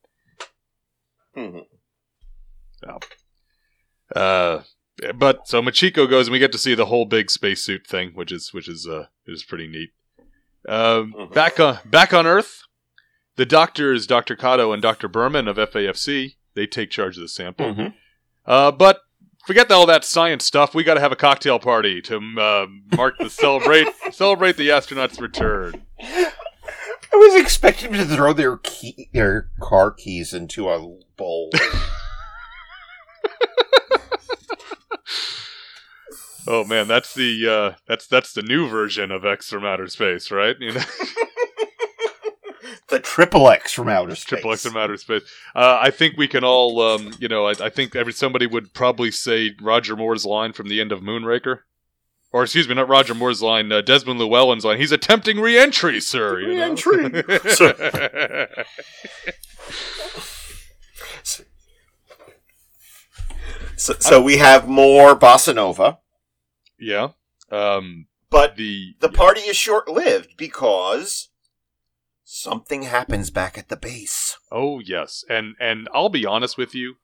Mhm. 1.38 1.60
Uh, 4.14 4.62
but 5.14 5.48
so 5.48 5.60
Machiko 5.62 6.08
goes, 6.08 6.26
and 6.26 6.32
we 6.32 6.38
get 6.38 6.52
to 6.52 6.58
see 6.58 6.74
the 6.74 6.86
whole 6.86 7.04
big 7.06 7.30
spacesuit 7.30 7.86
thing, 7.86 8.10
which 8.14 8.30
is 8.32 8.52
which 8.52 8.68
is 8.68 8.86
uh 8.86 9.06
is 9.26 9.42
pretty 9.44 9.66
neat. 9.66 9.90
Um, 10.68 11.12
Mhm. 11.16 11.32
back 11.34 11.58
on 11.58 11.78
back 11.84 12.12
on 12.14 12.26
Earth, 12.26 12.62
the 13.36 13.46
doctors, 13.46 14.06
Doctor 14.06 14.36
Kato 14.36 14.72
and 14.72 14.80
Doctor 14.82 15.08
Berman 15.08 15.48
of 15.48 15.56
FAFC, 15.56 16.36
they 16.54 16.66
take 16.66 16.90
charge 16.90 17.16
of 17.16 17.22
the 17.22 17.28
sample. 17.28 17.74
Mhm. 17.74 17.94
Uh, 18.46 18.70
but 18.70 19.00
forget 19.46 19.70
all 19.72 19.86
that 19.86 20.04
science 20.04 20.44
stuff. 20.44 20.74
We 20.74 20.84
got 20.84 20.94
to 20.94 21.00
have 21.00 21.10
a 21.12 21.16
cocktail 21.16 21.58
party 21.58 22.00
to 22.02 22.16
uh, 22.38 22.66
mark 22.96 23.18
the 23.18 23.30
celebrate 23.30 23.88
celebrate 24.12 24.56
the 24.56 24.68
astronauts' 24.68 25.20
return. 25.20 25.84
I 26.00 27.16
was 27.16 27.34
expecting 27.40 27.92
them 27.92 28.08
to 28.08 28.14
throw 28.14 28.32
their 28.32 28.56
key, 28.58 29.08
their 29.12 29.50
car 29.60 29.90
keys 29.90 30.32
into 30.32 30.68
a 30.68 30.78
bowl. 31.16 31.50
Oh 36.46 36.64
man, 36.64 36.88
that's 36.88 37.14
the 37.14 37.48
uh, 37.48 37.76
that's 37.86 38.06
that's 38.06 38.32
the 38.32 38.42
new 38.42 38.68
version 38.68 39.10
of 39.10 39.24
X 39.24 39.48
from 39.48 39.64
outer 39.64 39.88
space, 39.88 40.30
right? 40.30 40.56
You 40.58 40.72
know. 40.72 40.82
the 42.88 43.00
triple 43.00 43.48
X 43.48 43.72
from 43.72 43.88
outer 43.88 44.14
space. 44.14 44.24
Triple 44.24 44.52
X 44.52 44.62
from 44.64 44.76
outer 44.76 44.96
space. 44.96 45.22
Uh, 45.54 45.78
I 45.80 45.90
think 45.90 46.16
we 46.16 46.28
can 46.28 46.44
all, 46.44 46.80
um, 46.80 47.12
you 47.18 47.28
know, 47.28 47.46
I, 47.46 47.54
I 47.60 47.68
think 47.68 47.96
every 47.96 48.12
somebody 48.12 48.46
would 48.46 48.74
probably 48.74 49.10
say 49.10 49.52
Roger 49.60 49.96
Moore's 49.96 50.26
line 50.26 50.52
from 50.52 50.68
the 50.68 50.80
end 50.80 50.92
of 50.92 51.00
Moonraker, 51.00 51.60
or 52.32 52.42
excuse 52.42 52.68
me, 52.68 52.74
not 52.74 52.88
Roger 52.88 53.14
Moore's 53.14 53.42
line, 53.42 53.72
uh, 53.72 53.80
Desmond 53.80 54.20
Llewellyn's 54.20 54.64
line. 54.64 54.78
He's 54.78 54.92
attempting 54.92 55.40
re-entry, 55.40 56.00
sir. 56.00 56.40
you 56.40 56.54
know? 56.54 56.74
Re-entry. 56.74 57.24
So, 63.76 63.94
so 63.98 64.22
we 64.22 64.36
have 64.36 64.68
more 64.68 65.16
bossa 65.16 65.54
nova, 65.54 65.98
yeah. 66.82 67.08
Um, 67.50 68.06
but 68.30 68.56
the 68.56 68.94
the 69.00 69.08
party 69.08 69.42
is 69.42 69.56
short 69.56 69.88
lived 69.88 70.36
because 70.36 71.28
something 72.24 72.82
happens 72.82 73.30
back 73.30 73.56
at 73.56 73.68
the 73.68 73.76
base. 73.76 74.36
Oh 74.50 74.80
yes, 74.80 75.24
and 75.28 75.54
and 75.60 75.88
I'll 75.94 76.08
be 76.08 76.26
honest 76.26 76.58
with 76.58 76.74
you, 76.74 76.94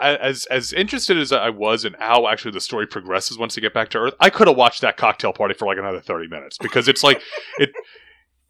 as 0.00 0.46
as 0.46 0.72
interested 0.72 1.18
as 1.18 1.32
I 1.32 1.50
was 1.50 1.84
in 1.84 1.94
how 1.98 2.26
actually 2.28 2.52
the 2.52 2.60
story 2.60 2.86
progresses 2.86 3.38
once 3.38 3.54
they 3.54 3.60
get 3.60 3.74
back 3.74 3.90
to 3.90 3.98
Earth, 3.98 4.14
I 4.20 4.30
could 4.30 4.48
have 4.48 4.56
watched 4.56 4.80
that 4.80 4.96
cocktail 4.96 5.32
party 5.32 5.54
for 5.54 5.66
like 5.66 5.78
another 5.78 6.00
thirty 6.00 6.28
minutes 6.28 6.58
because 6.58 6.88
it's 6.88 7.04
like 7.04 7.20
it. 7.58 7.70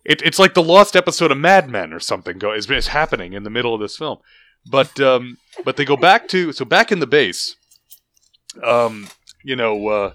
It, 0.07 0.21
it's 0.21 0.39
like 0.39 0.53
the 0.53 0.62
lost 0.62 0.97
episode 0.97 1.31
of 1.31 1.39
Mad 1.39 1.71
Men 1.71 1.91
or 1.91 1.99
something 1.99 2.37
go 2.37 2.53
is, 2.53 2.71
is 2.71 2.89
happening 2.89 3.33
in 3.33 3.43
the 3.43 3.49
middle 3.49 3.73
of 3.73 3.81
this 3.81 3.97
film, 3.97 4.19
but 4.71 5.01
um, 5.01 5.39
but 5.65 5.79
they 5.79 5.87
go 5.87 5.97
back 5.97 6.29
to 6.29 6.53
so 6.53 6.67
back 6.67 6.93
in 6.93 6.99
the 6.99 7.07
base, 7.07 7.57
um, 8.62 9.09
you 9.43 9.57
know, 9.57 9.89
uh, 9.89 10.12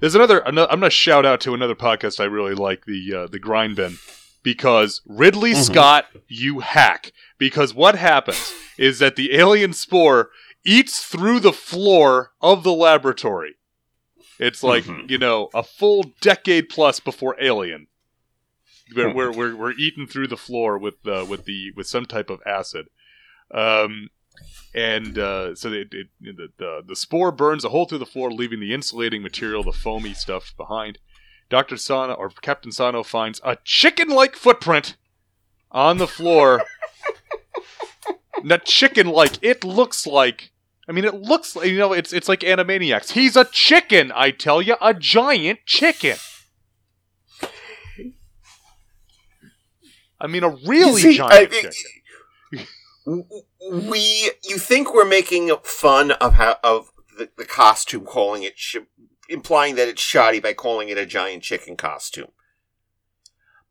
there's 0.00 0.14
another, 0.14 0.38
another 0.40 0.70
I'm 0.72 0.80
gonna 0.80 0.90
shout 0.90 1.24
out 1.26 1.40
to 1.42 1.54
another 1.54 1.74
podcast 1.74 2.20
I 2.20 2.24
really 2.24 2.54
like 2.54 2.84
the 2.86 3.14
uh, 3.14 3.26
the 3.26 3.38
Grind 3.38 3.76
Bin 3.76 3.98
because 4.42 5.00
Ridley 5.06 5.52
Mhm. 5.52 5.62
Scott, 5.64 6.06
you 6.28 6.60
hack. 6.60 7.12
Because 7.38 7.72
what 7.74 7.94
happens 7.94 8.52
is 8.78 8.98
that 8.98 9.16
the 9.16 9.34
alien 9.34 9.72
spore 9.72 10.30
eats 10.64 11.02
through 11.04 11.40
the 11.40 11.52
floor 11.52 12.32
of 12.42 12.62
the 12.64 12.72
laboratory. 12.72 13.54
It's 14.38 14.62
like, 14.62 14.84
Mhm. 14.84 15.10
you 15.10 15.18
know, 15.18 15.48
a 15.54 15.62
full 15.62 16.12
decade 16.20 16.68
plus 16.70 17.00
before 17.00 17.36
Alien. 17.40 17.86
We're, 18.96 19.12
we're, 19.14 19.30
we're, 19.32 19.54
we're 19.56 19.72
eaten 19.72 20.06
through 20.06 20.28
the 20.28 20.36
floor 20.36 20.76
with 20.78 21.06
uh, 21.06 21.24
with 21.28 21.44
the 21.44 21.70
with 21.76 21.86
some 21.86 22.06
type 22.06 22.28
of 22.30 22.40
acid. 22.44 22.88
Um, 23.52 24.08
and 24.74 25.18
uh, 25.18 25.54
so 25.54 25.72
it, 25.72 25.88
it, 25.92 26.08
the, 26.20 26.48
the 26.58 26.82
the 26.86 26.96
spore 26.96 27.32
burns 27.32 27.64
a 27.64 27.68
hole 27.70 27.86
through 27.86 27.98
the 27.98 28.06
floor, 28.06 28.30
leaving 28.30 28.60
the 28.60 28.72
insulating 28.72 29.22
material, 29.22 29.62
the 29.62 29.72
foamy 29.72 30.14
stuff 30.14 30.52
behind. 30.56 30.98
Doctor 31.48 31.76
Sano 31.76 32.14
or 32.14 32.30
Captain 32.30 32.70
Sano 32.70 33.02
finds 33.02 33.40
a 33.42 33.56
chicken-like 33.64 34.36
footprint 34.36 34.96
on 35.72 35.98
the 35.98 36.06
floor. 36.06 36.62
Not 38.44 38.64
chicken-like. 38.64 39.42
It 39.42 39.64
looks 39.64 40.06
like. 40.06 40.52
I 40.88 40.92
mean, 40.92 41.04
it 41.04 41.14
looks 41.14 41.56
like 41.56 41.66
you 41.68 41.78
know. 41.78 41.92
It's 41.92 42.12
it's 42.12 42.28
like 42.28 42.40
Animaniacs. 42.40 43.10
He's 43.12 43.36
a 43.36 43.44
chicken. 43.44 44.12
I 44.14 44.30
tell 44.30 44.62
you, 44.62 44.76
a 44.80 44.94
giant 44.94 45.60
chicken. 45.66 46.16
I 50.20 50.26
mean, 50.26 50.44
a 50.44 50.50
really 50.50 51.00
see, 51.02 51.16
giant 51.16 51.32
I- 51.32 51.46
chicken. 51.46 51.70
We 53.70 54.30
you 54.44 54.58
think 54.58 54.94
we're 54.94 55.04
making 55.04 55.50
fun 55.62 56.12
of 56.12 56.34
how 56.34 56.56
of 56.62 56.92
the, 57.18 57.28
the 57.36 57.44
costume 57.44 58.04
calling 58.04 58.42
it 58.42 58.56
sh- 58.58 58.76
implying 59.28 59.74
that 59.76 59.88
it's 59.88 60.02
shoddy 60.02 60.40
by 60.40 60.52
calling 60.52 60.88
it 60.88 60.98
a 60.98 61.06
giant 61.06 61.42
chicken 61.42 61.76
costume 61.76 62.28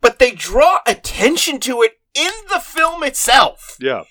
but 0.02 0.20
they 0.20 0.32
draw 0.32 0.80
attention 0.88 1.60
to 1.60 1.82
it 1.82 2.00
in 2.14 2.32
the 2.52 2.60
film 2.60 3.04
itself 3.04 3.78
Yeah. 3.80 4.04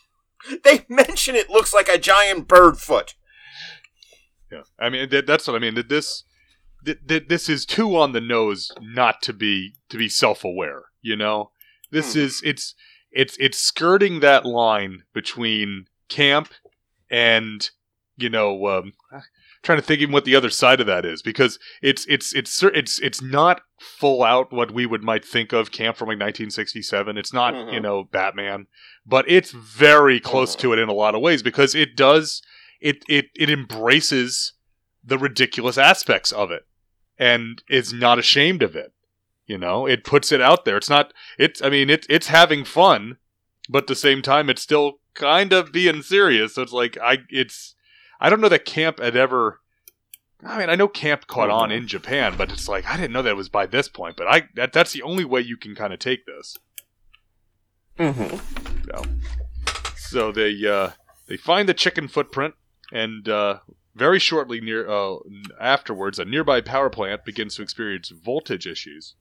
they 0.64 0.84
mention 0.88 1.34
it 1.34 1.50
looks 1.50 1.72
like 1.74 1.88
a 1.88 1.98
giant 1.98 2.46
bird 2.48 2.78
foot 2.78 3.14
Yeah, 4.50 4.62
I 4.78 4.88
mean 4.90 5.08
that, 5.10 5.26
that's 5.26 5.46
what 5.46 5.56
I 5.56 5.58
mean. 5.58 5.74
That 5.74 5.88
this 5.88 6.24
th- 6.84 6.98
th- 7.06 7.28
this 7.28 7.48
is 7.48 7.66
too 7.66 7.96
on 7.96 8.12
the 8.12 8.20
nose 8.20 8.70
not 8.80 9.20
to 9.22 9.32
be 9.32 9.74
to 9.90 9.98
be 9.98 10.08
self 10.08 10.42
aware. 10.44 10.84
You 11.02 11.16
know, 11.16 11.50
this 11.90 12.14
Hmm. 12.14 12.20
is 12.20 12.40
it's 12.44 12.74
it's 13.10 13.36
it's 13.38 13.58
skirting 13.58 14.20
that 14.20 14.44
line 14.44 15.02
between 15.12 15.86
camp 16.08 16.52
and 17.10 17.70
you 18.16 18.28
know 18.28 18.66
um, 18.66 18.92
trying 19.62 19.78
to 19.78 19.82
think 19.84 20.00
even 20.00 20.12
what 20.12 20.24
the 20.24 20.36
other 20.36 20.50
side 20.50 20.80
of 20.80 20.86
that 20.86 21.04
is 21.04 21.22
because 21.22 21.58
it's 21.82 22.04
it's 22.06 22.34
it's 22.34 22.62
it's 22.62 22.98
it's 23.00 23.22
not 23.22 23.62
full 23.80 24.22
out 24.22 24.52
what 24.52 24.70
we 24.72 24.86
would 24.86 25.02
might 25.02 25.24
think 25.24 25.52
of 25.52 25.70
camp 25.72 25.96
from 25.96 26.06
like 26.08 26.18
1967. 26.18 27.16
It's 27.16 27.32
not 27.32 27.54
Mhm. 27.54 27.72
you 27.74 27.80
know 27.80 28.04
Batman, 28.04 28.66
but 29.06 29.24
it's 29.28 29.52
very 29.52 30.20
close 30.20 30.54
Mhm. 30.56 30.60
to 30.60 30.72
it 30.74 30.78
in 30.78 30.88
a 30.88 30.92
lot 30.94 31.14
of 31.14 31.20
ways 31.20 31.42
because 31.42 31.74
it 31.74 31.96
does 31.96 32.42
it 32.80 33.04
it 33.08 33.26
it 33.34 33.50
embraces 33.50 34.52
the 35.04 35.18
ridiculous 35.18 35.78
aspects 35.78 36.32
of 36.32 36.50
it 36.50 36.66
and 37.18 37.62
is 37.70 37.92
not 37.92 38.18
ashamed 38.18 38.62
of 38.62 38.76
it. 38.76 38.92
You 39.48 39.58
know, 39.58 39.86
it 39.86 40.04
puts 40.04 40.30
it 40.30 40.42
out 40.42 40.64
there. 40.64 40.76
It's 40.76 40.90
not. 40.90 41.12
It's. 41.38 41.62
I 41.62 41.70
mean, 41.70 41.88
it's 41.88 42.06
it's 42.10 42.28
having 42.28 42.64
fun, 42.64 43.16
but 43.68 43.84
at 43.84 43.86
the 43.86 43.94
same 43.96 44.20
time, 44.20 44.50
it's 44.50 44.62
still 44.62 45.00
kind 45.14 45.52
of 45.54 45.72
being 45.72 46.02
serious. 46.02 46.54
So 46.54 46.62
it's 46.62 46.72
like 46.72 46.98
I. 47.02 47.18
It's. 47.30 47.74
I 48.20 48.28
don't 48.28 48.42
know 48.42 48.50
that 48.50 48.66
camp 48.66 49.00
had 49.00 49.16
ever. 49.16 49.60
I 50.44 50.58
mean, 50.58 50.68
I 50.68 50.74
know 50.74 50.86
camp 50.86 51.26
caught 51.26 51.50
on 51.50 51.72
in 51.72 51.88
Japan, 51.88 52.34
but 52.36 52.52
it's 52.52 52.68
like 52.68 52.86
I 52.86 52.96
didn't 52.96 53.12
know 53.12 53.22
that 53.22 53.30
it 53.30 53.36
was 53.36 53.48
by 53.48 53.64
this 53.64 53.88
point. 53.88 54.16
But 54.16 54.28
I 54.28 54.48
that 54.54 54.74
that's 54.74 54.92
the 54.92 55.02
only 55.02 55.24
way 55.24 55.40
you 55.40 55.56
can 55.56 55.74
kind 55.74 55.94
of 55.94 55.98
take 55.98 56.26
this. 56.26 56.56
Mm-hmm. 57.98 58.36
So 59.96 60.30
they 60.30 60.54
uh, 60.66 60.90
they 61.26 61.38
find 61.38 61.68
the 61.68 61.74
chicken 61.74 62.06
footprint, 62.06 62.54
and 62.92 63.28
uh, 63.28 63.60
very 63.94 64.18
shortly 64.18 64.60
near 64.60 64.88
uh, 64.88 65.16
afterwards, 65.60 66.18
a 66.18 66.24
nearby 66.24 66.60
power 66.60 66.90
plant 66.90 67.24
begins 67.24 67.56
to 67.56 67.62
experience 67.62 68.10
voltage 68.10 68.66
issues, 68.66 69.14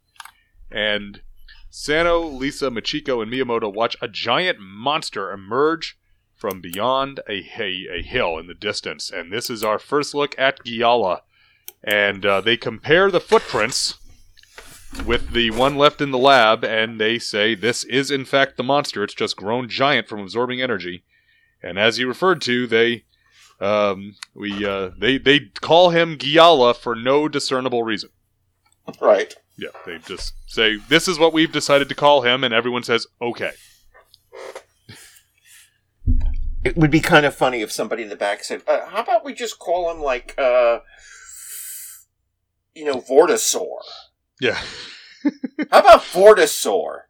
and 0.71 1.21
Sano, 1.69 2.21
Lisa, 2.21 2.69
Machiko, 2.69 3.21
and 3.21 3.31
Miyamoto 3.31 3.71
watch 3.71 3.95
a 4.01 4.07
giant 4.07 4.59
monster 4.59 5.31
emerge 5.31 5.97
from 6.35 6.61
beyond 6.61 7.19
a, 7.27 7.43
a, 7.59 7.99
a 7.99 8.01
hill 8.03 8.37
in 8.37 8.47
the 8.47 8.53
distance, 8.53 9.09
and 9.09 9.31
this 9.31 9.49
is 9.49 9.63
our 9.63 9.79
first 9.79 10.13
look 10.13 10.37
at 10.37 10.63
Guilala, 10.63 11.21
and 11.83 12.25
uh, 12.25 12.41
they 12.41 12.57
compare 12.57 13.09
the 13.11 13.19
footprints 13.19 13.95
with 15.05 15.31
the 15.31 15.51
one 15.51 15.75
left 15.77 16.01
in 16.01 16.11
the 16.11 16.17
lab, 16.17 16.63
and 16.63 16.99
they 16.99 17.19
say 17.19 17.55
this 17.55 17.83
is 17.83 18.11
in 18.11 18.25
fact 18.25 18.57
the 18.57 18.63
monster. 18.63 19.03
It's 19.03 19.13
just 19.13 19.35
grown 19.35 19.67
giant 19.67 20.07
from 20.07 20.19
absorbing 20.19 20.61
energy, 20.61 21.03
and 21.61 21.77
as 21.77 21.99
you 21.99 22.07
referred 22.07 22.41
to, 22.43 22.67
they 22.67 23.03
um, 23.59 24.15
we 24.33 24.65
uh, 24.65 24.91
they 24.97 25.17
they 25.17 25.39
call 25.61 25.89
him 25.89 26.17
Guilala 26.17 26.75
for 26.75 26.95
no 26.95 27.27
discernible 27.27 27.83
reason. 27.83 28.09
Right. 29.01 29.35
Yeah, 29.57 29.69
they 29.85 29.97
just 29.99 30.33
say 30.47 30.77
this 30.87 31.07
is 31.07 31.17
what 31.17 31.33
we've 31.33 31.51
decided 31.51 31.89
to 31.89 31.95
call 31.95 32.21
him, 32.21 32.43
and 32.43 32.53
everyone 32.53 32.83
says 32.83 33.07
okay. 33.21 33.51
It 36.63 36.75
would 36.75 36.91
be 36.91 36.99
kind 36.99 37.25
of 37.25 37.35
funny 37.35 37.61
if 37.61 37.71
somebody 37.71 38.03
in 38.03 38.09
the 38.09 38.15
back 38.15 38.43
said, 38.43 38.61
uh, 38.67 38.87
"How 38.87 39.01
about 39.01 39.23
we 39.23 39.33
just 39.33 39.57
call 39.59 39.89
him 39.91 40.01
like, 40.01 40.33
uh, 40.37 40.79
you 42.75 42.85
know, 42.85 42.99
Vortisaur? 43.01 43.79
Yeah, 44.41 44.59
How 45.71 45.79
about 45.79 46.01
Vortisaur? 46.01 47.01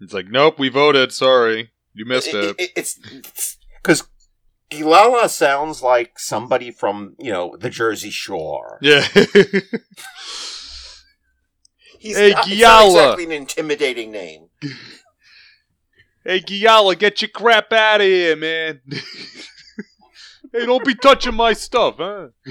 it's 0.00 0.12
like 0.14 0.28
nope, 0.28 0.58
we 0.58 0.68
voted. 0.68 1.12
Sorry, 1.12 1.72
you 1.94 2.04
missed 2.06 2.28
It- 2.28 2.34
it. 2.36 2.56
it- 2.60 2.72
it's 2.76 3.58
because 3.82 4.04
Gilala 4.70 5.28
sounds 5.28 5.82
like 5.82 6.18
somebody 6.18 6.70
from 6.70 7.16
you 7.18 7.32
know 7.32 7.56
the 7.58 7.70
Jersey 7.70 8.10
Shore. 8.10 8.78
Yeah, 8.80 9.06
He's 12.00 12.16
Hey, 12.16 12.30
not, 12.30 12.48
not 12.48 12.86
exactly 12.86 13.24
an 13.24 13.32
intimidating 13.32 14.10
name. 14.10 14.46
hey 16.24 16.40
Guilala, 16.40 16.98
get 16.98 17.20
your 17.20 17.28
crap 17.28 17.70
out 17.74 18.00
of 18.00 18.06
here, 18.06 18.36
man. 18.36 18.80
hey, 18.90 20.64
don't 20.64 20.82
be 20.82 20.94
touching 20.94 21.34
my 21.34 21.52
stuff, 21.52 21.96
huh? 21.98 22.28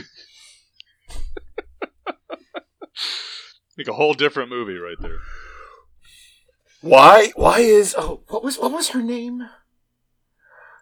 Make 3.76 3.88
a 3.88 3.94
whole 3.94 4.14
different 4.14 4.52
movie 4.52 4.78
right 4.78 4.98
there. 5.00 5.18
Why? 6.82 7.32
Why 7.36 7.62
is 7.62 7.96
oh 7.98 8.22
what 8.28 8.44
was 8.44 8.60
what 8.60 8.72
was 8.72 8.90
her 8.90 9.02
name? 9.02 9.50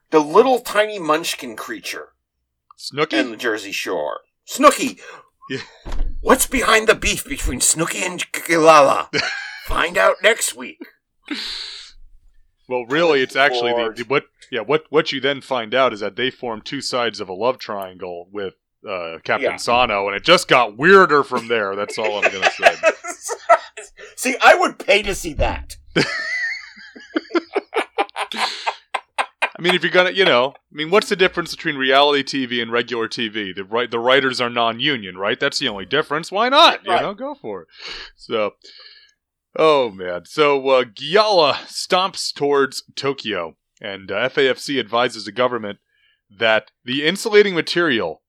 The 0.09 0.19
little 0.19 0.59
tiny 0.59 0.99
munchkin 0.99 1.55
creature 1.55 2.09
Snooki. 2.77 3.13
in 3.13 3.31
the 3.31 3.37
Jersey 3.37 3.71
Shore. 3.71 4.19
Snooki. 4.45 4.99
Yeah. 5.49 5.61
What's 6.27 6.45
behind 6.45 6.89
the 6.89 6.93
beef 6.93 7.23
between 7.23 7.61
Snooki 7.61 8.01
and 8.01 8.19
Gilala? 8.33 9.07
Find 9.65 9.97
out 9.97 10.17
next 10.21 10.57
week. 10.57 10.77
Well, 12.67 12.85
really, 12.89 13.21
it's 13.21 13.37
actually 13.37 13.71
the, 13.71 13.93
the- 13.95 14.03
what. 14.09 14.25
Yeah, 14.51 14.59
what 14.59 14.83
what 14.89 15.13
you 15.13 15.21
then 15.21 15.39
find 15.39 15.73
out 15.73 15.93
is 15.93 16.01
that 16.01 16.17
they 16.17 16.29
form 16.29 16.59
two 16.61 16.81
sides 16.81 17.21
of 17.21 17.29
a 17.29 17.33
love 17.33 17.59
triangle 17.59 18.27
with 18.29 18.55
uh, 18.85 19.19
Captain 19.23 19.51
Yeah. 19.51 19.55
Sano, 19.55 20.07
and 20.07 20.17
it 20.17 20.25
just 20.25 20.49
got 20.49 20.77
weirder 20.77 21.23
from 21.23 21.47
there. 21.47 21.77
That's 21.77 21.97
all 21.97 22.17
I'm 22.17 22.29
gonna 22.29 22.51
say. 22.51 22.75
see, 24.17 24.35
I 24.41 24.55
would 24.55 24.79
pay 24.79 25.03
to 25.03 25.15
see 25.15 25.31
that. 25.35 25.77
I 29.57 29.61
mean, 29.61 29.73
if 29.73 29.81
you're 29.81 29.91
gonna, 29.91 30.11
you 30.11 30.23
know, 30.25 30.53
I 30.55 30.59
mean, 30.75 30.91
what's 30.91 31.09
the 31.09 31.15
difference 31.15 31.55
between 31.55 31.77
reality 31.77 32.23
TV 32.47 32.61
and 32.61 32.71
regular 32.71 33.07
TV? 33.07 33.55
The 33.55 33.63
right, 33.63 33.89
the 33.89 33.97
writers 33.99 34.39
are 34.39 34.49
non-union, 34.51 35.17
right? 35.17 35.39
That's 35.39 35.57
the 35.59 35.67
only 35.67 35.85
difference. 35.85 36.31
Why 36.31 36.49
not? 36.49 36.85
You 36.85 36.91
Right. 36.91 37.01
know, 37.01 37.13
go 37.15 37.33
for 37.33 37.63
it. 37.63 37.67
So, 38.15 38.51
oh 39.57 39.89
man, 39.89 40.25
so 40.25 40.67
uh, 40.69 40.83
Guilala 40.83 41.53
stomps 41.65 42.31
towards 42.33 42.83
Tokyo, 42.95 43.57
and 43.81 44.11
uh, 44.11 44.29
FAFC 44.29 44.79
advises 44.79 45.25
the 45.25 45.31
government 45.31 45.79
that 46.29 46.71
the 46.85 47.05
insulating 47.05 47.55
material 47.55 48.21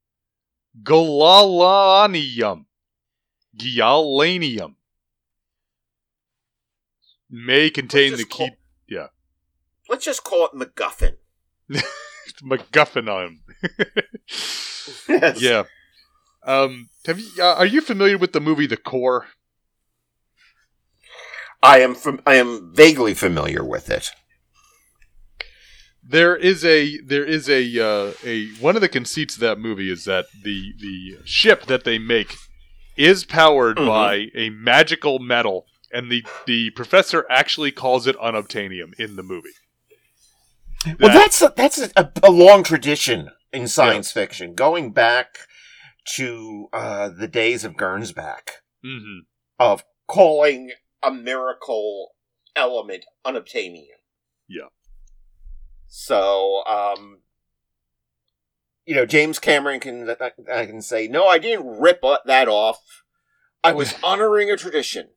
galalanium, 0.83 2.65
gialanium, 3.57 4.77
may 7.29 7.69
contain 7.69 8.13
the 8.13 8.25
key. 8.25 8.49
call- 8.49 8.57
Let's 9.89 10.05
just 10.05 10.25
call 10.25 10.47
it 10.47 10.53
MacGuffin. 10.55 11.17
MacGuffin 12.43 13.09
on 13.09 13.25
him. 13.25 13.41
Yes. 15.07 15.43
yeah. 15.43 15.65
Um, 16.45 16.89
have 17.05 17.19
you? 17.21 17.29
Uh, 17.39 17.55
are 17.57 17.67
you 17.67 17.83
familiar 17.83 18.17
with 18.17 18.33
the 18.33 18.41
movie 18.41 18.67
The 18.67 18.79
Core? 18.79 19.27
I 21.63 21.81
am. 21.81 21.95
I 22.27 22.37
am 22.37 22.73
vaguely 22.75 23.13
familiar 23.13 23.63
with 23.65 23.91
it. 23.91 24.11
There 26.03 26.35
is 26.37 26.65
a 26.65 26.99
there 27.03 27.25
is 27.25 27.51
a 27.51 27.79
uh, 27.79 28.13
a 28.25 28.49
one 28.61 28.77
of 28.77 28.81
the 28.81 28.89
conceits 28.89 29.35
of 29.35 29.41
that 29.41 29.59
movie 29.59 29.91
is 29.91 30.05
that 30.05 30.25
the 30.43 30.73
the 30.81 31.19
ship 31.27 31.67
that 31.67 31.85
they 31.85 31.99
make 31.99 32.35
is 32.97 33.25
powered 33.25 33.77
Mhm. 33.77 33.87
by 33.87 34.27
a 34.35 34.49
magical 34.51 35.19
metal, 35.19 35.67
and 35.93 36.11
the 36.11 36.25
the 36.47 36.71
professor 36.71 37.27
actually 37.29 37.73
calls 37.73 38.07
it 38.07 38.17
unobtainium 38.17 38.95
in 38.99 39.17
the 39.17 39.23
movie. 39.23 39.51
Well, 40.87 40.95
That- 40.99 41.13
that's 41.15 41.43
a, 41.43 41.53
that's 41.57 41.79
a, 41.97 42.13
a 42.23 42.31
long 42.31 42.63
tradition 42.63 43.31
in 43.53 43.67
science 43.69 44.13
fiction, 44.13 44.55
going 44.55 44.93
back 44.93 45.39
to 46.17 46.69
uh, 46.73 47.09
the 47.09 47.29
days 47.29 47.65
of 47.65 47.75
Gernsback, 47.75 48.51
Mhm. 48.85 49.21
of 49.59 49.85
calling 50.07 50.73
a 51.03 51.11
miracle 51.11 52.15
element 52.57 53.05
unobtainium. 53.27 53.87
Yeah. 54.49 54.69
So, 55.89 56.65
um, 56.67 57.21
you 58.85 58.95
know, 58.95 59.07
James 59.07 59.39
Cameron 59.39 59.81
can 59.81 60.09
I 60.51 60.67
can 60.67 60.81
say, 60.83 61.09
no, 61.09 61.27
I 61.27 61.39
didn't 61.39 61.67
rip 61.81 62.03
that 62.25 62.49
off. 62.49 63.03
I 63.65 63.73
was 63.73 63.95
honoring 64.05 64.51
a 64.51 64.57
tradition. 64.57 65.09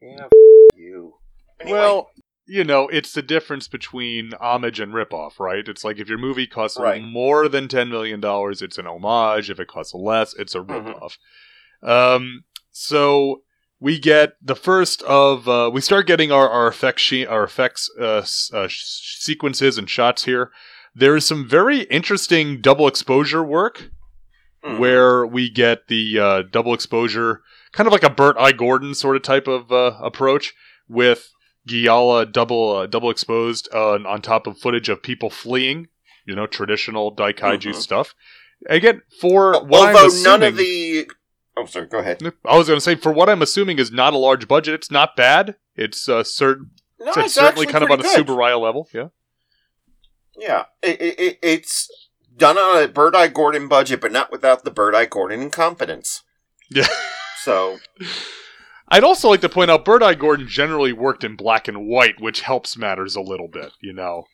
Yeah, 0.00 0.24
f- 0.24 0.30
you. 0.74 1.14
Anyway. 1.60 1.78
Well, 1.78 2.10
you 2.46 2.64
know, 2.64 2.88
it's 2.88 3.12
the 3.12 3.22
difference 3.22 3.66
between 3.68 4.32
homage 4.40 4.78
and 4.80 4.92
ripoff, 4.92 5.38
right? 5.40 5.66
It's 5.66 5.84
like 5.84 5.98
if 5.98 6.08
your 6.08 6.18
movie 6.18 6.46
costs 6.46 6.78
Right. 6.78 7.02
more 7.02 7.48
than 7.48 7.68
ten 7.68 7.88
million 7.88 8.20
dollars, 8.20 8.62
it's 8.62 8.78
an 8.78 8.86
homage. 8.86 9.50
If 9.50 9.58
it 9.60 9.68
costs 9.68 9.94
less, 9.94 10.34
it's 10.38 10.54
a 10.54 10.60
Mhm. 10.60 10.94
ripoff. 10.94 11.16
Um, 11.82 12.44
so 12.70 13.42
we 13.80 13.98
get 13.98 14.34
the 14.40 14.54
first 14.56 15.02
of 15.02 15.48
uh, 15.48 15.70
we 15.72 15.80
start 15.80 16.06
getting 16.06 16.32
our 16.32 16.48
our 16.48 16.68
effects 16.68 17.02
she- 17.02 17.26
our 17.26 17.44
effects 17.44 17.90
uh, 18.00 18.24
uh, 18.52 18.68
sequences 18.70 19.76
and 19.78 19.88
shots 19.90 20.24
here. 20.24 20.50
There 20.94 21.16
is 21.16 21.26
some 21.26 21.46
very 21.48 21.80
interesting 21.82 22.60
double 22.60 22.86
exposure 22.88 23.42
work 23.44 23.90
Mhm. 24.64 24.78
where 24.78 25.26
we 25.26 25.50
get 25.50 25.88
the 25.88 26.18
uh, 26.18 26.42
double 26.50 26.72
exposure, 26.74 27.42
kind 27.72 27.86
of 27.86 27.92
like 27.92 28.02
a 28.02 28.10
Bert 28.10 28.36
I. 28.38 28.52
Gordon 28.52 28.94
sort 28.94 29.16
of 29.16 29.22
type 29.22 29.46
of 29.46 29.70
uh, 29.70 29.98
approach 30.00 30.54
with 30.88 31.28
Guilala 31.68 32.30
double 32.30 32.76
uh, 32.76 32.86
double 32.86 33.10
exposed 33.10 33.68
uh, 33.74 33.94
on 33.94 34.22
top 34.22 34.46
of 34.46 34.58
footage 34.58 34.88
of 34.88 35.02
people 35.02 35.30
fleeing. 35.30 35.88
You 36.24 36.34
know, 36.34 36.46
traditional 36.46 37.14
Daikaiju 37.14 37.70
Mhm. 37.70 37.74
stuff. 37.74 38.14
Again, 38.68 39.02
for 39.20 39.64
what 39.64 39.88
I'm 39.90 39.94
although 39.96 40.06
assuming, 40.08 40.24
none 40.24 40.42
of 40.42 40.56
the. 40.56 41.10
Oh, 41.56 41.66
sorry. 41.66 41.86
Go 41.86 41.98
ahead. 41.98 42.20
I 42.44 42.56
was 42.58 42.66
going 42.66 42.76
to 42.78 42.80
say 42.84 42.94
for 42.96 43.12
what 43.12 43.28
I'm 43.28 43.42
assuming 43.42 43.78
is 43.78 43.90
not 43.92 44.12
a 44.12 44.18
large 44.18 44.48
budget. 44.48 44.74
It's 44.74 44.90
not 44.90 45.16
bad. 45.16 45.56
It's 45.76 46.08
uh, 46.08 46.24
certain. 46.24 46.70
No, 46.98 47.12
it's 47.16 47.34
certainly 47.34 47.66
kind 47.66 47.84
of 47.84 47.90
on 47.90 48.00
a 48.00 48.04
super. 48.04 48.32
Tsuburaya 48.32 48.60
level. 48.60 48.88
Yeah. 48.92 49.08
Yeah, 50.38 50.64
it, 50.82 51.00
it, 51.00 51.38
it's 51.42 51.88
done 52.36 52.58
on 52.58 52.82
a 52.82 52.88
Bert 52.88 53.14
I. 53.14 53.28
Gordon 53.28 53.68
budget, 53.68 54.00
but 54.00 54.12
not 54.12 54.30
without 54.30 54.64
the 54.64 54.70
Bert 54.70 54.94
I. 54.94 55.06
Gordon 55.06 55.40
incompetence. 55.40 56.22
Yeah. 56.70 56.86
So 57.42 57.78
I'd 58.88 59.04
also 59.04 59.28
like 59.28 59.40
to 59.40 59.48
point 59.48 59.70
out 59.70 59.84
Bert 59.84 60.02
I. 60.02 60.14
Gordon 60.14 60.46
generally 60.48 60.92
worked 60.92 61.24
in 61.24 61.34
black 61.36 61.66
and 61.66 61.86
white, 61.86 62.20
which 62.20 62.42
helps 62.42 62.76
matters 62.76 63.16
a 63.16 63.20
little 63.20 63.48
bit, 63.48 63.72
you 63.80 63.92
know. 63.92 64.24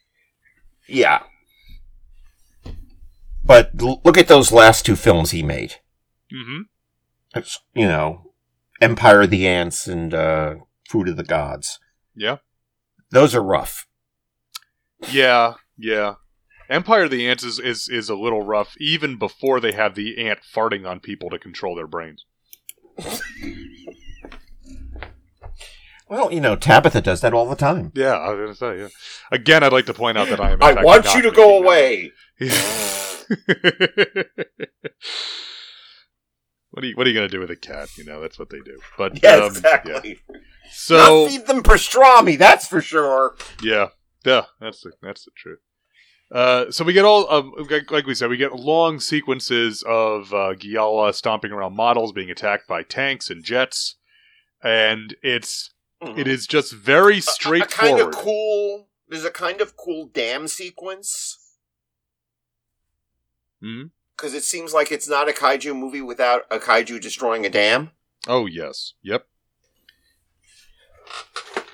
yeah. 0.87 1.23
But 3.45 3.71
look 3.75 4.19
at 4.19 4.29
those 4.29 4.53
last 4.53 4.87
two 4.87 4.95
films 4.95 5.31
he 5.31 5.43
made. 5.43 5.77
Mm-hmm. 6.33 6.63
It's, 7.35 7.59
you 7.75 7.87
know, 7.87 8.33
Empire 8.81 9.23
of 9.23 9.31
the 9.31 9.49
Ants 9.49 9.89
and 9.89 10.15
uh, 10.15 10.55
Food 10.89 11.09
of 11.09 11.17
the 11.17 11.25
Gods. 11.25 11.81
Yeah. 12.15 12.37
Those 13.11 13.35
are 13.35 13.43
rough. 13.43 13.87
Yeah, 15.11 15.55
yeah. 15.77 16.15
Empire 16.71 17.05
of 17.05 17.11
the 17.11 17.29
Ants 17.29 17.43
is, 17.43 17.59
is, 17.59 17.89
is 17.89 18.09
a 18.09 18.15
little 18.15 18.43
rough, 18.43 18.77
even 18.79 19.19
before 19.19 19.61
they 19.61 19.73
have 19.73 19.95
the 19.95 20.25
ant 20.25 20.41
farting 20.55 20.89
on 20.89 21.01
people 21.01 21.29
to 21.31 21.39
control 21.39 21.75
their 21.75 21.89
brains. 21.89 22.25
Well, 26.13 26.31
you 26.31 26.43
know, 26.43 26.57
Tabitha 26.57 27.01
does 27.01 27.23
that 27.23 27.33
all 27.33 27.49
the 27.49 27.57
time. 27.57 27.91
Yeah, 27.95 28.13
I 28.13 28.35
was 28.35 28.59
gonna 28.61 28.77
say. 28.77 28.83
Yeah. 28.83 28.89
Again, 29.31 29.63
I'd 29.63 29.73
like 29.73 29.87
to 29.87 29.95
point 29.95 30.19
out 30.19 30.29
that 30.29 30.41
I 30.41 30.51
am. 30.53 30.63
I 30.63 30.85
want 30.85 31.07
you 31.15 31.23
to 31.23 31.31
go 31.31 31.63
making 31.63 31.65
away. 31.65 32.13
what 36.71 36.85
are 36.85 36.87
you 36.87 36.97
What 36.97 37.07
are 37.07 37.11
you 37.11 37.15
gonna 37.15 37.29
do 37.29 37.41
with 37.41 37.51
a 37.51 37.57
cat? 37.57 37.89
You 37.97 38.05
know, 38.05 38.21
that's 38.21 38.39
what 38.39 38.51
they 38.51 38.61
do. 38.61 38.79
But 38.99 39.23
Yeah, 39.23 39.37
um, 39.37 39.47
exactly. 39.47 40.21
yeah. 40.29 40.37
So 40.71 40.97
Not 40.97 41.31
feed 41.31 41.47
them 41.47 41.63
pastrami, 41.63 42.37
that's 42.37 42.69
for 42.69 42.83
sure. 42.83 43.35
Yeah, 43.63 43.89
yeah, 44.23 44.43
that's 44.61 44.83
the 44.83 44.93
that's 45.01 45.25
the 45.25 45.31
truth. 45.35 45.61
Uh, 46.31 46.71
so 46.71 46.85
we 46.85 46.93
get 46.93 47.07
all, 47.07 47.31
um, 47.31 47.53
like- 47.71 47.91
like 47.91 48.07
we 48.07 48.15
said, 48.15 48.29
we 48.29 48.37
get 48.39 48.55
long 48.55 49.01
sequences 49.01 49.83
of 49.87 50.33
uh, 50.35 50.53
Guilala 50.55 51.15
stomping 51.15 51.53
around 51.53 51.75
models, 51.75 52.13
being 52.13 52.31
attacked 52.31 52.67
by 52.69 52.83
tanks 52.83 53.31
and 53.31 53.43
jets, 53.43 53.97
and 54.63 55.15
it's 55.23 55.73
it 56.03 56.27
is 56.29 56.47
just 56.47 56.73
very 56.73 57.15
A- 57.15 57.19
a, 57.19 57.23
kind 57.23 57.23
straightforward. 57.23 58.01
of 58.09 58.15
cool. 58.15 58.89
There's 59.09 59.25
a 59.25 59.31
kind 59.31 59.61
of 59.61 59.77
cool 59.77 60.07
dam 60.07 60.49
sequence 60.49 61.39
Mhm. 63.63 63.91
because 64.17 64.35
it 64.35 64.43
seems 64.45 64.73
like 64.73 64.91
it's 64.91 65.09
not 65.09 65.29
a 65.29 65.33
kaiju 65.33 65.77
movie 65.77 66.01
without 66.01 66.43
a 66.51 66.59
kaiju 66.59 67.01
destroying 67.01 67.45
a 67.47 67.51
dam. 67.51 67.91
Oh 68.27 68.47
yes, 68.47 68.95
yep. 69.03 69.27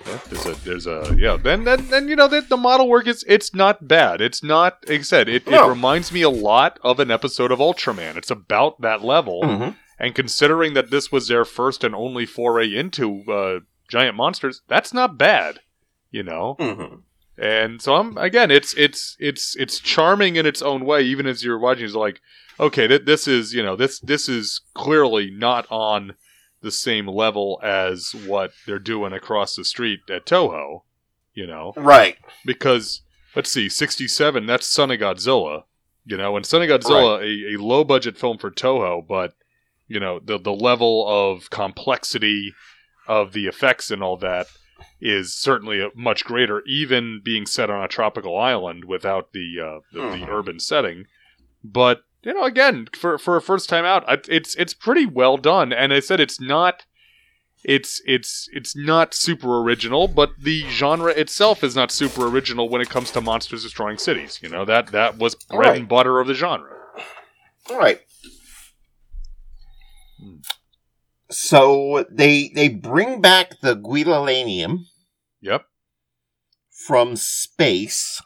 Yeah, 0.07 0.18
there's 0.31 0.47
a 0.47 0.55
there's 0.64 0.87
a 0.87 1.14
yeah. 1.18 1.37
Then 1.37 1.64
then 1.64 1.89
then 1.89 2.09
you 2.09 2.16
know 2.16 2.29
the, 2.29 2.41
the 2.41 2.57
model 2.57 2.89
work 2.89 3.07
is 3.07 3.24
it's 3.29 3.55
not 3.55 3.87
bad. 3.89 4.20
It's 4.20 4.43
not 4.43 4.79
like 4.89 5.01
I 5.01 5.03
said. 5.03 5.29
It, 5.29 5.47
No. 5.47 5.66
it 5.66 5.68
reminds 5.70 6.11
me 6.12 6.22
a 6.22 6.31
lot 6.31 6.79
of 6.83 6.99
an 7.01 7.11
episode 7.11 7.53
of 7.53 7.59
Ultraman. 7.59 8.16
It's 8.16 8.31
about 8.31 8.81
that 8.81 9.03
level. 9.03 9.43
Mm-hmm. 9.43 9.70
And 10.01 10.14
considering 10.14 10.74
that 10.74 10.91
this 10.91 11.11
was 11.11 11.29
their 11.29 11.45
first 11.45 11.83
and 11.85 11.95
only 11.95 12.24
foray 12.24 12.72
into 12.74 13.24
uh, 13.31 13.61
giant 13.89 14.16
monsters, 14.16 14.62
that's 14.68 14.93
not 14.95 15.18
bad, 15.18 15.61
you 16.11 16.22
know. 16.22 16.57
Mm-hmm. 16.61 16.97
And 17.41 17.80
so 17.80 17.95
I'm 17.95 18.16
again, 18.18 18.51
it's 18.51 18.74
it's 18.74 19.16
it's 19.20 19.57
it's 19.57 19.78
charming 19.78 20.36
in 20.36 20.45
its 20.47 20.61
own 20.62 20.84
way. 20.84 21.03
Even 21.03 21.26
as 21.26 21.45
you're 21.45 21.59
watching, 21.59 21.84
it's 21.84 21.95
like, 21.95 22.20
okay, 22.59 22.89
th- 22.89 23.05
this 23.05 23.28
is 23.28 23.55
you 23.55 23.62
know 23.62 23.76
this 23.76 24.01
this 24.01 24.28
is 24.28 24.61
clearly 24.74 25.30
not 25.30 25.66
on 25.70 26.14
the 26.61 26.72
same 26.72 27.07
level 27.07 27.61
as 27.62 28.12
what 28.26 28.51
they're 28.66 28.80
doing 28.80 29.12
across 29.12 29.55
the 29.55 29.64
street 29.64 30.01
at 30.11 30.26
Toho, 30.26 30.82
you 31.32 31.47
know, 31.47 31.72
Right. 31.76 32.16
because 32.45 33.03
let's 33.36 33.49
see, 33.53 33.68
67, 33.68 34.45
that's 34.47 34.66
Son 34.66 34.91
of 34.91 34.99
Godzilla, 34.99 35.62
you 36.05 36.16
know, 36.16 36.36
and 36.36 36.45
Son 36.45 36.61
of 36.62 36.68
Godzilla, 36.68 37.20
a, 37.20 37.55
a 37.55 37.62
low 37.62 37.84
budget 37.84 38.18
film 38.18 38.39
for 38.39 38.51
Toho, 38.51 39.07
but 39.07 39.34
you 39.86 40.01
know, 40.01 40.18
the 40.18 40.36
the 40.39 40.53
level 40.53 41.07
of 41.09 41.49
complexity 41.51 42.53
of 43.09 43.33
the 43.33 43.47
effects 43.47 43.91
and 43.91 44.03
all 44.03 44.17
that 44.19 44.47
is 45.01 45.35
certainly 45.35 45.81
a 45.81 45.89
much 45.97 46.25
greater, 46.25 46.63
even 46.67 47.21
being 47.25 47.47
set 47.47 47.71
on 47.71 47.83
a 47.83 47.89
tropical 47.89 48.37
island 48.39 48.85
without 48.85 49.33
the 49.33 49.57
uh, 49.61 49.81
the, 49.93 50.01
the 50.01 50.25
Mhm. 50.27 50.29
urban 50.29 50.61
setting. 50.61 51.07
But 51.65 52.03
you 52.23 52.35
know, 52.35 52.45
again, 52.45 52.89
for 52.95 53.19
for 53.19 53.37
a 53.37 53.43
first 53.43 53.69
time 53.69 53.85
out, 53.85 54.05
it's 54.29 54.55
it's 54.57 54.75
pretty 54.75 55.07
well 55.07 55.37
done. 55.37 55.73
And 55.73 55.93
I 55.93 56.01
said 56.01 56.21
it's 56.21 56.41
not 56.41 56.85
it's 57.65 58.01
it's 58.07 58.49
it's 58.53 58.77
not 58.77 59.15
super 59.15 59.59
original, 59.61 60.07
but 60.07 60.31
the 60.39 60.61
genre 60.69 61.11
itself 61.13 61.65
is 61.65 61.75
not 61.75 61.91
super 61.91 62.27
original 62.29 62.69
when 62.69 62.81
it 62.81 62.89
comes 62.91 63.11
to 63.13 63.21
monsters 63.21 63.65
destroying 63.65 63.99
cities. 63.99 64.39
You 64.43 64.49
know 64.49 64.65
that 64.65 64.89
that 64.93 65.17
was 65.19 65.35
bread 65.35 65.59
Right. 65.71 65.79
and 65.79 65.89
butter 65.89 66.21
of 66.21 66.29
the 66.29 66.35
genre. 66.35 66.71
All 67.71 67.79
right. 67.79 68.01
So 71.31 72.07
they 72.11 72.51
they 72.55 72.68
bring 72.68 73.20
back 73.20 73.61
the 73.61 73.76
Guilalanium 73.76 74.85
Yep. 75.41 75.64
from 76.70 77.16
space. 77.16 78.22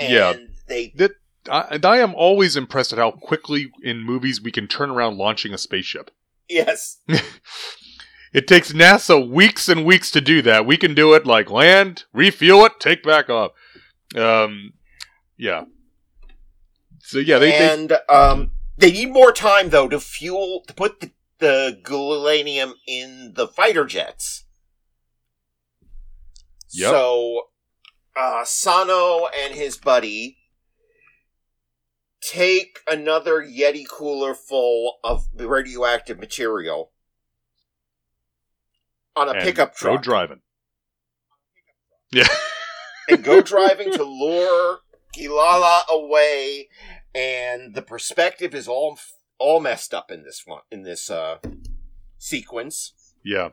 Yeah. 0.00 0.30
And 0.32 0.48
they 0.68 0.92
I, 1.50 1.60
and 1.72 1.84
I 1.84 1.98
am 1.98 2.14
always 2.14 2.56
impressed 2.56 2.92
at 2.92 2.98
how 2.98 3.10
quickly 3.10 3.70
in 3.82 4.00
movies 4.02 4.40
we 4.42 4.50
can 4.50 4.66
turn 4.66 4.90
around 4.90 5.16
launching 5.18 5.52
a 5.52 5.58
spaceship. 5.58 6.10
yes. 6.48 6.98
It 8.32 8.48
takes 8.48 8.72
NASA 8.72 9.30
weeks 9.30 9.68
and 9.68 9.84
weeks 9.84 10.10
to 10.10 10.20
do 10.20 10.42
that. 10.42 10.66
We 10.66 10.76
can 10.76 10.92
do 10.92 11.14
it 11.14 11.24
like 11.24 11.50
land, 11.50 12.02
refuel 12.12 12.64
it, 12.66 12.80
take 12.80 13.04
back 13.04 13.30
off. 13.30 13.52
Um, 14.16 14.72
yeah. 15.38 15.66
So 16.98 17.18
yeah, 17.20 17.38
they, 17.38 17.50
they 17.52 17.72
and 17.72 17.92
um, 18.08 18.50
they 18.76 18.92
need 18.92 19.12
more 19.12 19.32
time 19.32 19.70
though 19.70 19.88
to 19.88 20.00
fuel 20.00 20.62
to 20.66 20.74
put 20.74 21.00
the, 21.00 21.10
the 21.38 21.80
Guilalanium 21.82 22.72
in 22.86 23.32
the 23.34 23.46
fighter 23.46 23.84
jets. 23.84 24.44
Yep. 26.72 26.90
So 26.90 27.42
uh, 28.16 28.44
Sano 28.44 29.26
and 29.26 29.54
his 29.54 29.76
buddy 29.76 30.38
take 32.20 32.78
another 32.88 33.42
Yeti 33.42 33.86
cooler 33.88 34.34
full 34.34 34.98
of 35.04 35.26
radioactive 35.34 36.18
material 36.18 36.90
on 39.14 39.28
a 39.28 39.32
and 39.32 39.40
pickup 39.40 39.72
go 39.72 39.90
truck 39.90 40.02
driving. 40.02 40.40
Yeah. 42.10 42.28
and 43.08 43.22
go 43.22 43.40
driving 43.42 43.92
to 43.92 44.04
lure 44.04 44.78
Gilala 45.16 45.82
away, 45.88 46.68
and 47.14 47.74
the 47.74 47.82
perspective 47.82 48.54
is 48.54 48.68
all 48.68 48.98
all 49.38 49.60
messed 49.60 49.94
up 49.94 50.10
in 50.10 50.22
this 50.22 50.42
one 50.44 50.62
in 50.70 50.82
this 50.82 51.10
uh, 51.10 51.38
sequence. 52.18 52.94
Yeah. 53.24 53.50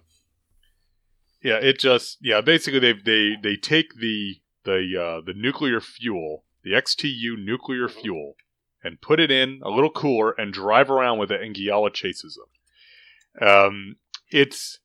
Yeah, 1.43 1.57
it 1.57 1.79
just 1.79 2.17
yeah, 2.21 2.41
basically 2.41 2.79
they 2.79 2.93
they 2.93 3.35
they 3.41 3.55
take 3.55 3.95
the 3.99 4.35
the 4.63 4.95
uh 4.95 5.21
the 5.25 5.33
nuclear 5.35 5.81
fuel, 5.81 6.43
the 6.63 6.71
XTU 6.71 7.43
nuclear 7.43 7.89
fuel 7.89 8.35
and 8.83 9.01
put 9.01 9.19
it 9.19 9.31
in 9.31 9.59
a 9.63 9.69
little 9.69 9.89
cooler 9.89 10.31
and 10.31 10.53
drive 10.53 10.89
around 10.89 11.19
with 11.19 11.31
it 11.31 11.41
and 11.41 11.55
Guilala 11.55 11.93
chases 11.93 12.37
them. 12.37 13.47
Um 13.47 13.95
it's 14.29 14.79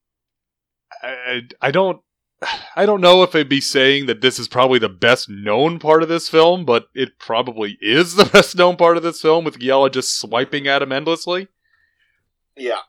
I, 1.02 1.42
I 1.60 1.70
don't 1.70 2.00
I 2.76 2.86
don't 2.86 3.00
know 3.00 3.22
if 3.22 3.34
I'd 3.34 3.48
be 3.48 3.60
saying 3.60 4.06
that 4.06 4.20
this 4.20 4.38
is 4.38 4.48
probably 4.48 4.78
the 4.78 4.88
best 4.88 5.28
known 5.28 5.78
part 5.78 6.02
of 6.02 6.08
this 6.08 6.28
film, 6.28 6.64
but 6.64 6.88
it 6.94 7.18
probably 7.18 7.78
is 7.80 8.14
the 8.16 8.24
best 8.32 8.56
known 8.56 8.76
part 8.76 8.96
of 8.96 9.02
this 9.02 9.20
film 9.20 9.44
with 9.44 9.58
Guilala 9.58 9.92
just 9.92 10.18
swiping 10.18 10.66
at 10.66 10.82
him 10.82 10.92
endlessly. 10.92 11.48
Yeah, 12.56 12.80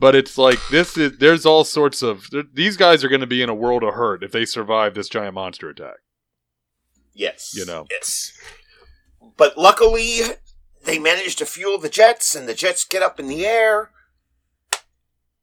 but 0.00 0.14
it's 0.14 0.36
like 0.36 0.58
this 0.70 0.98
is 0.98 1.16
there's 1.18 1.46
all 1.46 1.64
sorts 1.64 2.02
of 2.02 2.28
these 2.52 2.76
guys 2.76 3.02
are 3.02 3.08
going 3.08 3.22
to 3.22 3.26
be 3.26 3.42
in 3.42 3.48
a 3.48 3.54
world 3.54 3.82
of 3.82 3.94
hurt 3.94 4.22
if 4.22 4.32
they 4.32 4.44
survive 4.44 4.94
this 4.94 5.08
giant 5.08 5.34
monster 5.34 5.70
attack. 5.70 5.96
Yes, 7.14 7.54
You 7.56 7.64
know. 7.64 7.86
yes. 7.90 8.32
But 9.36 9.56
luckily, 9.56 10.18
they 10.84 10.98
manage 10.98 11.36
to 11.36 11.46
fuel 11.46 11.78
the 11.78 11.88
jets, 11.88 12.34
and 12.34 12.48
the 12.48 12.54
jets 12.54 12.84
get 12.84 13.02
up 13.02 13.18
in 13.20 13.28
the 13.28 13.46
air, 13.46 13.90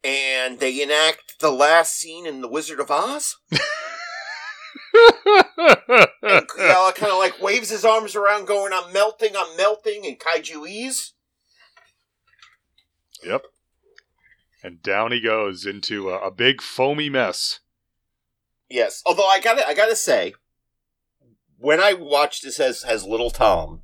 and 0.03 0.59
they 0.59 0.81
enact 0.81 1.39
the 1.39 1.51
last 1.51 1.95
scene 1.95 2.25
in 2.25 2.41
The 2.41 2.47
Wizard 2.47 2.79
of 2.79 2.91
Oz. 2.91 3.37
And 4.93 6.47
Guilala 6.47 6.95
kind 6.95 7.11
of 7.11 7.17
like 7.17 7.41
waves 7.41 7.69
his 7.69 7.85
arms 7.85 8.15
around, 8.15 8.47
going, 8.47 8.73
"I'm 8.73 8.91
melting, 8.91 9.35
I'm 9.37 9.55
melting," 9.57 10.05
and 10.05 10.19
kaiju 10.19 10.67
ease. 10.67 11.13
yep 13.23 13.43
and 14.63 14.81
down 14.83 15.11
he 15.11 15.19
goes 15.19 15.65
into 15.65 16.09
a, 16.09 16.19
a 16.27 16.31
big 16.31 16.61
foamy 16.61 17.09
mess 17.09 17.59
Yes, 18.71 19.01
although 19.05 19.27
I 19.27 19.41
gotta, 19.41 19.67
I 19.67 19.73
gotta 19.73 19.97
say, 19.97 20.33
when 21.57 21.81
I 21.81 21.93
watched 21.93 22.43
this 22.43 22.57
as 22.59 22.85
as 22.85 23.03
Little 23.03 23.29
Tom 23.29 23.81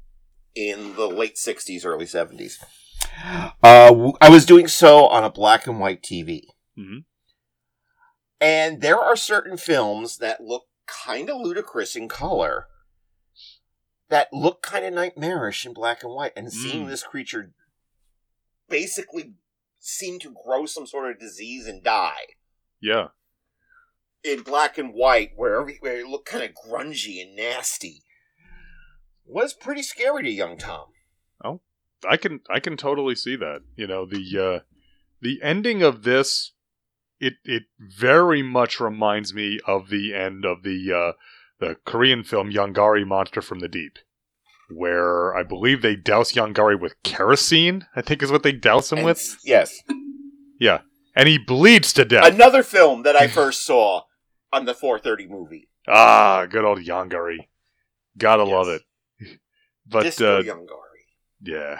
in 0.55 0.95
the 0.95 1.07
late 1.07 1.35
'60s, 1.35 1.85
early 1.85 2.05
'70s, 2.05 2.63
uh, 3.63 4.11
I 4.21 4.29
was 4.29 4.45
doing 4.45 4.67
so 4.67 5.07
on 5.07 5.23
a 5.23 5.29
black 5.29 5.67
and 5.67 5.79
white 5.79 6.01
TV, 6.03 6.43
Mhm. 6.77 7.05
and 8.39 8.81
there 8.81 8.99
are 8.99 9.15
certain 9.15 9.57
films 9.57 10.17
that 10.17 10.41
look 10.41 10.67
kind 10.85 11.29
of 11.29 11.37
ludicrous 11.41 11.95
in 11.95 12.07
color, 12.07 12.67
that 14.09 14.31
look 14.31 14.61
kind 14.61 14.85
of 14.85 14.93
nightmarish 14.93 15.65
in 15.65 15.73
black 15.73 16.03
and 16.03 16.13
white, 16.13 16.33
and 16.35 16.51
seeing 16.51 16.85
Mm. 16.85 16.89
this 16.89 17.03
creature 17.03 17.53
basically 18.69 19.33
seem 19.79 20.19
to 20.19 20.33
grow 20.45 20.65
some 20.65 20.85
sort 20.87 21.09
of 21.11 21.19
disease 21.19 21.67
and 21.67 21.83
die 21.83 22.25
Yeah. 22.79 23.09
in 24.23 24.43
black 24.43 24.77
and 24.77 24.93
white, 24.93 25.31
where, 25.35 25.67
it 25.67 26.07
looked 26.07 26.27
kind 26.27 26.43
of 26.43 26.53
grungy 26.53 27.21
and 27.21 27.35
nasty, 27.35 28.03
was 29.25 29.53
pretty 29.53 29.81
scary 29.83 30.23
to 30.23 30.29
young 30.29 30.57
Tom. 30.57 30.93
I 32.07 32.17
can 32.17 32.41
I 32.49 32.59
can 32.59 32.77
totally 32.77 33.15
see 33.15 33.35
that. 33.37 33.61
You 33.75 33.87
know, 33.87 34.05
the 34.05 34.23
uh 34.39 34.59
the 35.21 35.39
ending 35.41 35.81
of 35.83 36.03
this 36.03 36.53
it 37.19 37.33
it 37.43 37.63
very 37.79 38.43
much 38.43 38.79
reminds 38.79 39.33
me 39.33 39.59
of 39.65 39.89
the 39.89 40.13
end 40.13 40.45
of 40.45 40.63
the 40.63 40.91
uh 40.93 41.13
the 41.59 41.75
Korean 41.85 42.23
film 42.23 42.51
Yongari 42.51 43.05
Monster 43.05 43.41
from 43.41 43.59
the 43.59 43.67
Deep. 43.67 43.97
Where 44.69 45.33
I 45.35 45.43
believe 45.43 45.81
they 45.81 45.95
douse 45.95 46.33
Yongari 46.33 46.79
with 46.79 47.01
kerosene, 47.03 47.85
I 47.95 48.01
think 48.01 48.21
is 48.21 48.31
what 48.31 48.43
they 48.43 48.51
douse 48.51 48.91
him 48.91 48.99
And 48.99 49.05
with. 49.05 49.37
yes, 49.43 49.81
Yeah. 50.59 50.81
And 51.15 51.27
he 51.27 51.37
bleeds 51.39 51.93
to 51.93 52.05
death. 52.05 52.31
another 52.31 52.61
film 52.63 53.01
that 53.03 53.15
I 53.15 53.27
first 53.27 53.65
saw 53.65 54.01
on 54.53 54.65
the 54.65 54.73
430 54.75 55.27
movie. 55.27 55.69
ah, 55.87 56.45
good 56.47 56.63
old 56.65 56.79
Yongari. 56.79 57.47
Gotta 58.17 58.43
love 58.43 58.67
it. 58.67 58.81
But 59.87 60.03
Disco 60.03 60.39
uh, 60.39 60.43
Yongari. 60.43 61.05
Yeah. 61.41 61.79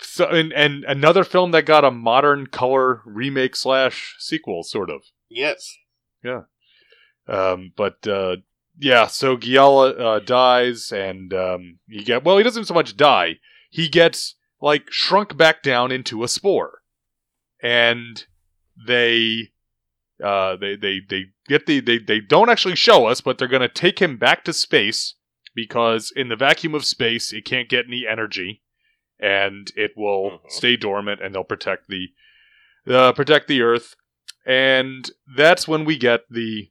So 0.00 0.26
and 0.26 0.52
and 0.52 0.84
another 0.84 1.24
film 1.24 1.52
that 1.52 1.66
got 1.66 1.84
a 1.84 1.90
modern 1.90 2.48
color 2.48 3.02
remake 3.04 3.56
slash 3.56 4.16
sequel, 4.18 4.62
sort 4.62 4.90
of. 4.90 5.02
Yes. 5.28 5.76
Yeah. 6.22 6.42
Um, 7.26 7.72
but 7.76 8.06
uh, 8.06 8.36
yeah, 8.78 9.06
so 9.06 9.36
Guilala 9.36 10.00
uh, 10.00 10.18
dies, 10.20 10.92
and 10.92 11.32
um, 11.32 11.78
he 11.88 12.02
get 12.02 12.24
well. 12.24 12.38
He 12.38 12.44
doesn't 12.44 12.66
so 12.66 12.74
much 12.74 12.96
die. 12.96 13.38
He 13.70 13.88
gets 13.88 14.34
like 14.60 14.90
shrunk 14.90 15.36
back 15.36 15.62
down 15.62 15.92
into 15.92 16.24
a 16.24 16.28
spore, 16.28 16.82
and 17.62 18.24
they 18.86 19.50
uh, 20.22 20.56
they 20.56 20.76
they 20.76 21.00
they 21.08 21.26
get 21.46 21.66
the 21.66 21.80
they 21.80 21.98
they 21.98 22.20
don't 22.20 22.50
actually 22.50 22.76
show 22.76 23.06
us, 23.06 23.20
but 23.20 23.38
they're 23.38 23.48
gonna 23.48 23.68
take 23.68 24.00
him 24.00 24.16
back 24.16 24.44
to 24.44 24.52
space 24.52 25.14
because 25.54 26.12
in 26.14 26.28
the 26.28 26.36
vacuum 26.36 26.74
of 26.74 26.84
space 26.84 27.32
it 27.32 27.44
can't 27.44 27.68
get 27.68 27.86
any 27.86 28.04
energy, 28.10 28.62
and 29.20 29.70
it 29.76 29.92
will 29.96 30.30
Mhm. 30.44 30.50
stay 30.50 30.76
dormant, 30.76 31.20
and 31.22 31.34
they'll 31.34 31.44
protect 31.44 31.88
the 31.88 32.08
uh, 32.86 33.12
protect 33.12 33.48
the 33.48 33.62
Earth, 33.62 33.96
and 34.44 35.10
that's 35.26 35.66
when 35.66 35.84
we 35.84 35.96
get 35.96 36.22
the 36.30 36.70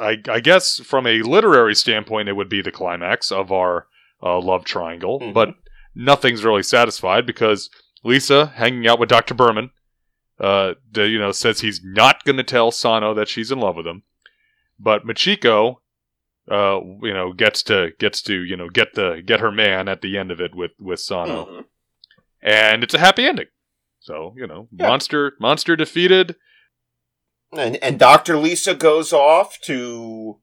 I 0.00 0.40
guess 0.42 0.78
from 0.80 1.06
a 1.06 1.22
literary 1.22 1.74
standpoint, 1.74 2.28
it 2.28 2.34
would 2.34 2.50
be 2.50 2.60
the 2.60 2.70
climax 2.70 3.32
of 3.32 3.50
our 3.50 3.86
uh, 4.22 4.38
love 4.40 4.64
triangle, 4.66 5.20
Mhm. 5.20 5.32
but 5.34 5.54
nothing's 5.94 6.44
really 6.44 6.62
satisfied 6.62 7.24
because 7.26 7.70
Lisa, 8.02 8.46
hanging 8.56 8.86
out 8.86 8.98
with 8.98 9.08
Dr. 9.08 9.32
Berman, 9.34 9.70
uh, 10.38 10.74
the, 10.90 11.08
you 11.08 11.18
know, 11.18 11.32
says 11.32 11.60
he's 11.60 11.80
not 11.82 12.24
going 12.24 12.36
to 12.36 12.42
tell 12.42 12.70
Sano 12.70 13.14
that 13.14 13.28
she's 13.28 13.50
in 13.50 13.58
love 13.60 13.76
with 13.76 13.86
him, 13.86 14.02
but 14.78 15.06
Machiko, 15.06 15.78
uh, 16.50 16.80
you 17.02 17.12
know, 17.14 17.32
gets 17.32 17.62
to 17.64 17.90
gets 17.98 18.20
to 18.22 18.34
you 18.42 18.56
know 18.56 18.68
get 18.68 18.94
the 18.94 19.22
get 19.24 19.40
her 19.40 19.50
man 19.52 19.88
at 19.88 20.00
the 20.02 20.18
end 20.18 20.30
of 20.30 20.40
it 20.40 20.54
with 20.54 20.72
with 20.78 21.00
Sano, 21.00 21.44
Mhm. 21.46 21.64
and 22.42 22.82
it's 22.82 22.94
a 22.94 22.98
happy 22.98 23.26
ending. 23.26 23.46
So 24.00 24.34
you 24.36 24.46
know, 24.46 24.68
Yeah. 24.72 24.88
monster 24.88 25.34
monster 25.40 25.76
defeated. 25.76 26.36
And 27.56 27.76
and 27.82 27.98
Dr. 27.98 28.36
Lisa 28.36 28.74
goes 28.74 29.12
off 29.12 29.58
to 29.62 30.40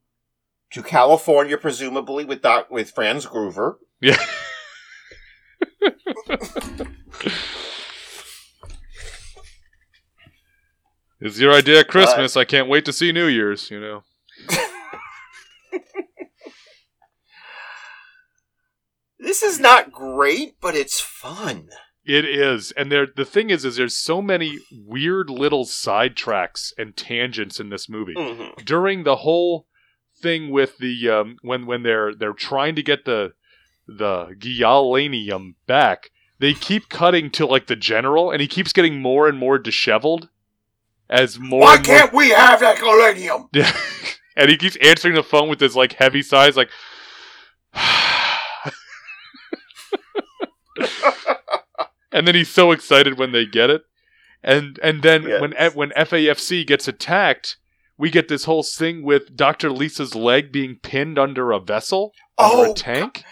to 0.72 0.82
California, 0.82 1.58
presumably 1.58 2.24
with 2.26 2.42
doc, 2.42 2.72
with 2.72 2.92
Franz 2.92 3.26
Gruber. 3.26 3.78
Yeah. 4.00 4.18
It's 11.20 11.40
your 11.40 11.54
idea 11.54 11.82
of 11.82 11.88
Christmas. 11.88 12.36
I 12.36 12.46
can't 12.46 12.68
wait 12.68 12.86
to 12.86 12.94
see 12.94 13.12
New 13.12 13.28
Year's, 13.28 13.70
you 13.70 13.80
know. 13.80 14.04
This 19.22 19.44
is 19.44 19.60
not 19.60 19.92
great, 19.92 20.56
but 20.60 20.76
it's 20.76 21.00
fun. 21.00 21.70
It 22.04 22.26
is. 22.26 22.72
And 22.72 22.92
there 22.92 23.06
the 23.06 23.24
thing 23.24 23.52
is 23.52 23.64
is 23.64 23.76
there's 23.76 23.96
so 23.96 24.20
many 24.20 24.58
weird 24.72 25.30
little 25.30 25.64
sidetracks 25.64 26.74
and 26.76 26.98
tangents 26.98 27.60
in 27.60 27.70
this 27.70 27.88
movie. 27.88 28.16
Mhm. 28.16 28.66
During 28.66 29.04
the 29.04 29.18
whole 29.18 29.68
thing 30.20 30.50
with 30.50 30.80
the 30.80 31.08
um 31.08 31.38
when 31.44 31.68
when 31.68 31.84
they're 31.84 32.16
they're 32.16 32.34
trying 32.34 32.74
to 32.76 32.82
get 32.82 33.06
the 33.06 33.34
the 33.88 34.36
Guilalanium 34.40 35.54
back, 35.68 36.10
they 36.40 36.56
keep 36.56 36.90
cutting 36.90 37.30
to 37.32 37.46
like 37.46 37.68
the 37.68 37.76
general 37.76 38.32
and 38.32 38.42
he 38.42 38.48
keeps 38.48 38.74
getting 38.74 39.00
more 39.00 39.28
and 39.28 39.38
more 39.38 39.60
disheveled 39.60 40.30
as 41.12 41.38
more 41.38 41.62
Why 41.62 41.78
can't 41.78 42.12
we 42.12 42.30
have 42.30 42.60
that 42.62 42.78
galenium? 42.78 43.50
Yeah. 43.54 43.72
and 44.36 44.50
he 44.50 44.58
keeps 44.58 44.78
answering 44.78 45.14
the 45.14 45.22
phone 45.22 45.48
with 45.48 45.60
this 45.60 45.76
like 45.76 45.94
heavy 45.94 46.24
sighs, 46.24 46.58
like. 46.58 46.72
and 52.12 52.28
then 52.28 52.36
he's 52.36 52.50
so 52.50 52.72
excited 52.72 53.18
when 53.18 53.32
they 53.32 53.46
get 53.46 53.70
it, 53.70 53.84
and 54.44 54.80
and 54.84 55.02
then 55.04 55.24
Yes. 55.24 55.42
when 55.42 55.54
when 55.76 55.90
FAFC 55.92 56.66
gets 56.66 56.88
attacked, 56.88 57.58
we 57.98 58.10
get 58.10 58.28
this 58.28 58.46
whole 58.46 58.64
thing 58.64 59.04
with 59.04 59.36
Doctor 59.36 59.70
Lisa's 59.72 60.16
leg 60.16 60.52
being 60.52 60.78
pinned 60.82 61.18
under 61.20 61.52
a 61.52 61.60
vessel, 61.60 62.14
under 62.38 62.66
Oh, 62.66 62.72
a 62.72 62.74
tank. 62.76 63.24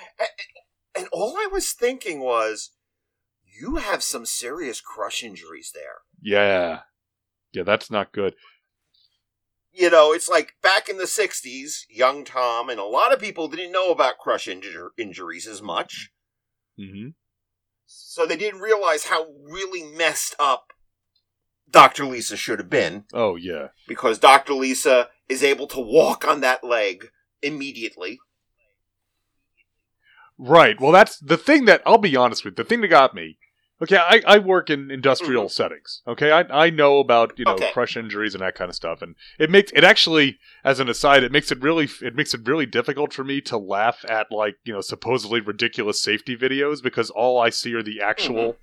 And 0.95 1.07
all 1.11 1.35
I 1.37 1.47
was 1.51 1.71
thinking 1.73 2.19
was, 2.19 2.71
you 3.43 3.77
have 3.77 4.03
some 4.03 4.25
serious 4.25 4.81
crush 4.81 5.23
injuries 5.23 5.71
there. 5.73 5.99
Yeah, 6.21 6.81
yeah, 7.53 7.63
that's 7.63 7.89
not 7.89 8.11
good. 8.11 8.35
You 9.71 9.89
know, 9.89 10.11
it's 10.13 10.27
like 10.27 10.53
back 10.61 10.89
in 10.89 10.97
the 10.97 11.03
60s, 11.05 11.83
young 11.89 12.25
Tom 12.25 12.69
and 12.69 12.79
a 12.79 12.83
lot 12.85 13.13
of 13.13 13.19
people 13.19 13.47
didn't 13.47 13.71
know 13.71 13.91
about 13.91 14.17
crush 14.17 14.47
injur- 14.47 14.89
injuries 14.97 15.47
as 15.47 15.61
much. 15.61 16.11
hmm 16.77 17.09
So 17.91 18.27
they 18.27 18.37
didn't 18.37 18.61
realize 18.61 19.05
how 19.05 19.25
really 19.43 19.83
messed 19.83 20.35
up 20.37 20.73
Dr. 21.69 22.05
Lisa 22.05 22.37
should 22.37 22.59
have 22.59 22.69
been 22.69 23.05
Oh 23.13 23.35
yeah, 23.35 23.69
because 23.87 24.19
Dr. 24.19 24.53
Lisa 24.53 25.09
is 25.27 25.43
able 25.43 25.67
to 25.67 25.79
walk 25.79 26.27
on 26.27 26.41
that 26.41 26.63
leg 26.63 27.09
immediately. 27.41 28.19
Right. 30.37 30.79
Well, 30.79 30.91
that's 30.91 31.17
the 31.17 31.37
thing 31.37 31.65
that 31.65 31.81
I'll 31.85 31.97
be 31.97 32.15
honest 32.15 32.45
with. 32.45 32.55
The 32.55 32.63
thing 32.63 32.81
that 32.81 32.87
got 32.87 33.13
me. 33.13 33.37
Okay, 33.81 33.95
I, 33.95 34.21
I 34.27 34.37
work 34.39 34.69
in 34.69 34.91
industrial 34.91 35.47
settings. 35.47 36.01
Okay, 36.05 36.31
I, 36.31 36.41
I 36.65 36.69
know 36.69 36.99
about 36.99 37.39
you 37.39 37.45
know 37.45 37.53
Okay. 37.55 37.71
crush 37.71 37.95
injuries 37.95 38.33
and 38.35 38.41
that 38.41 38.55
kind 38.55 38.67
of 38.69 38.75
stuff, 38.75 39.01
and 39.01 39.15
it 39.37 39.49
makes 39.49 39.71
it 39.73 39.83
actually, 39.85 40.37
as 40.65 40.79
an 40.81 40.89
aside, 40.89 41.23
it 41.23 41.31
makes 41.31 41.49
it 41.51 41.61
really 41.61 41.87
it 42.01 42.13
makes 42.15 42.33
it 42.33 42.45
really 42.45 42.65
difficult 42.65 43.13
for 43.13 43.23
me 43.23 43.39
to 43.41 43.57
laugh 43.57 44.03
at 44.09 44.27
like 44.31 44.55
you 44.65 44.73
know 44.73 44.81
supposedly 44.81 45.39
ridiculous 45.39 46.01
safety 46.01 46.35
videos 46.35 46.83
because 46.83 47.09
all 47.09 47.39
I 47.39 47.49
see 47.51 47.73
are 47.73 47.83
the 47.83 48.01
actual 48.01 48.57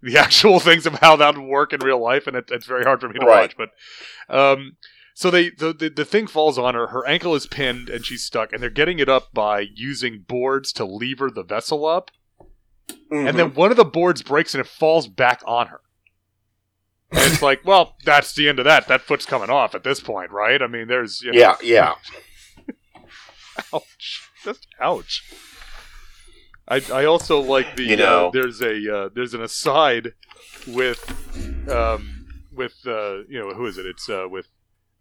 the 0.00 0.16
actual 0.18 0.58
things 0.58 0.86
of 0.86 0.94
how 0.94 1.16
that 1.16 1.36
would 1.36 1.44
work 1.46 1.74
in 1.74 1.80
real 1.80 2.02
life, 2.02 2.26
and 2.26 2.34
it, 2.36 2.46
it's 2.50 2.66
very 2.66 2.84
hard 2.84 3.00
for 3.00 3.08
me 3.08 3.18
to 3.18 3.26
Right. 3.26 3.54
watch. 3.54 3.56
But 3.56 4.34
um, 4.34 4.78
so 5.14 5.30
they 5.30 5.50
the, 5.50 5.74
the 5.74 5.90
the 5.90 6.04
thing 6.06 6.26
falls 6.26 6.56
on 6.56 6.74
her. 6.74 6.86
Her 6.86 7.06
ankle 7.06 7.34
is 7.34 7.46
pinned 7.46 7.90
and 7.90 8.06
she's 8.06 8.24
stuck, 8.24 8.54
and 8.54 8.62
they're 8.62 8.70
getting 8.70 8.98
it 8.98 9.08
up 9.10 9.34
by 9.34 9.66
using 9.74 10.24
boards 10.26 10.72
to 10.74 10.86
lever 10.86 11.30
the 11.30 11.44
vessel 11.44 11.84
up. 11.84 12.10
Mm-hmm. 12.88 13.28
And 13.28 13.38
then 13.38 13.54
one 13.54 13.70
of 13.70 13.76
the 13.76 13.84
boards 13.84 14.22
breaks 14.22 14.54
and 14.54 14.60
it 14.60 14.66
falls 14.66 15.06
back 15.08 15.42
on 15.46 15.66
her. 15.68 15.80
And 17.10 17.20
it's 17.32 17.42
like, 17.42 17.60
well, 17.64 17.96
that's 18.04 18.34
the 18.34 18.48
end 18.48 18.58
of 18.58 18.64
that. 18.64 18.88
That 18.88 19.02
foot's 19.02 19.26
coming 19.26 19.50
off 19.50 19.74
at 19.74 19.84
this 19.84 20.00
point, 20.00 20.30
right? 20.30 20.60
I 20.62 20.66
mean, 20.66 20.88
there's 20.88 21.20
you 21.22 21.32
know, 21.32 21.38
yeah, 21.38 21.56
yeah. 21.62 21.94
ouch, 23.74 24.28
just 24.44 24.66
ouch. 24.80 25.22
I 26.68 26.82
I 26.92 27.04
also 27.04 27.40
like 27.40 27.76
the 27.76 27.84
You 27.84 27.96
know. 27.96 28.28
uh, 28.28 28.30
there's 28.30 28.60
a 28.62 28.96
uh, 28.96 29.08
there's 29.14 29.34
an 29.34 29.42
aside 29.42 30.12
with 30.66 31.00
um 31.70 32.26
with 32.52 32.74
uh 32.86 33.24
you 33.28 33.38
know 33.40 33.52
who 33.54 33.66
is 33.66 33.78
it? 33.78 33.86
It's 33.86 34.08
uh 34.08 34.26
with 34.30 34.48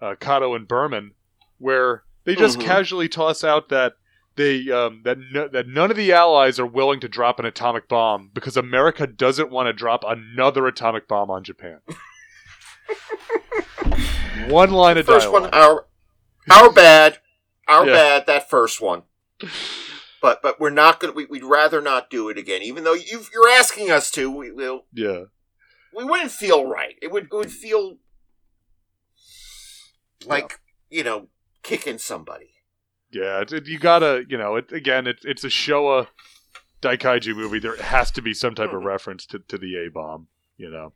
uh, 0.02 0.16
Kato 0.20 0.56
and 0.56 0.68
Berman 0.68 1.12
where 1.60 2.04
they 2.26 2.36
just 2.36 2.58
Mhm. 2.60 2.64
casually 2.64 3.08
toss 3.08 3.44
out 3.44 3.70
that 3.70 3.94
they 4.36 4.70
um 4.72 5.02
that 5.04 5.18
no, 5.32 5.48
that 5.50 5.68
none 5.68 5.92
of 5.92 5.98
the 5.98 6.12
allies 6.14 6.60
are 6.60 6.66
willing 6.66 7.00
to 7.02 7.08
drop 7.10 7.40
an 7.40 7.46
atomic 7.46 7.88
bomb 7.90 8.32
because 8.34 8.56
America 8.58 9.06
doesn't 9.08 9.52
want 9.52 9.68
to 9.68 9.74
drop 9.74 10.04
another 10.08 10.66
atomic 10.68 11.08
bomb 11.08 11.30
on 11.30 11.44
Japan. 11.44 11.80
one 14.48 14.72
line 14.72 14.98
of 14.98 15.06
first 15.06 15.26
dialogue. 15.26 15.44
one, 15.44 15.54
our 15.54 15.86
our 16.52 16.72
bad, 16.72 17.20
our 17.68 17.86
Yeah. 17.86 17.94
bad. 17.94 18.26
That 18.28 18.50
first 18.50 18.82
one, 18.82 19.04
but 20.22 20.42
but 20.42 20.60
we're 20.60 20.70
not 20.70 21.00
gonna. 21.00 21.14
We, 21.14 21.26
we'd 21.26 21.44
rather 21.44 21.82
not 21.82 22.10
do 22.10 22.30
it 22.30 22.38
again, 22.38 22.62
even 22.64 22.84
though 22.84 22.94
you 22.94 23.24
you're 23.34 23.50
asking 23.50 23.92
us 23.92 24.10
to. 24.12 24.32
We 24.32 24.52
will. 24.52 24.86
yeah. 24.94 25.26
We 25.94 26.06
wouldn't 26.06 26.32
feel 26.32 26.66
right. 26.68 26.96
It 27.02 27.12
would. 27.12 27.26
It 27.26 27.34
would 27.34 27.52
feel 27.52 27.98
like 30.26 30.60
you 30.90 31.04
know 31.04 31.28
kicking 31.64 31.98
somebody. 31.98 32.52
Yeah, 33.12 33.42
it, 33.42 33.52
it- 33.52 33.68
you 33.68 33.78
gotta, 33.80 34.24
you 34.30 34.38
know, 34.38 34.56
it 34.56 34.72
again. 34.72 35.08
It's 35.08 35.26
it's 35.26 35.44
a 35.44 35.48
Showa 35.50 36.08
Daikaiju 36.82 37.36
movie. 37.36 37.60
There 37.60 37.76
has 37.78 38.10
to 38.12 38.22
be 38.22 38.34
some 38.34 38.56
type 38.56 38.74
of 38.74 38.82
Mhm. 38.82 38.86
reference 38.86 39.26
to, 39.28 39.40
to 39.48 39.58
the 39.58 39.76
A 39.78 39.90
bomb. 39.90 40.28
You 40.58 40.70
know. 40.70 40.94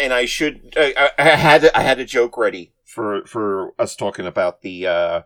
and 0.00 0.12
I 0.12 0.24
should 0.24 0.72
I, 0.76 0.94
I 0.96 1.10
I 1.18 1.28
had 1.36 1.70
I 1.74 1.82
had 1.82 1.98
a 2.00 2.04
joke 2.04 2.36
ready 2.36 2.72
for 2.84 3.24
for 3.26 3.72
us 3.78 3.94
talking 3.96 4.26
about 4.26 4.62
the 4.62 4.86
uh, 4.86 5.22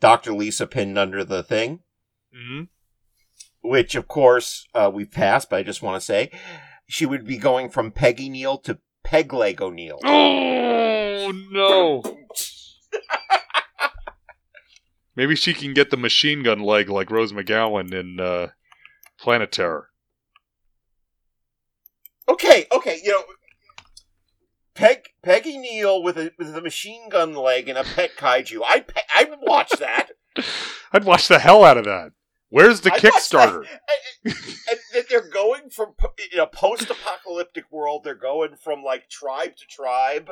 Dr. 0.00 0.32
Lisa 0.32 0.66
pinned 0.66 0.98
under 0.98 1.24
the 1.24 1.42
thing, 1.42 1.80
hmm 2.34 2.64
which 3.60 3.94
of 3.96 4.06
course 4.08 4.66
uh, 4.74 4.90
we've 4.92 5.10
passed. 5.10 5.50
But 5.50 5.56
I 5.60 5.62
just 5.64 5.82
want 5.82 6.00
to 6.00 6.04
say 6.04 6.30
she 6.86 7.04
would 7.06 7.26
be 7.26 7.36
going 7.38 7.68
from 7.70 7.90
Peggy 7.90 8.28
Neal 8.28 8.58
to 8.58 8.78
Peg 9.04 9.32
Leg 9.32 9.60
O'Neill. 9.60 9.98
Oh 10.04 11.32
no! 11.50 12.02
Maybe 15.18 15.34
she 15.34 15.52
can 15.52 15.74
get 15.74 15.90
the 15.90 15.96
machine 15.96 16.44
gun 16.44 16.60
leg 16.60 16.88
like 16.88 17.10
Rose 17.10 17.32
McGowan 17.32 17.92
in 17.92 18.20
uh, 18.20 18.50
Planet 19.18 19.50
Terror. 19.50 19.88
Okay, 22.28 22.66
okay, 22.70 23.00
you 23.02 23.10
know. 23.10 23.24
Peg, 24.76 25.08
Peggy 25.24 25.58
Neal 25.58 26.04
with 26.04 26.16
a 26.18 26.30
with 26.38 26.56
a 26.56 26.60
machine 26.60 27.08
gun 27.08 27.34
leg 27.34 27.68
and 27.68 27.76
a 27.76 27.82
pet 27.82 28.12
kaiju. 28.16 28.60
I 28.64 28.78
pe- 28.78 29.00
I 29.12 29.24
would 29.24 29.40
watch 29.42 29.72
that. 29.80 30.10
I'd 30.92 31.02
watch 31.02 31.26
the 31.26 31.40
hell 31.40 31.64
out 31.64 31.78
of 31.78 31.84
that. 31.86 32.12
Where's 32.48 32.82
the 32.82 32.92
I'd 32.92 33.00
Kickstarter? 33.00 33.64
and, 34.24 34.34
and, 34.68 34.78
and 34.94 35.04
they're 35.10 35.28
going 35.28 35.70
from 35.70 35.94
in 36.32 36.38
a 36.38 36.46
post-apocalyptic 36.46 37.64
world. 37.72 38.04
They're 38.04 38.14
going 38.14 38.54
from 38.54 38.84
like 38.84 39.10
tribe 39.10 39.56
to 39.56 39.66
tribe. 39.66 40.30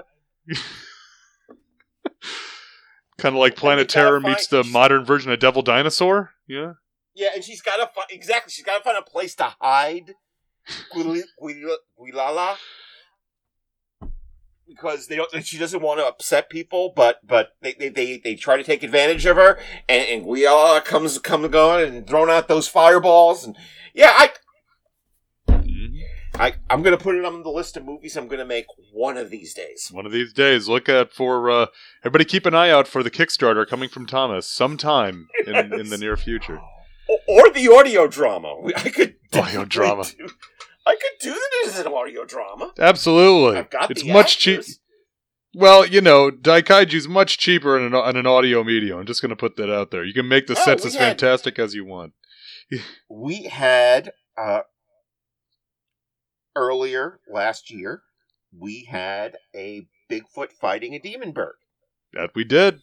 Kind 3.19 3.35
of 3.35 3.41
like 3.41 3.57
Planet 3.57 3.89
Terror 3.89 4.21
find- 4.21 4.33
meets 4.35 4.47
the 4.49 4.63
modern 4.65 5.05
version 5.05 5.31
of 5.33 5.39
Devil 5.39 5.63
Dinosaur. 5.63 6.33
Yeah. 6.47 6.73
Yeah, 7.15 7.29
and 7.35 7.43
she's 7.43 7.63
got 7.63 7.77
to 7.77 7.87
find 7.95 8.07
exactly. 8.11 8.51
She's 8.51 8.65
got 8.65 8.77
to 8.79 8.85
find 8.85 8.99
a 8.99 9.03
place 9.03 9.35
to 9.37 9.55
hide. 9.61 10.15
Guil- 10.95 11.23
Guil- 11.43 11.77
Guilala. 12.15 12.57
Because 14.69 15.07
they 15.07 15.15
don't, 15.17 15.45
she 15.47 15.59
doesn't 15.59 15.81
want 15.81 16.01
to 16.01 16.07
upset 16.07 16.51
people, 16.51 16.93
but 16.95 17.21
but 17.25 17.51
they, 17.63 17.75
they, 17.79 17.89
they, 17.89 18.19
they 18.19 18.35
try 18.35 18.57
to 18.57 18.65
take 18.65 18.83
advantage 18.83 19.25
of 19.25 19.37
her, 19.37 19.61
and, 19.89 20.05
and 20.09 20.25
Guilala 20.27 20.85
comes 20.85 21.19
comes 21.21 21.49
going 21.49 21.89
and 21.89 22.05
throwing 22.07 22.31
out 22.31 22.49
those 22.49 22.67
fireballs, 22.67 23.45
and 23.47 23.57
yeah, 23.95 24.13
I 24.17 24.31
I 26.39 26.55
I'm 26.71 26.83
gonna 26.83 26.97
put 26.99 27.15
it 27.17 27.25
on 27.25 27.43
the 27.43 27.51
list 27.51 27.77
of 27.77 27.85
movies 27.85 28.17
I'm 28.17 28.29
gonna 28.29 28.45
make 28.45 28.67
one 28.93 29.17
of 29.17 29.31
these 29.31 29.55
days. 29.55 29.91
One 29.93 30.07
of 30.07 30.13
these 30.13 30.33
days, 30.33 30.69
look 30.69 30.89
out 30.89 31.13
for 31.13 31.51
uh, 31.51 31.67
everybody. 32.03 32.25
Keep 32.25 32.47
an 32.47 32.55
eye 32.55 32.71
out 32.71 32.87
for 32.89 33.03
the 33.03 33.11
Kickstarter 33.11 33.67
coming 33.67 33.89
from 33.89 34.07
Thomas 34.07 34.47
sometime 34.49 35.29
in, 35.47 35.55
in 35.81 35.89
the 35.91 35.99
near 35.99 36.17
future. 36.17 36.61
or, 37.09 37.19
or 37.29 37.51
the 37.51 37.69
audio 37.73 38.07
drama. 38.07 38.55
I 38.77 38.91
could 38.91 39.15
Audio 39.35 39.65
drama. 39.65 40.05
do- 40.05 40.29
I 40.87 40.95
could 40.95 41.19
do 41.21 41.31
that 41.33 41.69
as 41.69 41.79
an 41.81 41.89
audio 41.93 42.25
drama. 42.25 42.73
Absolutely, 42.79 43.59
I've 43.59 43.71
got 43.71 43.91
it's 43.91 44.05
much 44.05 44.39
cheaper. 44.39 44.63
Well, 45.55 45.87
you 45.87 46.01
know, 46.03 46.31
Daikaiju's 46.31 47.09
much 47.09 47.39
cheaper 47.39 47.79
in 47.79 47.93
an, 47.93 48.09
in 48.11 48.17
an 48.17 48.27
audio 48.27 48.63
medium. 48.63 48.99
I'm 49.01 49.07
just 49.07 49.23
going 49.23 49.31
to 49.31 49.37
put 49.37 49.57
that 49.57 49.73
out 49.73 49.91
there. 49.91 50.05
You 50.05 50.13
can 50.13 50.29
make 50.29 50.47
the 50.49 50.53
Oh, 50.57 50.63
sets 50.63 50.85
as 50.85 50.95
had- 50.97 51.19
fantastic 51.19 51.59
as 51.59 51.75
you 51.75 51.85
want. 51.87 52.13
We 53.09 53.45
had 53.45 54.13
uh, 54.37 54.61
earlier 56.57 57.21
last 57.33 57.71
year. 57.71 58.03
We 58.59 58.85
had 58.91 59.37
a 59.55 59.87
Bigfoot 60.11 60.51
fighting 60.53 60.95
a 60.95 60.99
demon 60.99 61.33
bird. 61.33 61.57
That 62.13 62.31
we 62.35 62.43
did. 62.45 62.81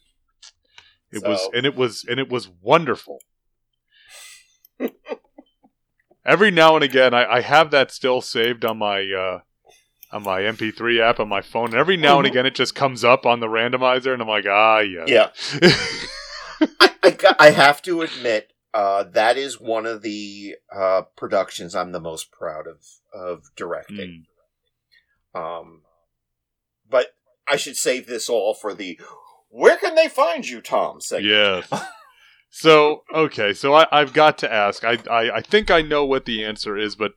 It 1.12 1.22
was 1.22 1.48
and 1.54 1.66
it 1.66 1.76
was 1.76 2.04
and 2.08 2.18
it 2.18 2.28
was 2.30 2.48
wonderful. 2.48 3.18
Every 6.26 6.50
now 6.50 6.74
and 6.74 6.82
again, 6.84 7.12
I, 7.12 7.24
I 7.36 7.40
have 7.42 7.70
that 7.72 7.90
still 7.90 8.20
saved 8.22 8.64
on 8.64 8.78
my 8.78 9.02
uh, 9.12 9.40
on 10.10 10.22
my 10.22 10.40
MP3 10.42 11.00
app 11.00 11.20
on 11.20 11.28
my 11.28 11.42
phone. 11.42 11.66
And 11.66 11.74
every 11.74 11.96
now 11.96 12.18
and 12.18 12.26
Mhm. 12.26 12.30
again, 12.30 12.46
it 12.46 12.54
just 12.54 12.74
comes 12.74 13.04
up 13.04 13.26
on 13.26 13.40
the 13.40 13.46
randomizer, 13.46 14.12
and 14.12 14.22
I'm 14.22 14.28
like, 14.28 14.46
ah, 14.48 14.78
yeah, 14.78 15.04
Yeah, 15.06 15.28
I, 16.80 16.90
I, 17.02 17.34
I 17.38 17.50
have 17.50 17.82
to 17.82 18.00
admit 18.02 18.52
that 18.74 19.12
that 19.12 19.36
is 19.36 19.60
one 19.60 19.86
of 19.86 20.02
the 20.02 20.56
uh, 20.74 21.02
productions 21.16 21.74
I'm 21.74 21.92
the 21.92 22.00
most 22.00 22.30
proud 22.30 22.66
of 22.66 22.84
of 23.12 23.44
directing. 23.56 24.26
Mm. 25.34 25.40
Um, 25.40 25.82
but 26.88 27.14
I 27.48 27.56
should 27.56 27.76
save 27.76 28.06
this 28.06 28.28
all 28.28 28.54
for 28.54 28.74
the 28.74 28.98
"Where 29.48 29.76
can 29.76 29.94
they 29.94 30.08
find 30.08 30.46
you, 30.46 30.60
Tom?" 30.60 31.00
segment. 31.00 31.66
Yes. 31.70 31.84
So 32.56 33.02
okay, 33.12 33.52
so 33.52 33.74
I, 33.74 33.88
I've 33.90 34.12
got 34.12 34.38
to 34.38 34.52
ask. 34.52 34.84
I, 34.84 34.96
I 35.10 35.38
I 35.38 35.40
think 35.40 35.72
I 35.72 35.82
know 35.82 36.04
what 36.04 36.24
the 36.24 36.44
answer 36.44 36.78
is, 36.78 36.94
but 36.94 37.14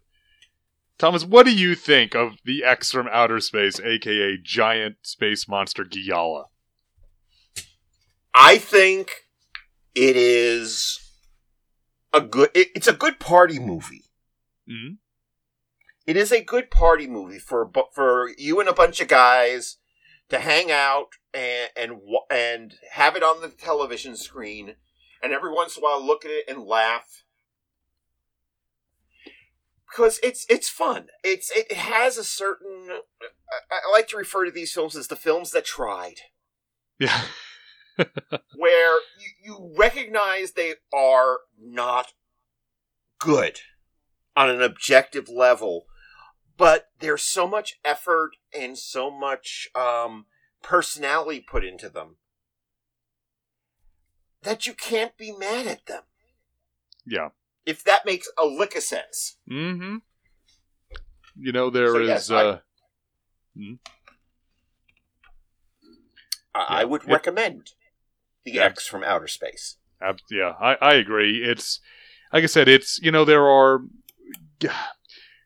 Thomas, 0.97 1.23
what 1.23 1.45
do 1.45 1.53
you 1.53 1.75
think 1.75 2.15
of 2.15 2.37
the 2.43 2.63
X 2.63 2.91
from 2.91 3.07
outer 3.11 3.39
space, 3.39 3.79
aka 3.79 4.39
giant 4.41 4.95
space 5.03 5.47
monster 5.47 5.85
Guilala? 5.85 6.45
I 8.33 8.57
think 8.57 9.25
it 9.93 10.15
is 10.15 11.06
a 12.13 12.21
good. 12.21 12.49
It, 12.53 12.69
it's 12.75 12.87
a 12.87 12.93
good 12.93 13.19
party 13.19 13.59
movie. 13.59 14.05
hmm 14.67 14.95
It 16.05 16.17
is 16.17 16.31
a 16.31 16.41
good 16.43 16.71
party 16.71 17.07
movie 17.07 17.39
for 17.39 17.69
for 17.93 18.29
you 18.37 18.59
and 18.59 18.69
a 18.69 18.73
bunch 18.73 18.99
of 19.01 19.07
guys 19.07 19.77
to 20.29 20.39
hang 20.39 20.71
out 20.71 21.09
and 21.33 21.69
and 21.75 21.91
and 22.29 22.75
have 22.91 23.15
it 23.15 23.23
on 23.23 23.41
the 23.41 23.49
television 23.49 24.15
screen, 24.15 24.75
and 25.21 25.33
every 25.33 25.51
once 25.53 25.77
in 25.77 25.83
a 25.83 25.85
while 25.85 26.05
look 26.05 26.25
at 26.25 26.31
it 26.31 26.45
and 26.47 26.63
laugh 26.63 27.23
because 29.89 30.19
it's 30.21 30.45
it's 30.49 30.69
fun. 30.69 31.07
It's 31.23 31.51
it 31.51 31.71
has 31.73 32.17
a 32.17 32.23
certain. 32.23 32.87
I, 33.71 33.75
I 33.75 33.91
like 33.91 34.07
to 34.09 34.17
refer 34.17 34.45
to 34.45 34.51
these 34.51 34.73
films 34.73 34.95
as 34.95 35.07
the 35.07 35.15
films 35.15 35.51
that 35.51 35.65
tried. 35.65 36.21
Yeah. 36.99 37.21
where 38.55 38.95
you, 39.19 39.31
you 39.43 39.73
recognize 39.77 40.51
they 40.51 40.75
are 40.93 41.39
not 41.59 42.13
good 43.19 43.59
on 44.35 44.49
an 44.49 44.61
objective 44.61 45.27
level, 45.29 45.85
but 46.57 46.87
there's 46.99 47.23
so 47.23 47.47
much 47.47 47.79
effort 47.83 48.31
and 48.57 48.77
so 48.77 49.09
much 49.09 49.67
um, 49.75 50.25
personality 50.61 51.39
put 51.39 51.63
into 51.65 51.89
them 51.89 52.17
that 54.43 54.67
you 54.67 54.73
can't 54.73 55.17
be 55.17 55.31
mad 55.31 55.65
at 55.67 55.85
them. 55.87 56.03
Yeah. 57.05 57.29
If 57.65 57.83
that 57.83 58.05
makes 58.05 58.29
a 58.41 58.45
lick 58.45 58.75
of 58.75 58.83
sense. 58.83 59.37
Mm-hmm. 59.49 59.97
You 61.39 61.51
know, 61.51 61.69
there 61.69 61.87
is. 61.87 61.91
So, 61.93 61.99
yes, 61.99 62.29
I- 62.31 62.35
uh, 62.35 62.59
I, 66.55 66.59
I 66.59 66.79
Yeah. 66.81 66.85
would 66.85 67.03
It- 67.03 67.07
recommend 67.09 67.71
the 68.51 68.57
Yeah. 68.57 68.63
X 68.65 68.87
from 68.87 69.03
Outer 69.03 69.27
Space. 69.27 69.77
yeah, 70.31 70.53
I, 70.59 70.75
I 70.81 70.93
agree. 70.95 71.43
It's 71.43 71.79
like 72.33 72.43
I 72.43 72.47
said. 72.47 72.67
It's 72.67 72.99
you 73.01 73.11
know 73.11 73.25
there 73.25 73.47
are. 73.47 73.81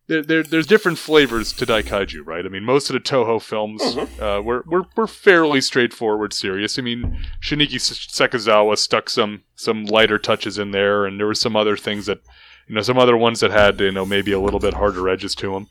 There, 0.08 0.24
there, 0.24 0.44
there's 0.44 0.68
different 0.68 0.98
flavors 0.98 1.54
to 1.54 1.66
Daikaiju, 1.66 2.26
right? 2.26 2.46
I 2.46 2.50
mean, 2.50 2.66
most 2.66 2.90
of 2.90 2.96
the 2.96 3.00
Toho 3.00 3.42
films 3.42 3.82
Mhm. 3.82 4.20
uh, 4.20 4.42
were, 4.42 4.66
were 4.68 4.84
were 4.98 5.08
fairly 5.08 5.62
straightforward, 5.62 6.34
serious. 6.34 6.78
I 6.78 6.82
mean, 6.82 7.24
Shinichi 7.42 7.76
Sekizawa 7.80 8.78
stuck 8.78 9.10
some 9.10 9.44
some 9.56 9.86
lighter 9.86 10.18
touches 10.18 10.58
in 10.58 10.72
there, 10.72 11.06
and 11.06 11.18
there 11.18 11.28
were 11.28 11.34
some 11.36 11.56
other 11.56 11.78
things 11.78 12.08
that, 12.08 12.20
you 12.68 12.76
know, 12.76 12.82
some 12.82 12.98
other 12.98 13.16
ones 13.16 13.40
that 13.40 13.52
had 13.52 13.80
you 13.80 13.92
know 13.92 14.06
maybe 14.06 14.34
a 14.34 14.40
little 14.40 14.60
bit 14.60 14.74
harder 14.74 15.08
edges 15.08 15.34
to 15.36 15.54
them. 15.54 15.68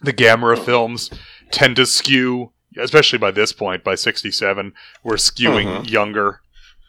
The 0.00 0.12
Gamera 0.12 0.62
films 0.64 1.10
tend 1.50 1.74
to 1.76 1.86
skew, 1.86 2.52
especially 2.78 3.18
by 3.18 3.32
this 3.32 3.52
point, 3.52 3.82
by 3.82 3.96
'67, 3.96 4.74
we're 5.02 5.16
skewing 5.16 5.80
Mhm. 5.82 5.90
younger. 5.90 6.40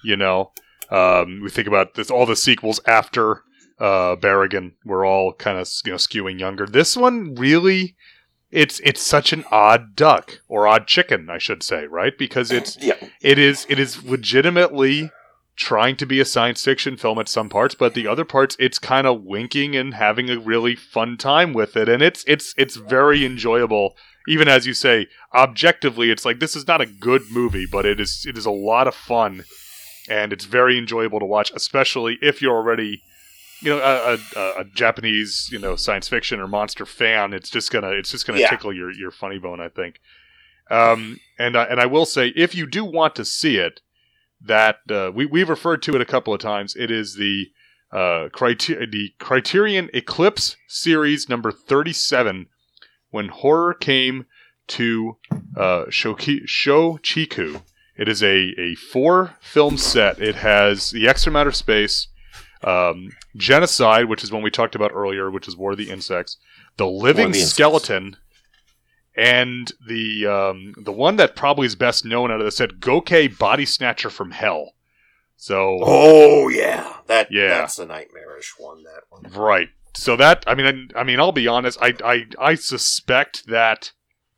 You 0.08 0.16
know, 0.16 0.51
um, 0.89 1.41
we 1.43 1.49
think 1.49 1.68
about 1.68 1.95
this, 1.95 2.10
all 2.10 2.26
the 2.26 2.36
sequels 2.38 2.80
after 2.86 3.43
uh, 3.78 4.16
Barugon 4.16 4.72
were 4.86 5.05
all 5.05 5.34
kind 5.34 5.58
of 5.58 5.68
you 5.86 5.91
know 5.91 5.97
skewing 5.97 6.39
younger. 6.39 6.66
This 6.66 6.95
one 6.95 7.36
really, 7.36 7.95
it's 8.49 8.80
it's 8.86 9.01
such 9.01 9.34
an 9.34 9.43
odd 9.51 9.95
duck 9.95 10.39
or 10.47 10.66
odd 10.66 10.88
chicken, 10.88 11.30
I 11.30 11.39
should 11.39 11.62
say, 11.62 11.86
right? 11.88 12.18
Because 12.18 12.51
it's 12.51 12.78
Yeah. 12.82 12.95
it 13.22 13.38
is 13.38 13.66
it 13.70 13.80
is 13.80 14.03
legitimately 14.03 15.12
trying 15.58 15.95
to 15.97 16.05
be 16.05 16.20
a 16.20 16.26
science 16.26 16.64
fiction 16.64 16.95
film 16.97 17.18
at 17.20 17.28
some 17.28 17.49
parts, 17.49 17.76
but 17.76 17.93
the 17.95 18.08
other 18.08 18.24
parts 18.26 18.55
it's 18.60 18.80
kind 18.80 19.08
of 19.08 19.24
winking 19.24 19.76
and 19.76 19.93
having 19.95 20.30
a 20.30 20.39
really 20.39 20.76
fun 20.76 21.18
time 21.18 21.51
with 21.51 21.76
it, 21.76 21.89
and 21.89 22.01
it's 22.01 22.24
it's 22.28 22.53
it's 22.58 22.78
very 22.78 23.26
enjoyable. 23.26 23.95
Even 24.30 24.47
as 24.47 24.66
you 24.68 24.74
say, 24.74 25.08
objectively, 25.34 26.12
it's 26.12 26.26
like 26.26 26.39
this 26.39 26.55
is 26.55 26.68
not 26.68 26.82
a 26.82 26.86
good 26.86 27.24
movie, 27.32 27.66
but 27.66 27.86
it 27.86 27.99
is 27.99 28.26
it 28.28 28.38
is 28.38 28.45
a 28.45 28.51
lot 28.51 28.88
of 28.88 28.95
fun, 28.95 29.43
and 30.10 30.32
it's 30.34 30.45
very 30.45 30.78
enjoyable 30.78 31.20
to 31.20 31.26
watch, 31.26 31.51
especially 31.55 32.18
if 32.22 32.41
you're 32.41 32.55
already 32.55 33.01
you 33.62 33.70
know 33.72 33.80
a, 33.80 34.18
a, 34.39 34.62
a 34.62 34.66
Japanese 34.66 35.49
you 35.51 35.58
know 35.60 35.76
science 35.76 36.08
fiction 36.08 36.39
or 36.39 36.47
monster 36.47 36.86
fan. 36.86 37.34
It's 37.34 37.49
just 37.49 37.72
gonna 37.72 37.89
it's 37.91 38.12
just 38.12 38.26
gonna 38.28 38.39
Yeah. 38.39 38.49
tickle 38.49 38.74
your 38.74 38.91
your 38.91 39.12
funny 39.12 39.39
bone, 39.39 39.60
I 39.60 39.70
think. 39.70 39.99
Um, 40.70 41.20
and 41.39 41.55
I, 41.55 41.64
and 41.64 41.80
I 41.80 41.86
will 41.86 42.05
say, 42.05 42.28
if 42.36 42.53
you 42.53 42.68
do 42.68 42.84
want 42.84 43.16
to 43.16 43.24
see 43.26 43.55
it, 43.58 43.80
that 44.41 44.80
uh, 44.91 45.12
we 45.14 45.26
we've 45.26 45.49
referred 45.49 45.82
to 45.84 45.95
it 45.95 46.01
a 46.01 46.05
couple 46.05 46.34
of 46.34 46.39
times. 46.41 46.76
It 46.76 46.91
is 46.91 47.16
the 47.16 47.45
uh, 47.91 48.28
criter- 48.34 48.91
the 48.91 49.14
Criterion 49.18 49.89
Eclipse 49.93 50.58
series 50.68 51.30
number 51.30 51.51
thirty 51.51 51.93
seven. 51.93 52.47
When 53.10 53.30
horror 53.30 53.74
came 53.74 54.26
to 54.68 55.18
uh, 55.55 55.86
Shoki- 55.89 56.43
Shochiku, 56.45 57.62
it 57.98 58.08
is 58.08 58.22
a 58.24 58.54
a 58.60 58.76
four 58.76 59.36
film 59.41 59.78
set. 59.78 60.20
It 60.22 60.36
has 60.36 60.91
the 60.91 61.08
X 61.08 61.24
from 61.24 61.36
Outer 61.36 61.52
Space, 61.52 62.08
um, 62.64 63.10
Genocide, 63.36 64.06
which 64.06 64.24
is 64.24 64.32
one 64.32 64.41
we 64.43 64.52
talked 64.52 64.76
about 64.76 64.91
earlier, 64.93 65.30
which 65.32 65.48
is 65.48 65.56
War 65.58 65.72
of 65.72 65.78
the 65.78 65.89
Insects, 65.89 66.38
the 66.78 66.88
Living 66.88 67.32
the 67.32 67.39
Insects. 67.39 67.54
Skeleton, 67.54 68.18
and 69.16 69.72
the 69.88 70.26
um, 70.28 70.74
the 70.78 70.91
one 70.91 71.16
that 71.18 71.36
probably 71.36 71.66
is 71.66 71.76
best 71.76 72.06
known 72.06 72.32
out 72.32 72.39
of 72.39 72.45
the 72.45 72.52
set, 72.52 72.80
Goke 72.80 73.10
Body 73.38 73.66
Snatcher 73.66 74.10
from 74.10 74.32
Hell. 74.32 74.74
So 75.36 75.80
Oh 75.82 76.50
yeah, 76.50 76.93
that 77.08 77.32
Yeah. 77.32 77.50
that's 77.60 77.80
a 77.80 77.86
nightmarish 77.86 78.54
one. 78.58 78.84
That 78.84 79.02
one. 79.10 79.32
right, 79.34 79.70
so 79.95 80.16
that 80.16 80.43
I 80.48 80.56
mean, 80.56 80.91
I, 80.95 81.00
I 81.02 81.04
mean, 81.04 81.20
I'll 81.20 81.32
be 81.32 81.48
honest. 81.48 81.78
I, 81.82 81.93
I 82.04 82.26
I 82.39 82.56
suspect 82.56 83.48
that 83.48 83.91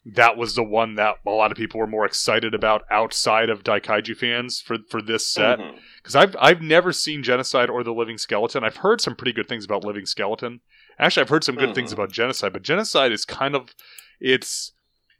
that 0.05 0.37
was 0.37 0.55
the 0.55 0.63
one 0.63 0.95
that 0.95 1.15
a 1.25 1.29
lot 1.29 1.51
of 1.51 1.57
people 1.57 1.79
were 1.79 1.85
more 1.87 2.05
excited 2.05 2.53
about 2.53 2.83
outside 2.89 3.49
of 3.49 3.63
Daikaiju 3.63 4.15
fans 4.17 4.61
for 4.61 4.77
for 4.89 5.01
this 5.01 5.27
set. 5.27 5.59
Because 5.97 6.15
I've 6.15 6.35
I've 6.39 6.61
never 6.61 6.91
seen 6.93 7.21
Genocide 7.23 7.69
or 7.69 7.83
the 7.83 7.93
Living 7.93 8.17
Skeleton. 8.17 8.63
I've 8.63 8.77
heard 8.77 9.01
some 9.01 9.15
pretty 9.15 9.33
good 9.33 9.47
things 9.47 9.65
about 9.65 9.83
Living 9.83 10.05
Skeleton. 10.05 10.61
Actually, 10.97 11.21
I've 11.23 11.29
heard 11.29 11.43
some 11.43 11.55
good 11.55 11.75
things 11.75 11.91
Mhm. 11.91 11.93
about 11.93 12.11
Genocide, 12.11 12.53
but 12.53 12.61
Genocide 12.61 13.11
is 13.11 13.25
kind 13.25 13.55
of 13.55 13.73
it's 14.19 14.71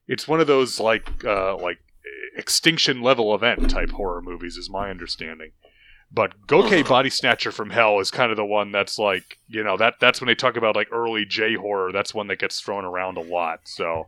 it's 0.08 0.28
one 0.28 0.40
of 0.42 0.48
those 0.48 0.80
like 0.80 1.24
uh, 1.26 1.56
like 1.58 1.80
extinction 2.36 3.02
level 3.02 3.36
event 3.36 3.70
type 3.70 3.92
horror 3.92 4.22
movies, 4.22 4.56
is 4.58 4.70
my 4.70 4.90
understanding. 4.90 5.52
But 6.12 6.48
Goke 6.48 6.88
Body 6.88 7.10
Snatcher 7.12 7.52
from 7.52 7.70
Hell 7.70 8.00
is 8.00 8.10
kind 8.10 8.32
of 8.32 8.38
the 8.38 8.46
one 8.46 8.72
that's 8.72 8.98
like 8.98 9.38
you 9.48 9.64
know 9.64 9.78
that 9.78 9.96
that's 10.00 10.20
when 10.20 10.28
they 10.28 10.36
talk 10.36 10.56
about 10.56 10.76
like 10.76 10.88
early 10.92 11.26
J 11.26 11.56
horror. 11.56 11.92
That's 11.92 12.14
one 12.14 12.28
that 12.28 12.40
gets 12.40 12.60
thrown 12.62 12.86
around 12.86 13.18
a 13.18 13.22
lot. 13.22 13.60
So 13.66 14.08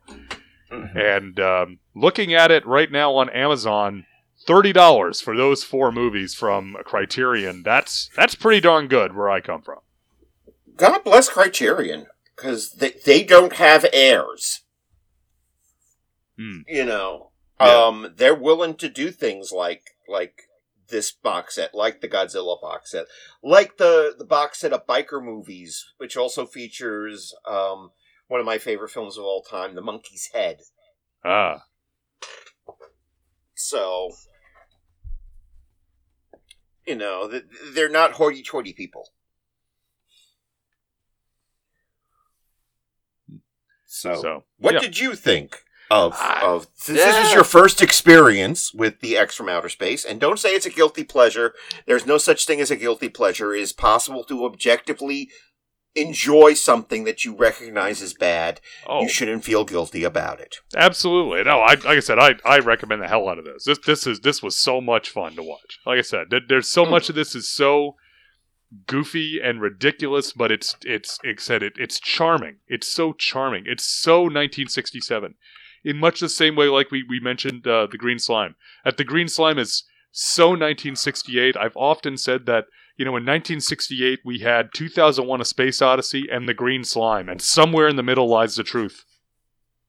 Mhm. 0.71 0.95
and 0.95 1.39
um, 1.39 1.79
looking 1.93 2.33
at 2.33 2.49
it 2.51 2.65
right 2.65 2.91
now 2.91 3.13
on 3.15 3.29
Amazon, 3.29 4.05
thirty 4.47 4.71
dollars 4.73 5.19
for 5.21 5.35
those 5.35 5.63
four 5.63 5.91
movies 5.91 6.33
from 6.33 6.77
Criterion. 6.85 7.61
That's 7.63 8.09
that's 8.15 8.35
pretty 8.35 8.61
darn 8.61 8.87
good 8.87 9.15
where 9.15 9.29
I 9.29 9.41
come 9.41 9.61
from. 9.61 9.79
God 10.77 11.03
bless 11.03 11.29
Criterion 11.29 12.07
because 12.35 12.71
they 12.73 12.91
they 13.05 13.23
don't 13.23 13.53
have 13.53 13.85
airs. 13.93 14.61
Hmm. 16.37 16.61
You 16.67 16.85
know, 16.85 17.31
Yeah. 17.59 17.85
um, 17.85 18.13
they're 18.15 18.33
willing 18.35 18.75
to 18.75 18.89
do 18.89 19.11
things 19.11 19.51
like 19.51 19.83
like 20.07 20.43
this 20.89 21.11
box 21.11 21.55
set, 21.55 21.73
like 21.75 22.01
the 22.01 22.07
Godzilla 22.09 22.59
box 22.61 22.91
set, 22.91 23.05
like 23.43 23.77
the 23.77 24.15
the 24.17 24.25
box 24.25 24.59
set 24.59 24.73
of 24.73 24.87
biker 24.87 25.23
movies, 25.23 25.85
which 25.97 26.17
also 26.17 26.45
features 26.45 27.33
um, 27.45 27.91
one 28.31 28.39
of 28.39 28.45
my 28.45 28.57
favorite 28.57 28.89
films 28.89 29.17
of 29.17 29.25
all 29.25 29.41
time, 29.41 29.75
The 29.75 29.81
Monkey's 29.81 30.29
Head. 30.33 30.61
Ah, 31.25 31.65
So, 33.53 34.11
you 36.87 36.95
know, 36.95 37.29
they're 37.73 37.89
not 37.89 38.13
hoity-toity 38.13 38.71
people. 38.71 39.09
So, 43.85 44.21
so 44.21 44.43
what 44.57 44.75
yeah. 44.75 44.79
did 44.79 44.97
you 44.97 45.13
think 45.13 45.63
of 45.91 46.13
I- 46.15 46.41
of 46.41 46.67
since 46.73 46.99
this 46.99 47.27
is 47.27 47.33
your 47.33 47.43
first 47.43 47.81
experience 47.81 48.73
with 48.73 49.01
the 49.01 49.17
X 49.17 49.35
from 49.35 49.49
outer 49.49 49.67
space? 49.67 50.05
And 50.05 50.21
don't 50.21 50.39
say 50.39 50.51
it's 50.51 50.65
a 50.65 50.69
guilty 50.71 51.03
pleasure. 51.03 51.53
There's 51.85 52.05
no 52.05 52.17
such 52.17 52.45
thing 52.45 52.61
as 52.61 52.71
a 52.71 52.77
guilty 52.77 53.09
pleasure. 53.09 53.53
It 53.53 53.61
is 53.61 53.73
possible 53.73 54.23
to 54.23 54.45
objectively 54.45 55.29
enjoy 55.95 56.53
something 56.53 57.03
that 57.03 57.25
you 57.25 57.35
recognize 57.35 58.01
as 58.01 58.13
bad. 58.13 58.61
oh, 58.87 59.01
You 59.01 59.09
shouldn't 59.09 59.43
feel 59.43 59.65
guilty 59.65 60.03
about 60.03 60.39
it. 60.39 60.57
absolutely. 60.75 61.43
No, 61.43 61.59
I 61.59 61.73
like 61.73 61.85
I 61.85 61.99
said, 61.99 62.17
I 62.19 62.35
I 62.45 62.59
recommend 62.59 63.01
the 63.01 63.07
hell 63.07 63.27
out 63.27 63.39
of 63.39 63.45
this. 63.45 63.65
This 63.65 63.79
this 63.85 64.07
is 64.07 64.19
this 64.21 64.41
was 64.41 64.55
so 64.55 64.79
much 64.79 65.09
fun 65.09 65.35
to 65.35 65.43
watch. 65.43 65.79
Like 65.85 65.99
I 65.99 66.01
said, 66.03 66.27
there, 66.29 66.39
there's 66.47 66.69
so 66.69 66.85
much 66.85 67.09
of 67.09 67.15
this 67.15 67.35
is 67.35 67.49
so 67.51 67.95
goofy 68.87 69.39
and 69.43 69.61
ridiculous, 69.61 70.31
but 70.31 70.51
it's 70.51 70.75
it's 70.83 71.19
it 71.23 71.39
said 71.41 71.61
it 71.63 71.73
it's 71.77 71.99
charming. 71.99 72.57
It's 72.67 72.87
so 72.87 73.13
charming. 73.13 73.63
It's 73.67 73.83
so 73.83 74.21
1967. 74.21 75.35
In 75.83 75.97
much 75.97 76.19
the 76.19 76.29
same 76.29 76.55
way, 76.55 76.67
like 76.67 76.91
we 76.91 77.03
we 77.07 77.19
mentioned 77.19 77.67
uh, 77.67 77.87
the 77.91 77.97
green 77.97 78.19
slime. 78.19 78.55
At 78.85 78.97
the 78.97 79.03
green 79.03 79.27
slime 79.27 79.57
is 79.57 79.83
so 80.11 80.49
1968. 80.49 81.57
I've 81.57 81.75
often 81.75 82.17
said 82.17 82.45
that 82.45 82.65
you 83.01 83.05
know 83.05 83.17
in 83.17 83.23
1968 83.25 84.19
we 84.23 84.37
had 84.41 84.69
2001: 84.75 85.41
A 85.41 85.45
Space 85.45 85.81
Odyssey 85.81 86.27
and 86.31 86.47
the 86.47 86.53
green 86.53 86.83
slime, 86.83 87.29
and 87.29 87.41
somewhere 87.41 87.87
in 87.87 87.95
the 87.95 88.03
middle 88.03 88.27
lies 88.27 88.55
the 88.57 88.63
truth. 88.63 89.05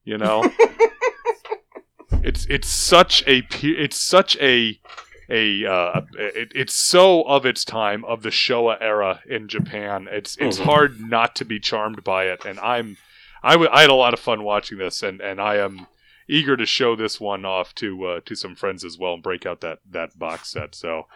You 0.02 0.16
know, 0.16 0.50
it's 2.24 2.46
it's 2.46 2.68
such 2.68 3.22
a 3.26 3.42
it's 3.62 3.98
such 3.98 4.36
a 4.40 4.80
a 5.28 5.66
uh, 5.66 6.00
it, 6.18 6.52
it's 6.54 6.74
so 6.74 7.22
of 7.24 7.44
its 7.44 7.64
time 7.66 8.02
of 8.06 8.22
the 8.22 8.30
Showa 8.30 8.78
era 8.80 9.20
in 9.28 9.46
Japan. 9.46 10.08
It's 10.10 10.36
it's 10.38 10.58
Mhm. 10.58 10.64
hard 10.64 11.00
not 11.00 11.36
to 11.36 11.44
be 11.44 11.60
charmed 11.60 12.02
by 12.04 12.24
it, 12.28 12.46
and 12.46 12.58
I'm 12.60 12.96
I, 13.42 13.52
w- 13.52 13.70
I 13.72 13.82
had 13.82 13.90
a 13.90 13.94
lot 13.94 14.14
of 14.14 14.20
fun 14.20 14.42
watching 14.44 14.78
this, 14.78 15.02
and, 15.02 15.20
and 15.20 15.38
I 15.40 15.56
am 15.56 15.86
eager 16.28 16.56
to 16.56 16.64
show 16.64 16.94
this 16.96 17.20
one 17.20 17.44
off 17.44 17.74
to 17.76 18.04
uh, 18.06 18.20
to 18.24 18.34
some 18.34 18.54
friends 18.54 18.84
as 18.84 18.96
well 18.98 19.14
and 19.14 19.22
break 19.22 19.44
out 19.44 19.60
that 19.60 19.80
that 19.90 20.18
box 20.18 20.52
set. 20.52 20.74
So. 20.74 21.06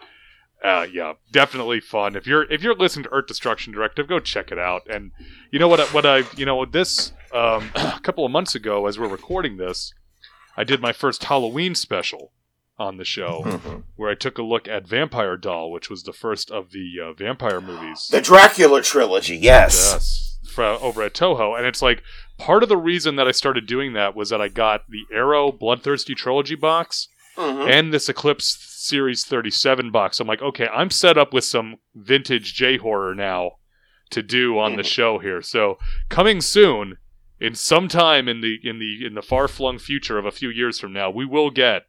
Uh, 0.63 0.87
yeah, 0.91 1.13
definitely 1.31 1.79
fun. 1.79 2.15
If 2.15 2.25
you're 2.25 2.51
if 2.51 2.63
you're 2.63 2.75
listening 2.75 3.03
to 3.03 3.11
Earth 3.11 3.27
Destruction 3.27 3.71
Directive, 3.73 4.07
go 4.07 4.19
check 4.19 4.51
it 4.51 4.57
out. 4.59 4.87
And 4.89 5.11
you 5.51 5.59
know 5.59 5.67
what? 5.67 5.79
I- 5.79 5.85
What 5.85 6.05
I 6.05 6.23
you 6.35 6.45
know 6.45 6.65
this 6.65 7.11
um, 7.33 7.69
a 7.75 7.99
couple 8.01 8.25
of 8.25 8.31
months 8.31 8.55
ago, 8.55 8.87
as 8.87 8.97
we're 8.97 9.07
recording 9.07 9.57
this, 9.57 9.93
I 10.55 10.63
did 10.63 10.81
my 10.81 10.93
first 10.93 11.25
Halloween 11.25 11.75
special 11.75 12.31
on 12.79 12.97
the 12.97 13.05
show, 13.05 13.41
Mm-hmm. 13.45 13.75
where 13.95 14.09
I 14.11 14.15
took 14.15 14.37
a 14.37 14.43
look 14.43 14.67
at 14.67 14.87
Vampire 14.87 15.37
Doll, 15.37 15.71
which 15.71 15.89
was 15.89 16.03
the 16.03 16.13
first 16.13 16.49
of 16.51 16.71
the 16.71 16.93
uh, 17.03 17.13
vampire 17.13 17.59
movies. 17.61 18.07
The 18.11 18.21
Dracula 18.21 18.81
trilogy, 18.81 19.35
yes. 19.37 20.37
Yes, 20.55 20.57
over 20.81 21.03
at 21.03 21.13
Toho, 21.13 21.55
and 21.57 21.67
it's 21.67 21.81
like 21.83 22.01
part 22.39 22.63
of 22.63 22.69
the 22.69 22.77
reason 22.77 23.15
that 23.17 23.27
I 23.27 23.31
started 23.31 23.67
doing 23.67 23.93
that 23.93 24.15
was 24.15 24.29
that 24.29 24.41
I 24.41 24.47
got 24.47 24.89
the 24.89 25.05
Arrow 25.13 25.51
Bloodthirsty 25.51 26.15
trilogy 26.15 26.55
box 26.55 27.09
Mhm. 27.37 27.69
and 27.69 27.93
this 27.93 28.09
Eclipse 28.09 28.57
Series 28.87 29.23
37 29.25 29.91
box. 29.91 30.19
I'm 30.19 30.27
like, 30.27 30.41
okay, 30.41 30.67
I'm 30.67 30.89
set 30.89 31.17
up 31.17 31.33
with 31.33 31.43
some 31.43 31.77
vintage 31.95 32.53
J 32.53 32.77
horror 32.77 33.13
now 33.13 33.57
to 34.11 34.23
do 34.23 34.57
on 34.57 34.75
the 34.77 34.83
Mhm. 34.83 34.87
show 34.93 35.19
here. 35.19 35.41
So 35.41 35.77
coming 36.09 36.39
soon, 36.41 36.97
in 37.39 37.53
some 37.53 37.87
time 37.87 38.27
in 38.27 38.41
the 38.41 38.57
in 38.63 38.79
the 38.79 39.05
in 39.05 39.13
the 39.13 39.21
far 39.21 39.47
flung 39.47 39.77
future 39.77 40.17
of 40.17 40.25
a 40.25 40.31
few 40.31 40.49
years 40.49 40.79
from 40.79 40.93
now, 40.93 41.09
we 41.09 41.25
will 41.25 41.49
get, 41.51 41.85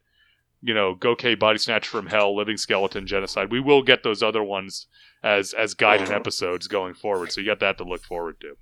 you 0.61 0.73
know, 0.73 0.93
Goke 0.93 1.39
Body 1.39 1.57
Snatch 1.57 1.87
from 1.87 2.07
Hell, 2.07 2.35
Living 2.35 2.57
Skeleton, 2.57 3.07
Genocide. 3.07 3.49
We 3.51 3.59
will 3.59 3.81
get 3.81 4.03
those 4.03 4.21
other 4.21 4.43
ones 4.43 4.87
as 5.23 5.53
as 5.53 5.73
guided 5.73 6.09
Mhm. 6.09 6.15
episodes 6.15 6.67
going 6.67 6.93
forward. 6.93 7.31
So 7.31 7.41
you 7.41 7.47
got 7.47 7.59
that 7.61 7.77
to 7.79 7.83
look 7.83 8.03
forward 8.03 8.39
to. 8.41 8.57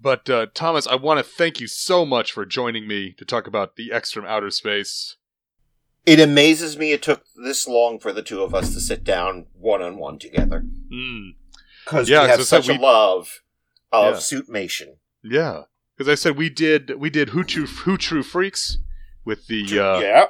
But 0.00 0.30
uh, 0.30 0.46
Thomas, 0.54 0.86
I 0.86 0.94
want 0.94 1.18
to 1.18 1.24
thank 1.24 1.60
you 1.60 1.66
so 1.66 2.06
much 2.06 2.32
for 2.32 2.46
joining 2.46 2.86
me 2.86 3.12
to 3.18 3.24
talk 3.24 3.46
about 3.46 3.76
the 3.76 3.92
X 3.92 4.12
from 4.12 4.24
Outer 4.24 4.50
Space. 4.50 5.16
It 6.08 6.20
amazes 6.20 6.78
me 6.78 6.92
it 6.92 7.02
took 7.02 7.24
this 7.44 7.68
long 7.68 7.98
for 7.98 8.12
the 8.12 8.22
two 8.22 8.42
of 8.42 8.54
us 8.54 8.72
to 8.74 8.80
sit 8.80 9.04
down 9.04 9.46
one 9.52 9.82
on 9.82 9.98
one 9.98 10.18
together. 10.18 10.64
Mm. 10.92 11.34
Because 11.84 12.08
Yeah, 12.08 12.22
we 12.22 12.28
have 12.28 12.40
as 12.40 12.46
I 12.52 12.56
said, 12.56 12.64
such 12.64 12.68
we- 12.68 12.76
a 12.76 12.80
love 12.80 13.40
of 13.92 14.14
Yeah. 14.14 14.20
suitmation. 14.20 14.96
Yeah, 15.22 15.62
because 15.96 16.08
I 16.10 16.14
said 16.14 16.36
we 16.36 16.48
did 16.48 16.98
we 16.98 17.10
did 17.10 17.28
Two 17.28 17.44
True 17.44 17.66
Two 17.66 17.96
True 17.96 18.22
Freaks 18.22 18.78
with 19.24 19.46
the 19.48 19.64
uh, 19.78 20.00
yeah. 20.00 20.26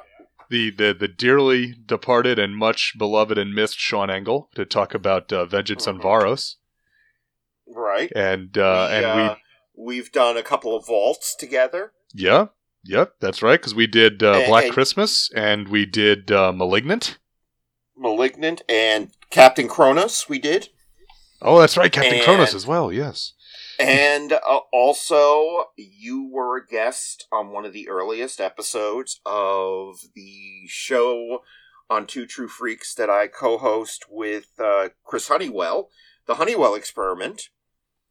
the, 0.49 0.71
the 0.71 0.93
the 0.93 1.07
dearly 1.07 1.75
departed 1.85 2.39
and 2.39 2.57
much 2.57 2.95
beloved 2.97 3.37
and 3.37 3.53
missed 3.53 3.77
Sean 3.79 4.09
Engel 4.09 4.49
to 4.55 4.65
talk 4.65 4.93
about 4.93 5.31
uh, 5.31 5.45
Vengeance 5.45 5.87
on 5.87 5.99
Mhm. 5.99 6.03
Varos, 6.03 6.55
Right. 7.67 8.11
and 8.15 8.57
uh, 8.57 8.87
We, 8.89 8.95
and 8.97 9.05
uh, 9.05 9.35
we've 9.77 10.11
done 10.11 10.35
a 10.37 10.43
couple 10.43 10.75
of 10.75 10.85
vaults 10.87 11.35
together. 11.35 11.93
yeah 12.13 12.47
yep 12.83 13.13
that's 13.19 13.41
right 13.41 13.59
because 13.59 13.75
we 13.75 13.87
did 13.87 14.23
uh, 14.23 14.33
And- 14.33 14.47
Black 14.47 14.65
and- 14.65 14.73
Christmas 14.73 15.29
and 15.35 15.67
we 15.67 15.85
did 15.85 16.31
uh, 16.31 16.51
Malignant. 16.51 17.17
Malignant 17.97 18.61
and 18.69 19.11
Captain 19.29 19.67
Kronos, 19.67 20.29
we 20.29 20.39
did. 20.39 20.69
Oh, 21.41 21.59
that's 21.59 21.75
right, 21.77 21.91
Captain 21.91 22.15
And- 22.15 22.23
Kronos 22.23 22.53
as 22.55 22.65
well. 22.65 22.91
Yes. 22.91 23.33
And 23.79 24.33
uh, 24.33 24.59
also, 24.73 25.65
you 25.77 26.29
were 26.31 26.57
a 26.57 26.65
guest 26.65 27.27
on 27.31 27.51
one 27.51 27.63
of 27.65 27.71
the 27.73 27.87
earliest 27.89 28.41
episodes 28.41 29.21
of 29.25 29.95
the 30.15 30.63
show 30.67 31.39
on 31.89 32.05
Two 32.05 32.25
True 32.25 32.49
Freaks 32.49 32.93
that 32.95 33.09
I 33.09 33.27
co 33.27 33.57
host 33.57 34.05
with 34.09 34.47
uh, 34.59 34.89
Chris 35.05 35.27
Honeywell, 35.29 35.89
the 36.25 36.35
Honeywell 36.35 36.75
Experiment. 36.75 37.43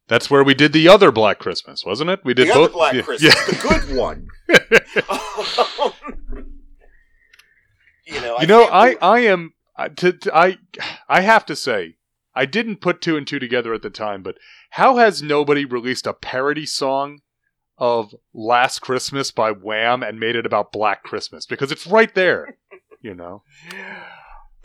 That's 0.09 0.29
where 0.29 0.43
we 0.43 0.53
did 0.53 0.73
the 0.73 0.89
other 0.89 1.11
Black 1.11 1.39
Christmas, 1.39 1.85
wasn't 1.85 2.09
it? 2.09 2.19
We 2.25 2.33
did 2.33 2.49
the 2.49 2.53
both. 2.53 2.63
other 2.65 2.73
Black 2.73 2.93
yeah, 2.95 3.01
Christmas, 3.03 3.35
yeah. 3.35 3.45
the 3.45 3.85
good 3.87 3.95
one. 3.97 4.27
you 8.05 8.15
you 8.41 8.47
know, 8.47 8.67
I 8.67 8.87
believe- 8.87 8.97
I 9.01 9.19
am 9.21 9.53
I- 9.77 9.89
to, 9.89 10.11
to 10.13 10.35
I 10.35 10.57
I 11.07 11.21
have 11.21 11.45
to 11.45 11.55
say 11.55 11.95
I 12.35 12.45
didn't 12.45 12.81
put 12.81 13.01
two 13.01 13.17
and 13.17 13.25
two 13.27 13.39
together 13.39 13.73
at 13.73 13.81
the 13.81 13.89
time, 13.89 14.23
but 14.23 14.37
how 14.71 14.97
has 14.97 15.21
nobody 15.21 15.65
released 15.65 16.07
a 16.07 16.13
parody 16.13 16.65
song 16.65 17.19
of 17.77 18.13
"Last 18.33 18.79
Christmas" 18.79 19.31
by 19.31 19.51
Wham 19.51 20.03
and 20.03 20.19
made 20.19 20.35
it 20.35 20.45
about 20.45 20.71
Black 20.71 21.03
Christmas? 21.03 21.45
Because 21.45 21.71
it's 21.71 21.87
right 21.87 22.13
there, 22.15 22.57
you 23.01 23.13
know. 23.15 23.43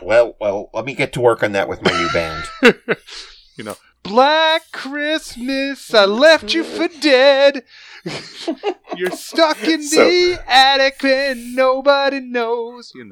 well, 0.03 0.37
well, 0.41 0.71
let 0.75 0.85
me 0.85 0.95
get 0.95 1.13
to 1.15 1.21
work 1.21 1.43
on 1.43 1.53
that 1.53 1.69
with 1.69 1.83
my 1.83 1.93
new 1.93 2.09
band. 2.13 2.45
you 3.57 3.65
know, 3.65 3.77
Black 4.05 4.71
Christmas, 4.71 5.93
I 5.95 6.05
left 6.05 6.53
you 6.53 6.63
for 6.63 6.89
dead. 7.01 7.65
You're 8.97 9.11
stuck 9.11 9.63
in 9.65 9.83
So- 9.89 10.05
the 10.05 10.39
attic 10.47 11.03
and 11.03 11.57
nobody 11.57 12.21
knows. 12.21 12.93
You 12.95 13.05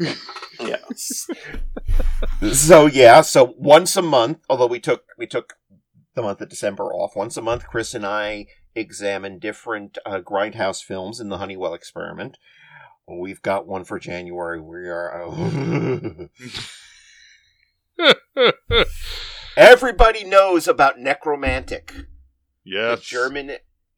know. 0.00 0.14
yes. 0.60 1.26
so 2.52 2.86
yeah, 2.86 3.20
so 3.20 3.54
once 3.56 3.96
a 3.96 4.02
month, 4.02 4.38
although 4.50 4.66
we 4.66 4.80
took 4.80 5.04
we 5.16 5.26
took 5.26 5.54
the 6.14 6.22
month 6.22 6.40
of 6.40 6.48
December 6.48 6.92
off, 6.92 7.16
once 7.16 7.36
a 7.36 7.42
month, 7.42 7.66
Chris 7.68 7.94
and 7.94 8.04
I 8.04 8.46
examine 8.74 9.38
different 9.38 9.98
uh, 10.04 10.20
grindhouse 10.20 10.82
films 10.82 11.20
in 11.20 11.28
the 11.28 11.38
Honeywell 11.38 11.74
experiment. 11.74 12.38
We've 13.06 13.42
got 13.42 13.68
one 13.68 13.84
for 13.84 14.00
January. 14.00 14.60
We 14.60 14.88
are. 14.88 16.28
Everybody 19.56 20.24
knows 20.24 20.66
about 20.66 20.98
Nekromantik, 20.98 22.06
Yes. 22.64 22.98
the. 23.00 23.04
German 23.06 23.52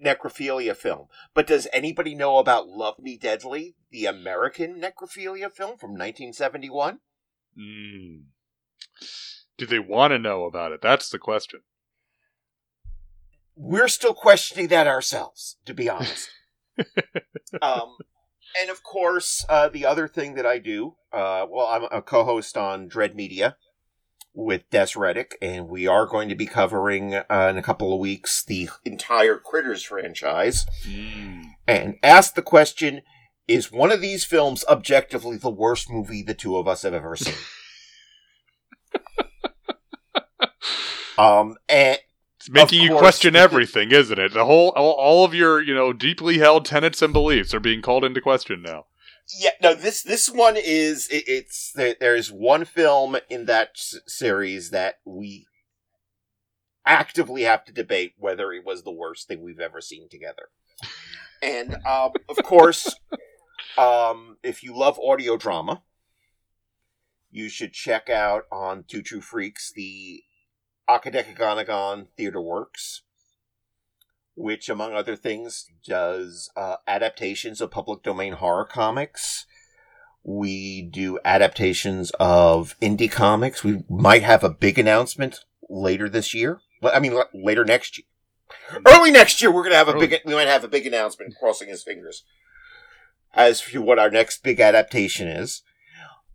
necrophilia 0.05 0.77
film. 0.77 1.07
But 1.35 1.47
does 1.47 1.67
anybody 1.73 2.15
know 2.15 2.37
about 2.39 2.69
Love 2.69 2.99
Me 2.99 3.17
Deadly, 3.17 3.75
the 3.91 4.05
American 4.07 4.81
necrophilia 4.81 5.51
film 5.51 5.79
from 5.79 5.93
1971? 5.93 6.99
Mm. 7.59 8.25
Do 9.57 9.65
they 9.67 9.79
want 9.79 10.11
to 10.13 10.19
know 10.19 10.45
about 10.45 10.73
it? 10.73 10.83
That's 10.83 11.09
the 11.09 11.19
question. 11.19 11.61
we're 13.59 13.89
still 13.89 14.13
questioning 14.13 14.69
that 14.69 14.87
ourselves, 14.87 15.57
to 15.65 15.73
be 15.73 15.89
honest. 15.89 16.29
um, 17.63 17.97
and 18.61 18.69
of 18.69 18.83
course, 18.83 19.47
uh, 19.49 19.71
the 19.71 19.87
other 19.87 20.07
thing 20.07 20.35
that 20.35 20.45
I 20.45 20.59
do, 20.59 20.97
uh, 21.11 21.47
well, 21.49 21.67
I'm 21.67 21.85
a 21.91 22.03
co-host 22.03 22.59
on 22.59 22.87
Dread 22.87 23.17
Media 23.17 23.57
with 24.37 24.69
Des 24.71 24.89
Reddick, 24.95 25.37
and 25.41 25.67
we 25.67 25.87
are 25.87 26.07
going 26.07 26.29
to 26.29 26.35
be 26.35 26.47
covering 26.47 27.15
uh, 27.15 27.25
in 27.51 27.57
a 27.57 27.63
couple 27.63 27.93
of 27.93 27.99
weeks 27.99 28.45
the 28.45 28.69
entire 28.85 29.39
Critters 29.39 29.83
franchise, 29.83 30.67
Mm. 30.87 31.53
and 31.67 31.97
ask 32.03 32.35
the 32.35 32.43
question: 32.43 33.01
Is 33.49 33.73
one 33.73 33.91
of 33.91 34.03
these 34.03 34.25
films 34.25 34.65
objectively 34.69 35.39
the 35.39 35.51
worst 35.51 35.91
movie 35.91 36.23
the 36.23 36.35
two 36.35 36.59
of 36.59 36.69
us 36.69 36.83
have 36.83 36.95
ever 36.95 37.17
seen? 37.17 37.35
um, 41.19 41.57
and 41.69 41.99
It's 42.37 42.51
making 42.51 42.83
you 42.83 42.91
course, 42.91 43.01
question 43.01 43.37
everything, 43.37 43.91
isn't 43.91 44.19
it? 44.19 44.35
The 44.35 44.45
whole, 44.45 44.73
all, 44.77 44.93
all 44.93 45.25
of 45.25 45.35
your, 45.35 45.61
you 45.63 45.75
know, 45.75 45.93
deeply 45.93 46.39
held 46.39 46.65
tenets 46.67 47.03
and 47.03 47.13
beliefs 47.13 47.55
are 47.55 47.61
being 47.61 47.83
called 47.83 48.05
into 48.05 48.21
question 48.21 48.63
now. 48.63 48.87
Yeah, 49.35 49.51
no. 49.61 49.75
This 49.75 50.03
this 50.03 50.31
one 50.31 50.57
is 50.57 51.09
it, 51.09 51.25
it's 51.27 51.73
there, 51.73 51.97
there's 51.99 52.31
one 52.31 52.65
film 52.65 53.17
in 53.29 53.47
that 53.47 53.71
s- 53.77 53.97
series 54.07 54.71
that 54.71 54.97
we 55.05 55.47
actively 56.85 57.43
have 57.43 57.65
to 57.65 57.73
debate 57.73 58.15
whether 58.17 58.53
it 58.53 58.65
was 58.65 58.83
the 58.83 58.93
worst 58.93 59.27
thing 59.27 59.43
we've 59.43 59.59
ever 59.61 59.81
seen 59.81 60.09
together. 60.09 60.49
And 61.43 61.75
um, 61.87 62.13
of 62.29 62.37
course, 62.45 62.95
um, 63.79 64.37
if 64.45 64.63
you 64.63 64.77
love 64.77 64.99
audio 65.05 65.37
drama, 65.37 65.83
you 67.31 67.49
should 67.49 67.73
check 67.73 68.09
out 68.09 68.45
on 68.53 68.85
Two 68.87 69.03
True 69.03 69.21
Freaks 69.21 69.73
the 69.75 70.23
Akadekaganagon 70.89 72.07
Theater 72.17 72.41
Works, 72.41 73.03
which, 74.37 74.69
among 74.69 74.93
other 74.93 75.17
things, 75.17 75.67
does 75.85 76.51
uh, 76.57 76.77
adaptations 76.87 77.61
of 77.61 77.71
public 77.71 78.03
domain 78.03 78.35
horror 78.35 78.67
comics. 78.67 79.47
We 80.23 80.83
do 80.83 81.19
adaptations 81.25 82.13
of 82.21 82.77
indie 82.81 83.11
comics. 83.11 83.65
We 83.65 83.85
might 83.89 84.23
have 84.23 84.45
a 84.45 84.51
big 84.51 84.79
announcement 84.79 85.41
later 85.69 86.09
this 86.09 86.35
year. 86.35 86.61
I 86.83 87.01
mean, 87.01 87.19
later 87.33 87.65
next 87.65 87.99
year. 87.99 88.07
Early 88.87 89.11
next 89.11 89.41
year, 89.41 89.51
we're 89.51 89.65
gonna 89.65 89.77
have 89.77 89.89
a 89.89 89.99
big. 89.99 90.21
We 90.25 90.35
might 90.35 90.49
have 90.49 90.65
a 90.65 90.69
big 90.69 90.87
announcement. 90.87 91.35
Crossing 91.41 91.69
his 91.69 91.83
fingers 91.83 92.25
as 93.35 93.61
to 93.61 93.83
what 93.83 93.99
our 93.99 94.11
next 94.11 94.43
big 94.43 94.61
adaptation 94.61 95.29
is. 95.29 95.63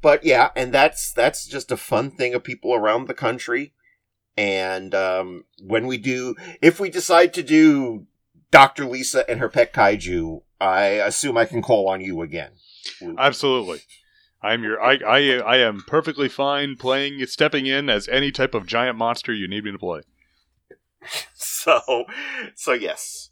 But 0.01 0.23
yeah, 0.23 0.49
and 0.55 0.73
that's 0.73 1.11
that's 1.11 1.47
just 1.47 1.71
a 1.71 1.77
fun 1.77 2.11
thing 2.11 2.33
of 2.33 2.43
people 2.43 2.73
around 2.73 3.07
the 3.07 3.13
country. 3.13 3.73
And 4.41 4.95
um, 4.95 5.45
when 5.61 5.85
we 5.85 5.99
do, 5.99 6.35
if 6.63 6.79
we 6.79 6.89
decide 6.89 7.31
to 7.35 7.43
do 7.43 8.07
Dr. 8.49 8.85
Lisa 8.85 9.29
and 9.29 9.39
her 9.39 9.49
pet 9.49 9.71
kaiju, 9.71 10.41
I 10.59 10.85
assume 10.85 11.37
I 11.37 11.45
can 11.45 11.61
call 11.61 11.87
on 11.87 12.01
you 12.01 12.23
again. 12.23 12.53
Absolutely. 13.19 13.81
I'm 14.41 14.63
your. 14.63 14.81
I, 14.81 14.97
I 15.07 15.19
I 15.37 15.57
am 15.57 15.83
perfectly 15.85 16.27
fine 16.27 16.75
playing, 16.75 17.23
stepping 17.27 17.67
in 17.67 17.87
as 17.87 18.07
any 18.07 18.31
type 18.31 18.55
of 18.55 18.65
giant 18.65 18.97
monster 18.97 19.31
you 19.31 19.47
need 19.47 19.63
me 19.63 19.71
to 19.73 19.77
play. 19.77 20.01
so 21.33 22.05
so 22.55 22.73
yes 22.73 23.29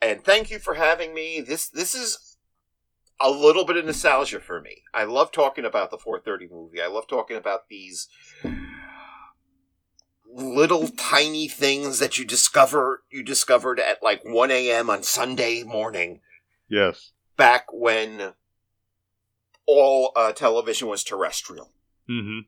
and 0.00 0.22
thank 0.24 0.50
you 0.50 0.58
for 0.58 0.74
having 0.74 1.14
me 1.14 1.40
this 1.40 1.68
this 1.68 1.94
is 1.94 2.36
a 3.20 3.30
little 3.30 3.64
bit 3.64 3.76
of 3.76 3.84
nostalgia 3.84 4.40
for 4.40 4.60
me 4.60 4.82
i 4.94 5.04
love 5.04 5.32
talking 5.32 5.64
about 5.64 5.90
the 5.90 5.98
430 5.98 6.48
movie 6.52 6.80
i 6.80 6.86
love 6.86 7.06
talking 7.08 7.36
about 7.36 7.68
these 7.68 8.08
little 10.34 10.88
tiny 10.88 11.46
things 11.48 11.98
that 11.98 12.18
you 12.18 12.24
discover 12.24 13.02
you 13.10 13.22
discovered 13.22 13.78
at 13.78 14.02
like 14.02 14.22
1 14.24 14.50
a.m 14.50 14.88
on 14.90 15.02
sunday 15.02 15.62
morning 15.62 16.20
Yes. 16.68 17.12
back 17.36 17.66
when 17.72 18.32
all 19.66 20.12
uh, 20.16 20.32
television 20.32 20.88
was 20.88 21.04
terrestrial 21.04 21.70
Mm-hmm. 22.10 22.40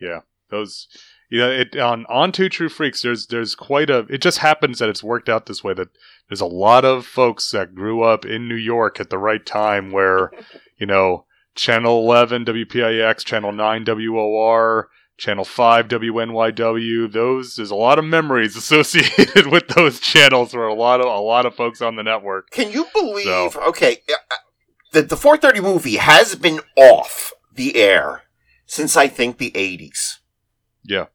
Yeah. 0.00 0.20
Those. 0.50 0.88
You 1.30 1.38
know, 1.38 1.50
it 1.50 1.76
on 1.78 2.04
on 2.06 2.32
Two 2.32 2.48
True 2.48 2.68
Freaks. 2.68 3.00
There's 3.02 3.26
there's 3.28 3.54
quite 3.54 3.88
a. 3.88 4.00
It 4.10 4.20
just 4.20 4.38
happens 4.38 4.80
that 4.80 4.88
it's 4.90 5.02
worked 5.02 5.28
out 5.28 5.46
this 5.46 5.64
way. 5.64 5.72
That 5.72 5.88
there's 6.28 6.40
a 6.42 6.46
lot 6.46 6.84
of 6.84 7.06
folks 7.06 7.50
that 7.52 7.74
grew 7.74 8.02
up 8.02 8.26
in 8.26 8.48
New 8.48 8.56
York 8.56 9.00
at 9.00 9.08
the 9.10 9.16
right 9.16 9.46
time, 9.46 9.92
where 9.92 10.30
you 10.76 10.86
know, 10.86 11.24
Channel 11.54 12.00
11 12.00 12.44
WPIX, 12.44 13.24
Channel 13.24 13.52
9 13.52 13.84
WOR, 13.86 14.90
Channel 15.22 15.44
5 15.44 15.86
WNYW. 15.86 17.12
Those 17.12 17.54
there's 17.54 17.70
a 17.70 17.76
lot 17.76 18.00
of 18.00 18.04
memories 18.04 18.56
associated 18.62 19.46
with 19.46 19.68
those 19.68 20.00
channels 20.00 20.50
for 20.50 20.66
a 20.66 20.74
lot 20.74 21.00
of 21.00 21.06
a 21.06 21.20
lot 21.20 21.46
of 21.46 21.54
folks 21.54 21.80
on 21.80 21.94
the 21.94 22.02
network. 22.02 22.50
Can 22.50 22.72
you 22.72 22.88
believe? 22.92 23.26
So. 23.26 23.52
Okay, 23.68 23.98
uh, 24.10 24.14
uh, 24.14 24.36
the 24.90 25.02
the 25.02 25.14
4:30 25.14 25.62
movie 25.62 25.96
has 25.96 26.34
been 26.34 26.58
off 26.76 27.32
the 27.54 27.76
air 27.76 28.22
since 28.66 28.96
I 28.96 29.06
think 29.06 29.38
the 29.38 29.52
80s. 29.52 30.18
Yeah. 30.82 31.06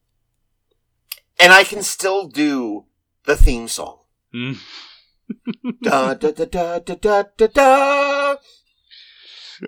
And 1.37 1.51
I 1.51 1.65
can 1.65 1.83
still 1.83 2.29
do 2.29 2.85
the 3.25 3.35
theme 3.35 3.67
song. 3.67 3.99
Mm. 4.33 4.57
Da 5.83 6.13
da 6.13 6.31
da 6.31 6.45
da 6.45 6.79
da 6.79 6.95
da 6.95 7.23
da. 7.35 7.47
da. 7.47 8.35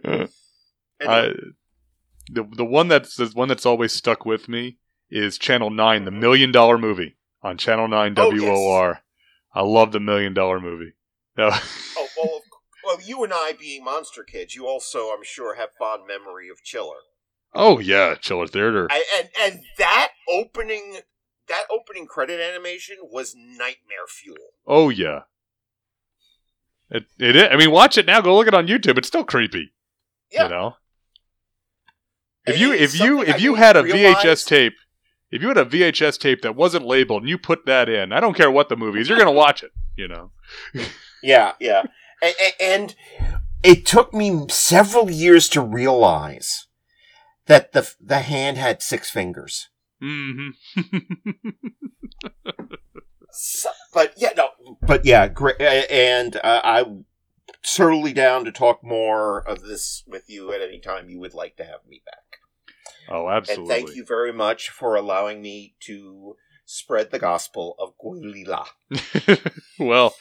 Uh, 0.06 0.28
I, 1.02 1.34
the 2.32 2.44
the 2.56 2.66
one 2.66 2.88
that's 2.88 3.16
the 3.16 3.28
one 3.28 3.48
that's 3.48 3.66
always 3.66 3.92
stuck 3.92 4.26
with 4.26 4.48
me 4.48 4.78
is 5.10 5.38
Channel 5.38 5.70
Nine, 5.70 6.06
the 6.06 6.12
mm-hmm. 6.12 6.20
Million 6.20 6.52
Dollar 6.52 6.78
Movie 6.78 7.18
on 7.42 7.58
Channel 7.58 7.88
Nine 7.88 8.14
Oh, 8.18 8.32
yes. 8.32 8.44
WOR. 8.44 9.00
I 9.54 9.62
love 9.62 9.92
the 9.92 10.00
Million 10.00 10.34
Dollar 10.34 10.60
Movie. 10.60 10.94
No, 11.38 11.50
oh 11.52 12.08
well, 12.18 12.36
of- 12.38 12.42
well, 12.84 12.98
you 13.04 13.24
and 13.24 13.34
I 13.34 13.54
being 13.60 13.84
monster 13.84 14.24
kids, 14.24 14.56
you 14.56 14.68
also, 14.68 15.10
I'm 15.10 15.24
sure, 15.24 15.56
have 15.56 15.70
fond 15.80 16.04
memory 16.08 16.50
of 16.50 16.64
Chiller. 16.64 17.00
oh 17.54 17.80
yeah, 17.80 18.16
Chiller 18.16 18.48
Theater. 18.48 18.88
I, 18.92 19.04
and 19.18 19.30
and 19.42 19.64
that 19.78 20.12
opening 20.30 21.00
that 21.48 21.64
opening 21.72 22.06
credit 22.06 22.40
animation 22.40 22.98
was 23.02 23.36
nightmare 23.36 24.08
fuel. 24.08 24.54
Oh 24.68 24.90
yeah. 24.90 25.22
It 26.92 27.06
it 27.20 27.36
is. 27.36 27.48
I 27.52 27.56
mean, 27.56 27.72
watch 27.72 27.98
it 27.98 28.06
now. 28.06 28.22
Go 28.22 28.36
look 28.36 28.48
it 28.48 28.54
on 28.54 28.68
YouTube. 28.68 28.98
It's 28.98 29.08
still 29.08 29.24
creepy. 29.24 29.74
Yeah. 30.32 30.44
You 30.44 30.50
know. 30.50 30.76
If 32.50 32.60
you 32.60 32.74
if 32.74 33.00
you 33.00 33.22
I 33.22 33.26
if 33.26 33.42
you 33.42 33.56
had 33.56 33.78
a 33.78 33.84
realize- 33.84 34.18
VHS 34.24 34.46
tape, 34.48 34.74
if 35.32 35.42
you 35.42 35.48
had 35.50 35.58
a 35.58 35.66
VHS 35.66 36.18
tape 36.20 36.42
that 36.42 36.56
wasn't 36.56 36.86
labeled 36.86 37.22
and 37.24 37.30
you 37.30 37.38
put 37.38 37.66
that 37.66 37.88
in, 37.90 38.12
I 38.12 38.20
don't 38.20 38.36
care 38.36 38.50
what 38.52 38.70
the 38.70 38.76
movie 38.76 39.00
is, 39.02 39.10
you're 39.10 39.18
gonna 39.18 39.32
watch 39.32 39.64
it. 39.64 39.72
You 39.96 40.08
know. 40.08 40.32
Yeah, 41.22 41.52
yeah. 41.60 41.84
And, 42.22 42.36
and 42.62 42.96
it 43.62 43.86
took 43.86 44.14
me 44.14 44.46
several 44.50 45.12
years 45.12 45.50
to 45.50 45.60
realize 45.62 46.68
that 47.48 47.74
the 47.74 47.94
the 48.00 48.20
hand 48.20 48.58
had 48.58 48.82
six 48.82 49.10
fingers. 49.10 49.68
hmm 50.02 50.52
So, 53.32 53.70
but 53.94 54.14
yeah, 54.18 54.32
no. 54.36 54.50
But 54.82 55.06
yeah, 55.06 55.28
great. 55.28 55.60
And 55.62 56.36
uh, 56.38 56.62
I 56.64 56.86
totally 57.64 58.14
down 58.14 58.46
to 58.46 58.52
talk 58.52 58.84
more 58.84 59.40
of 59.48 59.62
this 59.62 60.04
with 60.08 60.30
you 60.30 60.52
at 60.54 60.62
any 60.62 60.80
time 60.80 61.10
you 61.10 61.20
would 61.20 61.34
like 61.34 61.56
to 61.58 61.64
have 61.66 61.82
me 61.88 62.02
back. 62.06 62.39
Oh, 63.10 63.30
absolutely. 63.30 63.76
And 63.76 63.86
thank 63.86 63.96
you 63.96 64.06
very 64.06 64.32
much 64.32 64.70
for 64.70 64.96
allowing 64.96 65.42
me 65.42 65.76
to 65.82 66.36
spread 66.66 67.12
the 67.12 67.20
gospel 67.20 67.76
of 67.80 67.94
Guilala. 67.98 68.68
well, 69.80 70.14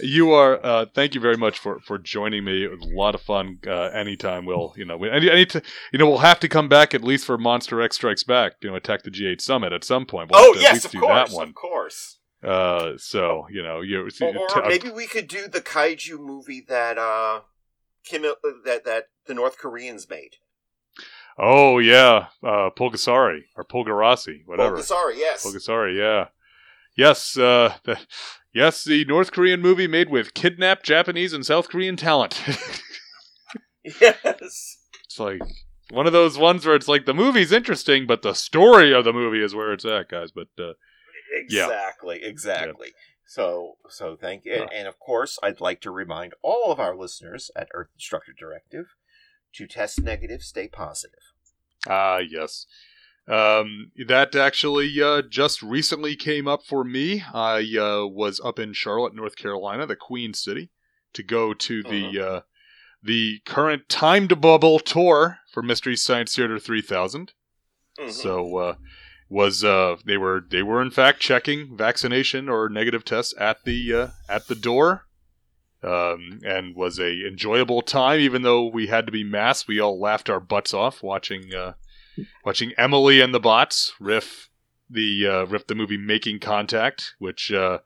you 0.00 0.32
are. 0.32 0.64
Uh, 0.64 0.86
thank 0.92 1.14
you 1.14 1.20
very 1.20 1.36
much 1.36 1.58
for 1.58 1.80
for 1.80 1.98
joining 1.98 2.44
me. 2.44 2.64
It 2.64 2.70
was 2.70 2.82
a 2.82 2.94
lot 2.94 3.14
of 3.14 3.22
fun. 3.22 3.58
Uh, 3.66 3.90
anytime 3.94 4.44
we'll, 4.44 4.74
you 4.76 4.84
know, 4.84 4.96
we, 4.96 5.10
I, 5.10 5.20
need 5.20 5.50
to, 5.50 5.62
you 5.92 5.98
know, 5.98 6.08
we'll 6.08 6.18
have 6.18 6.40
to 6.40 6.48
come 6.48 6.68
back 6.68 6.94
at 6.94 7.02
least 7.02 7.24
for 7.24 7.38
Monster 7.38 7.80
X 7.80 7.96
Strikes 7.96 8.24
Back. 8.24 8.54
You 8.60 8.70
know, 8.70 8.76
attack 8.76 9.04
the 9.04 9.10
G8 9.10 9.40
Summit 9.40 9.72
at 9.72 9.84
some 9.84 10.04
point. 10.04 10.30
We'll 10.30 10.40
oh 10.40 10.52
have 10.52 10.54
to 10.54 10.58
at 10.58 10.62
yes, 10.62 10.74
least 10.74 10.94
of 10.94 11.00
course, 11.00 11.30
that 11.30 11.36
one. 11.36 11.48
of 11.48 11.54
course. 11.54 12.18
Uh, 12.42 12.92
so 12.98 13.46
you 13.50 13.62
know, 13.62 13.80
you 13.80 14.08
Or, 14.20 14.58
or 14.58 14.68
maybe 14.68 14.90
we 14.90 15.06
could 15.06 15.28
do 15.28 15.48
the 15.48 15.60
kaiju 15.60 16.18
movie 16.18 16.64
that 16.68 16.98
uh, 16.98 17.40
Kim 18.04 18.24
Il- 18.24 18.36
that 18.64 18.84
that 18.84 19.08
the 19.26 19.34
North 19.34 19.58
Koreans 19.58 20.08
made. 20.08 20.36
Oh 21.38 21.78
yeah, 21.78 22.26
uh, 22.42 22.70
Pulgasari 22.70 23.40
or 23.56 23.64
Pulgarasi, 23.64 24.46
whatever. 24.46 24.82
Sorry, 24.82 25.18
yes. 25.18 25.44
Pulgasari, 25.44 25.96
yeah. 25.98 26.28
Yes, 26.96 27.36
uh, 27.36 27.74
the, 27.84 27.98
yes, 28.54 28.84
the 28.84 29.04
North 29.04 29.32
Korean 29.32 29.60
movie 29.60 29.86
made 29.86 30.08
with 30.08 30.32
kidnapped 30.32 30.84
Japanese 30.86 31.34
and 31.34 31.44
South 31.44 31.68
Korean 31.68 31.96
talent. 31.96 32.42
Yes. 34.00 34.78
it's 35.04 35.18
like 35.20 35.40
one 35.90 36.08
of 36.08 36.12
those 36.12 36.36
ones 36.36 36.66
where 36.66 36.74
it's 36.74 36.88
like 36.88 37.06
the 37.06 37.14
movie's 37.14 37.52
interesting, 37.52 38.04
but 38.06 38.22
the 38.22 38.34
story 38.34 38.92
of 38.92 39.04
the 39.04 39.12
movie 39.12 39.42
is 39.42 39.54
where 39.54 39.72
it's 39.72 39.84
at, 39.84 40.08
guys. 40.08 40.32
But 40.32 40.48
uh, 40.58 40.72
Yeah. 41.48 41.66
Exactly, 41.66 42.20
exactly. 42.22 42.88
So, 43.28 43.74
so 43.88 44.16
thank 44.16 44.44
you, 44.44 44.54
and, 44.54 44.62
Uh. 44.64 44.68
and 44.74 44.88
of 44.88 44.98
course, 44.98 45.38
I'd 45.42 45.60
like 45.60 45.80
to 45.82 45.90
remind 45.92 46.34
all 46.42 46.72
of 46.72 46.80
our 46.80 46.96
listeners 46.96 47.50
at 47.54 47.68
Earth 47.74 47.90
Destruction 47.96 48.34
Directive 48.38 48.86
to 49.56 49.66
test 49.66 50.02
negative, 50.02 50.42
stay 50.42 50.68
positive. 50.68 51.20
ah, 51.88 52.18
yes. 52.18 52.66
Um, 53.28 53.90
that 54.06 54.36
actually 54.36 55.02
uh, 55.02 55.20
just 55.28 55.60
recently 55.60 56.14
came 56.14 56.46
up 56.46 56.64
for 56.64 56.84
me. 56.84 57.24
I 57.34 57.58
uh, 57.76 58.06
was 58.06 58.40
up 58.44 58.60
in 58.60 58.72
Charlotte, 58.72 59.16
North 59.16 59.34
Carolina, 59.36 59.84
the 59.84 59.96
Queen 59.96 60.32
City, 60.32 60.70
to 61.12 61.24
go 61.24 61.52
to 61.52 61.82
the 61.82 62.20
uh, 62.24 62.40
the 63.02 63.40
current 63.44 63.88
Time 63.88 64.28
Bubble 64.28 64.78
tour 64.78 65.38
for 65.52 65.62
Mystery 65.62 65.96
Science 65.96 66.36
Theater 66.36 66.58
3000. 66.60 67.32
Mhm. 67.98 68.12
So 68.12 68.56
uh, 68.58 68.74
was 69.28 69.64
uh, 69.64 69.96
they 70.04 70.16
were 70.16 70.44
they 70.48 70.62
were 70.62 70.80
in 70.80 70.92
fact 70.92 71.18
checking 71.18 71.76
vaccination 71.76 72.48
or 72.48 72.68
negative 72.68 73.04
tests 73.04 73.34
at 73.40 73.64
the 73.64 73.92
uh, 73.92 74.08
at 74.28 74.46
the 74.46 74.54
door, 74.54 75.05
um, 75.82 76.40
and 76.44 76.74
was 76.74 76.98
a 76.98 77.26
enjoyable 77.26 77.82
time. 77.82 78.20
Even 78.20 78.42
though 78.42 78.66
we 78.66 78.86
had 78.86 79.06
to 79.06 79.12
be 79.12 79.24
masked, 79.24 79.68
we 79.68 79.80
all 79.80 80.00
laughed 80.00 80.30
our 80.30 80.40
butts 80.40 80.74
off 80.74 81.02
watching 81.02 81.54
uh, 81.54 81.74
watching 82.44 82.72
Emily 82.76 83.20
and 83.20 83.34
the 83.34 83.40
Bots 83.40 83.92
riff 84.00 84.48
the 84.88 85.26
uh, 85.26 85.46
riff 85.46 85.66
the 85.66 85.74
movie 85.74 85.96
Making 85.96 86.38
Contact, 86.38 87.14
which 87.18 87.52
uh, 87.52 87.78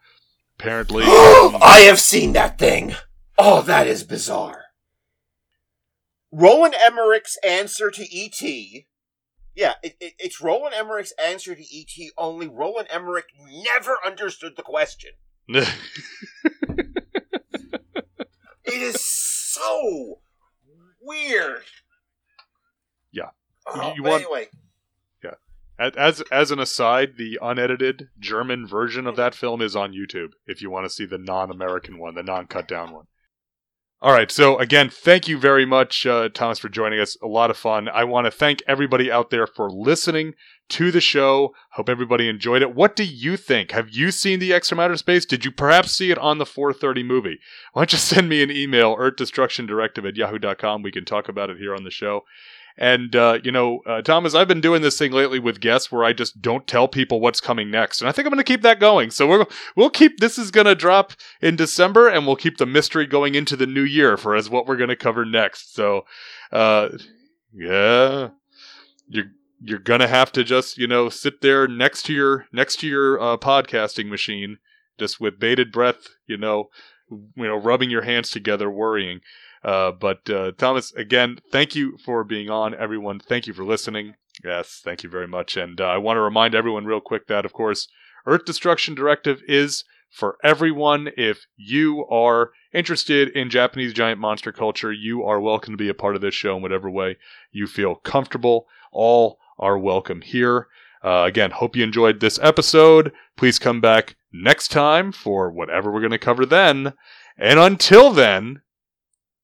apparently 0.59 1.05
um, 1.05 1.57
I 1.63 1.85
have 1.87 2.01
seen 2.01 2.33
that 2.33 2.59
thing. 2.59 2.95
Oh, 3.39 3.63
that 3.63 3.87
is 3.87 4.05
bizarre. 4.05 4.65
Roland 6.33 6.75
Emmerich's 6.75 7.39
answer 7.45 7.91
to 7.91 8.03
E.T. 8.03 8.87
Yeah, 9.55 9.75
it, 9.83 9.97
it, 9.99 10.13
it's 10.19 10.41
Roland 10.41 10.75
Emmerich's 10.75 11.13
answer 11.23 11.55
to 11.55 11.63
E.T. 11.63 12.13
Only 12.17 12.47
Roland 12.47 12.89
Emmerich 12.91 13.27
never 13.51 13.97
understood 14.05 14.57
the 14.57 14.63
question. 14.63 15.11
It 18.73 18.83
is 18.83 19.01
so 19.05 20.21
weird. 21.01 21.63
Yeah. 23.13 23.31
Oh, 23.67 23.89
You- 23.91 23.95
you 23.97 24.03
want- 24.03 24.23
anyway, 24.25 24.49
Yeah. 25.23 25.35
As 25.79 26.21
as 26.31 26.51
an 26.51 26.59
aside, 26.59 27.17
the 27.17 27.39
unedited 27.41 28.11
German 28.19 28.67
version 28.67 29.07
of 29.07 29.17
that 29.17 29.35
film 29.35 29.63
is 29.63 29.75
on 29.75 29.93
YouTube 29.93 30.33
if 30.47 30.61
you 30.61 30.71
want 30.71 30.85
to 30.85 30.91
see 30.91 31.07
the 31.07 31.19
non-American 31.19 31.99
one, 31.99 32.15
the 32.15 32.23
non-cut 32.23 32.69
down 32.69 32.93
one. 32.93 33.07
All 34.03 34.13
right, 34.13 34.31
so 34.31 34.59
again, 34.59 34.89
thank 34.89 35.29
you 35.29 35.39
very 35.39 35.67
much, 35.67 36.07
uh, 36.07 36.29
Thomas, 36.31 36.59
for 36.59 36.69
joining 36.71 37.01
us. 37.01 37.17
A 37.23 37.27
lot 37.27 37.51
of 37.51 37.57
fun. 37.59 37.87
I 37.89 38.05
want 38.05 38.25
to 38.27 38.31
thank 38.31 38.63
everybody 38.67 39.11
out 39.13 39.29
there 39.31 39.47
for 39.47 39.71
listening 39.71 40.35
to 40.71 40.91
the 40.91 41.01
show. 41.01 41.55
Hope 41.73 41.89
everybody 41.89 42.29
enjoyed 42.29 42.63
it. 42.63 42.75
What 42.75 42.97
do 42.97 43.05
you 43.05 43.37
think? 43.37 43.73
Have 43.73 43.91
you 43.91 44.11
seen 44.11 44.39
the 44.39 44.53
X 44.53 44.69
from 44.69 44.81
Outer 44.81 44.97
Space? 44.97 45.25
Did 45.25 45.45
you 45.45 45.51
perhaps 45.51 45.93
see 45.93 46.11
it 46.11 46.19
on 46.19 46.39
the 46.39 46.47
430 46.47 47.03
movie? 47.03 47.39
Why 47.73 47.83
don't 47.83 47.93
you 47.93 47.99
send 48.11 48.29
me 48.29 48.43
an 48.43 48.51
email, 48.51 48.97
earthdestructiondirective 48.97 50.09
at 50.09 50.17
yahoo.com. 50.17 50.83
We 50.83 50.93
can 50.93 51.05
talk 51.05 51.29
about 51.29 51.51
it 51.51 51.59
here 51.59 51.75
on 51.75 51.85
the 51.85 51.91
show. 51.91 52.25
And, 52.79 53.15
uh, 53.15 53.39
you 53.43 53.53
know, 53.53 53.81
uh, 53.87 54.01
Thomas, 54.01 54.35
I've 54.35 54.49
been 54.49 54.63
doing 54.63 54.81
this 54.81 54.97
thing 54.97 55.13
lately 55.13 55.39
with 55.39 55.61
guests 55.61 55.93
where 55.93 56.05
I 56.05 56.13
just 56.13 56.41
don't 56.41 56.67
tell 56.67 56.89
people 56.89 57.21
what's 57.21 57.41
coming 57.41 57.71
next. 57.71 58.01
And 58.01 58.09
I 58.09 58.13
think 58.13 58.27
I'm 58.27 58.33
going 58.33 58.43
to 58.43 58.53
keep 58.53 58.63
that 58.63 58.81
going. 58.81 59.11
So 59.11 59.27
we're, 59.29 59.47
we'll 59.77 59.91
keep, 59.91 60.19
this 60.19 60.39
is 60.39 60.51
going 60.51 60.67
to 60.67 60.75
drop 60.75 61.13
in 61.43 61.57
December 61.57 62.09
and 62.09 62.27
we'll 62.27 62.37
keep 62.37 62.57
the 62.57 62.67
mystery 62.67 63.07
going 63.07 63.35
into 63.35 63.57
the 63.57 63.67
new 63.67 63.83
year 63.83 64.17
for 64.17 64.35
as 64.35 64.49
what 64.49 64.67
we're 64.67 64.77
going 64.77 64.89
to 64.89 64.97
cover 64.97 65.27
next. 65.27 65.75
So, 65.75 66.07
uh, 66.53 66.91
yeah, 67.53 68.31
you're, 69.09 69.27
you're 69.61 69.79
to 69.79 70.09
have 70.09 70.33
to 70.33 70.45
just, 70.45 70.79
you 70.79 70.87
know, 70.87 71.09
sit 71.09 71.41
there 71.41 71.69
next 71.69 72.05
to 72.07 72.13
your, 72.13 72.47
next 72.53 72.81
to 72.81 72.89
your, 72.89 73.21
uh, 73.21 73.37
podcasting 73.37 74.09
machine, 74.09 74.59
just 74.99 75.21
with 75.21 75.39
bated 75.39 75.71
breath, 75.71 76.09
you 76.27 76.37
know, 76.37 76.71
you 77.11 77.47
know, 77.47 77.57
rubbing 77.57 77.91
your 77.91 78.03
hands 78.03 78.31
together, 78.31 78.71
worrying. 78.71 79.21
Uh, 79.63 79.93
but 79.93 80.29
uh, 80.31 80.53
Thomas, 80.57 80.93
again, 80.95 81.39
thank 81.53 81.75
you 81.75 81.99
for 82.05 82.25
being 82.25 82.49
on. 82.49 82.75
Everyone, 82.75 83.19
thank 83.19 83.47
you 83.47 83.53
for 83.53 83.65
listening. 83.65 84.15
Yes, 84.43 84.81
thank 84.83 85.03
you 85.03 85.11
very 85.11 85.29
much. 85.29 85.57
And 85.57 85.81
uh, 85.81 85.85
I 85.85 85.99
want 85.99 86.17
to 86.17 86.23
remind 86.23 86.55
everyone 86.55 86.87
real 86.87 87.01
quick 87.01 87.27
that, 87.27 87.45
of 87.45 87.53
course, 87.53 87.89
Earth 88.27 88.45
Destruction 88.45 88.95
Directive 88.95 89.43
is 89.47 89.85
for 90.11 90.37
everyone. 90.43 91.11
If 91.17 91.47
you 91.57 92.07
are 92.07 92.53
interested 92.73 93.29
in 93.31 93.51
Japanese 93.51 93.93
giant 93.93 94.21
monster 94.21 94.53
culture, 94.53 94.93
you 94.93 95.25
are 95.25 95.41
welcome 95.41 95.75
to 95.75 95.79
be 95.79 95.89
a 95.89 95.95
part 95.95 96.17
of 96.17 96.23
this 96.23 96.35
show 96.35 96.57
in 96.57 96.63
whatever 96.63 96.91
way 96.91 97.19
you 97.53 97.67
feel 97.67 97.97
comfortable. 97.97 98.67
All 98.93 99.39
are 99.61 99.79
welcome 99.79 100.23
here. 100.23 100.67
Uh, 101.05 101.25
again, 101.27 101.53
hope 101.53 101.77
you 101.77 101.85
enjoyed 101.85 102.21
this 102.21 102.39
episode. 102.43 103.13
Please 103.37 103.59
come 103.59 103.81
back 103.81 104.17
next 104.33 104.69
time 104.69 105.13
for 105.13 105.51
whatever 105.51 105.93
we're 105.93 106.01
going 106.01 106.11
to 106.11 106.19
cover 106.19 106.45
then. 106.45 106.95
And 107.39 107.59
until 107.59 108.11
then, 108.11 108.63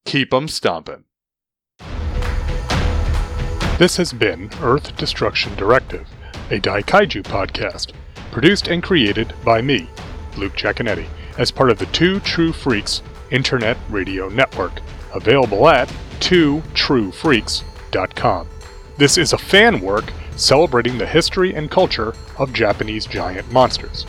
keep 0.05 0.33
'em 0.33 0.47
stomping. 0.47 1.05
This 3.79 3.97
has 3.97 4.11
been 4.11 4.49
Earth 4.61 4.95
Destruction 4.97 5.55
Directive, 5.55 6.07
a 6.49 6.59
Daikaiju 6.59 7.23
podcast, 7.23 7.91
produced 8.31 8.67
and 8.67 8.83
created 8.83 9.33
by 9.45 9.61
me, 9.61 9.87
Luke 10.35 10.53
Giaconetti, 10.53 11.07
as 11.37 11.51
part 11.51 11.69
of 11.69 11.77
the 11.77 11.85
Two 11.87 12.19
True 12.21 12.51
Freaks 12.51 13.03
Internet 13.29 13.77
Radio 13.89 14.29
Network, 14.29 14.81
available 15.13 15.67
at 15.67 15.87
twotruefreaks.com. 16.19 18.47
This 18.97 19.19
is 19.19 19.31
a 19.31 19.37
fan 19.37 19.79
work 19.81 20.11
celebrating 20.35 20.97
the 20.97 21.05
history 21.05 21.53
and 21.53 21.69
culture 21.69 22.15
of 22.39 22.51
Japanese 22.51 23.05
giant 23.05 23.51
monsters. 23.51 24.07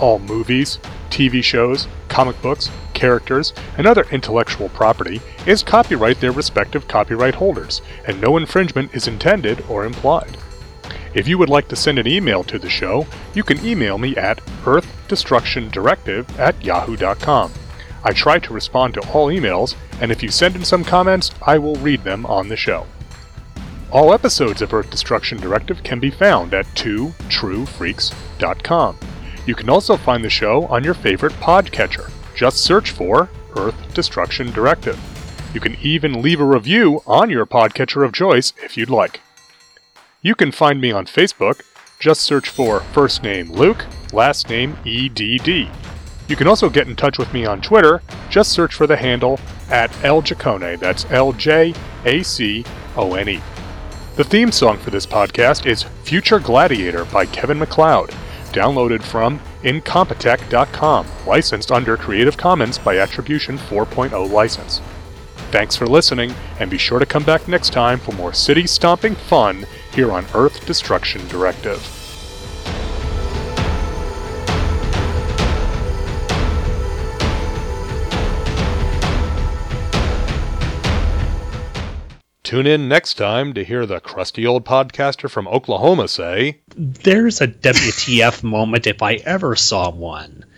All 0.00 0.20
movies, 0.20 0.78
TV 1.10 1.42
shows, 1.42 1.88
comic 2.08 2.40
books, 2.40 2.70
characters, 2.94 3.52
and 3.76 3.84
other 3.84 4.06
intellectual 4.12 4.68
property 4.68 5.20
is 5.44 5.64
copyright 5.64 6.20
their 6.20 6.30
respective 6.30 6.86
copyright 6.86 7.34
holders, 7.34 7.82
and 8.06 8.20
no 8.20 8.36
infringement 8.36 8.94
is 8.94 9.08
intended 9.08 9.64
or 9.68 9.84
implied. 9.84 10.36
If 11.14 11.26
you 11.26 11.36
would 11.36 11.48
like 11.48 11.66
to 11.68 11.76
send 11.76 11.98
an 11.98 12.06
email 12.06 12.44
to 12.44 12.60
the 12.60 12.70
show, 12.70 13.08
you 13.34 13.42
can 13.42 13.64
email 13.66 13.98
me 13.98 14.16
at 14.16 14.38
earthdestructiondirective 14.62 16.38
at 16.38 16.64
yahoo.com. 16.64 17.52
I 18.04 18.12
try 18.12 18.38
to 18.38 18.54
respond 18.54 18.94
to 18.94 19.00
all 19.10 19.26
emails, 19.26 19.74
and 20.00 20.12
if 20.12 20.22
you 20.22 20.30
send 20.30 20.54
in 20.54 20.64
some 20.64 20.84
comments, 20.84 21.32
I 21.42 21.58
will 21.58 21.74
read 21.76 22.04
them 22.04 22.24
on 22.24 22.46
the 22.46 22.56
show. 22.56 22.86
All 23.90 24.12
episodes 24.12 24.60
of 24.60 24.74
Earth 24.74 24.90
Destruction 24.90 25.38
Directive 25.38 25.82
can 25.82 25.98
be 25.98 26.10
found 26.10 26.52
at 26.52 26.66
twotruefreaks.com. 26.74 28.98
You 29.46 29.54
can 29.54 29.70
also 29.70 29.96
find 29.96 30.22
the 30.22 30.28
show 30.28 30.66
on 30.66 30.84
your 30.84 30.92
favorite 30.92 31.32
podcatcher. 31.34 32.10
Just 32.34 32.58
search 32.58 32.90
for 32.90 33.30
Earth 33.56 33.94
Destruction 33.94 34.52
Directive. 34.52 35.00
You 35.54 35.60
can 35.60 35.78
even 35.80 36.20
leave 36.20 36.38
a 36.38 36.44
review 36.44 37.02
on 37.06 37.30
your 37.30 37.46
podcatcher 37.46 38.04
of 38.04 38.12
choice 38.12 38.52
if 38.62 38.76
you'd 38.76 38.90
like. 38.90 39.22
You 40.20 40.34
can 40.34 40.52
find 40.52 40.82
me 40.82 40.92
on 40.92 41.06
Facebook. 41.06 41.62
Just 41.98 42.20
search 42.20 42.50
for 42.50 42.80
first 42.80 43.22
name 43.22 43.50
Luke, 43.50 43.86
last 44.12 44.50
name 44.50 44.76
EDD. 44.84 45.70
You 46.28 46.36
can 46.36 46.46
also 46.46 46.68
get 46.68 46.88
in 46.88 46.94
touch 46.94 47.16
with 47.16 47.32
me 47.32 47.46
on 47.46 47.62
Twitter. 47.62 48.02
Just 48.28 48.52
search 48.52 48.74
for 48.74 48.86
the 48.86 48.98
handle 48.98 49.40
at 49.70 49.90
LJacone. 50.02 50.78
That's 50.78 51.06
L 51.06 51.32
J 51.32 51.72
A 52.04 52.22
C 52.22 52.66
O 52.94 53.14
N 53.14 53.30
E. 53.30 53.40
The 54.18 54.24
theme 54.24 54.50
song 54.50 54.78
for 54.78 54.90
this 54.90 55.06
podcast 55.06 55.64
is 55.64 55.84
Future 56.02 56.40
Gladiator 56.40 57.04
by 57.04 57.24
Kevin 57.24 57.56
MacLeod, 57.56 58.10
downloaded 58.50 59.00
from 59.00 59.38
Incompetech.com, 59.62 61.06
licensed 61.24 61.70
under 61.70 61.96
Creative 61.96 62.36
Commons 62.36 62.78
by 62.78 62.98
Attribution 62.98 63.56
4.0 63.56 64.28
license. 64.28 64.80
Thanks 65.52 65.76
for 65.76 65.86
listening, 65.86 66.34
and 66.58 66.68
be 66.68 66.78
sure 66.78 66.98
to 66.98 67.06
come 67.06 67.22
back 67.22 67.46
next 67.46 67.72
time 67.72 68.00
for 68.00 68.10
more 68.16 68.32
city 68.32 68.66
stomping 68.66 69.14
fun 69.14 69.64
here 69.92 70.10
on 70.10 70.26
Earth 70.34 70.66
Destruction 70.66 71.24
Directive. 71.28 71.97
Tune 82.48 82.66
in 82.66 82.88
next 82.88 83.18
time 83.18 83.52
to 83.52 83.62
hear 83.62 83.84
the 83.84 84.00
crusty 84.00 84.46
old 84.46 84.64
podcaster 84.64 85.30
from 85.30 85.46
Oklahoma 85.48 86.08
say, 86.08 86.60
There's 86.74 87.42
a 87.42 87.46
WTF 87.46 88.42
moment 88.42 88.86
if 88.86 89.02
I 89.02 89.16
ever 89.16 89.54
saw 89.54 89.90
one. 89.90 90.46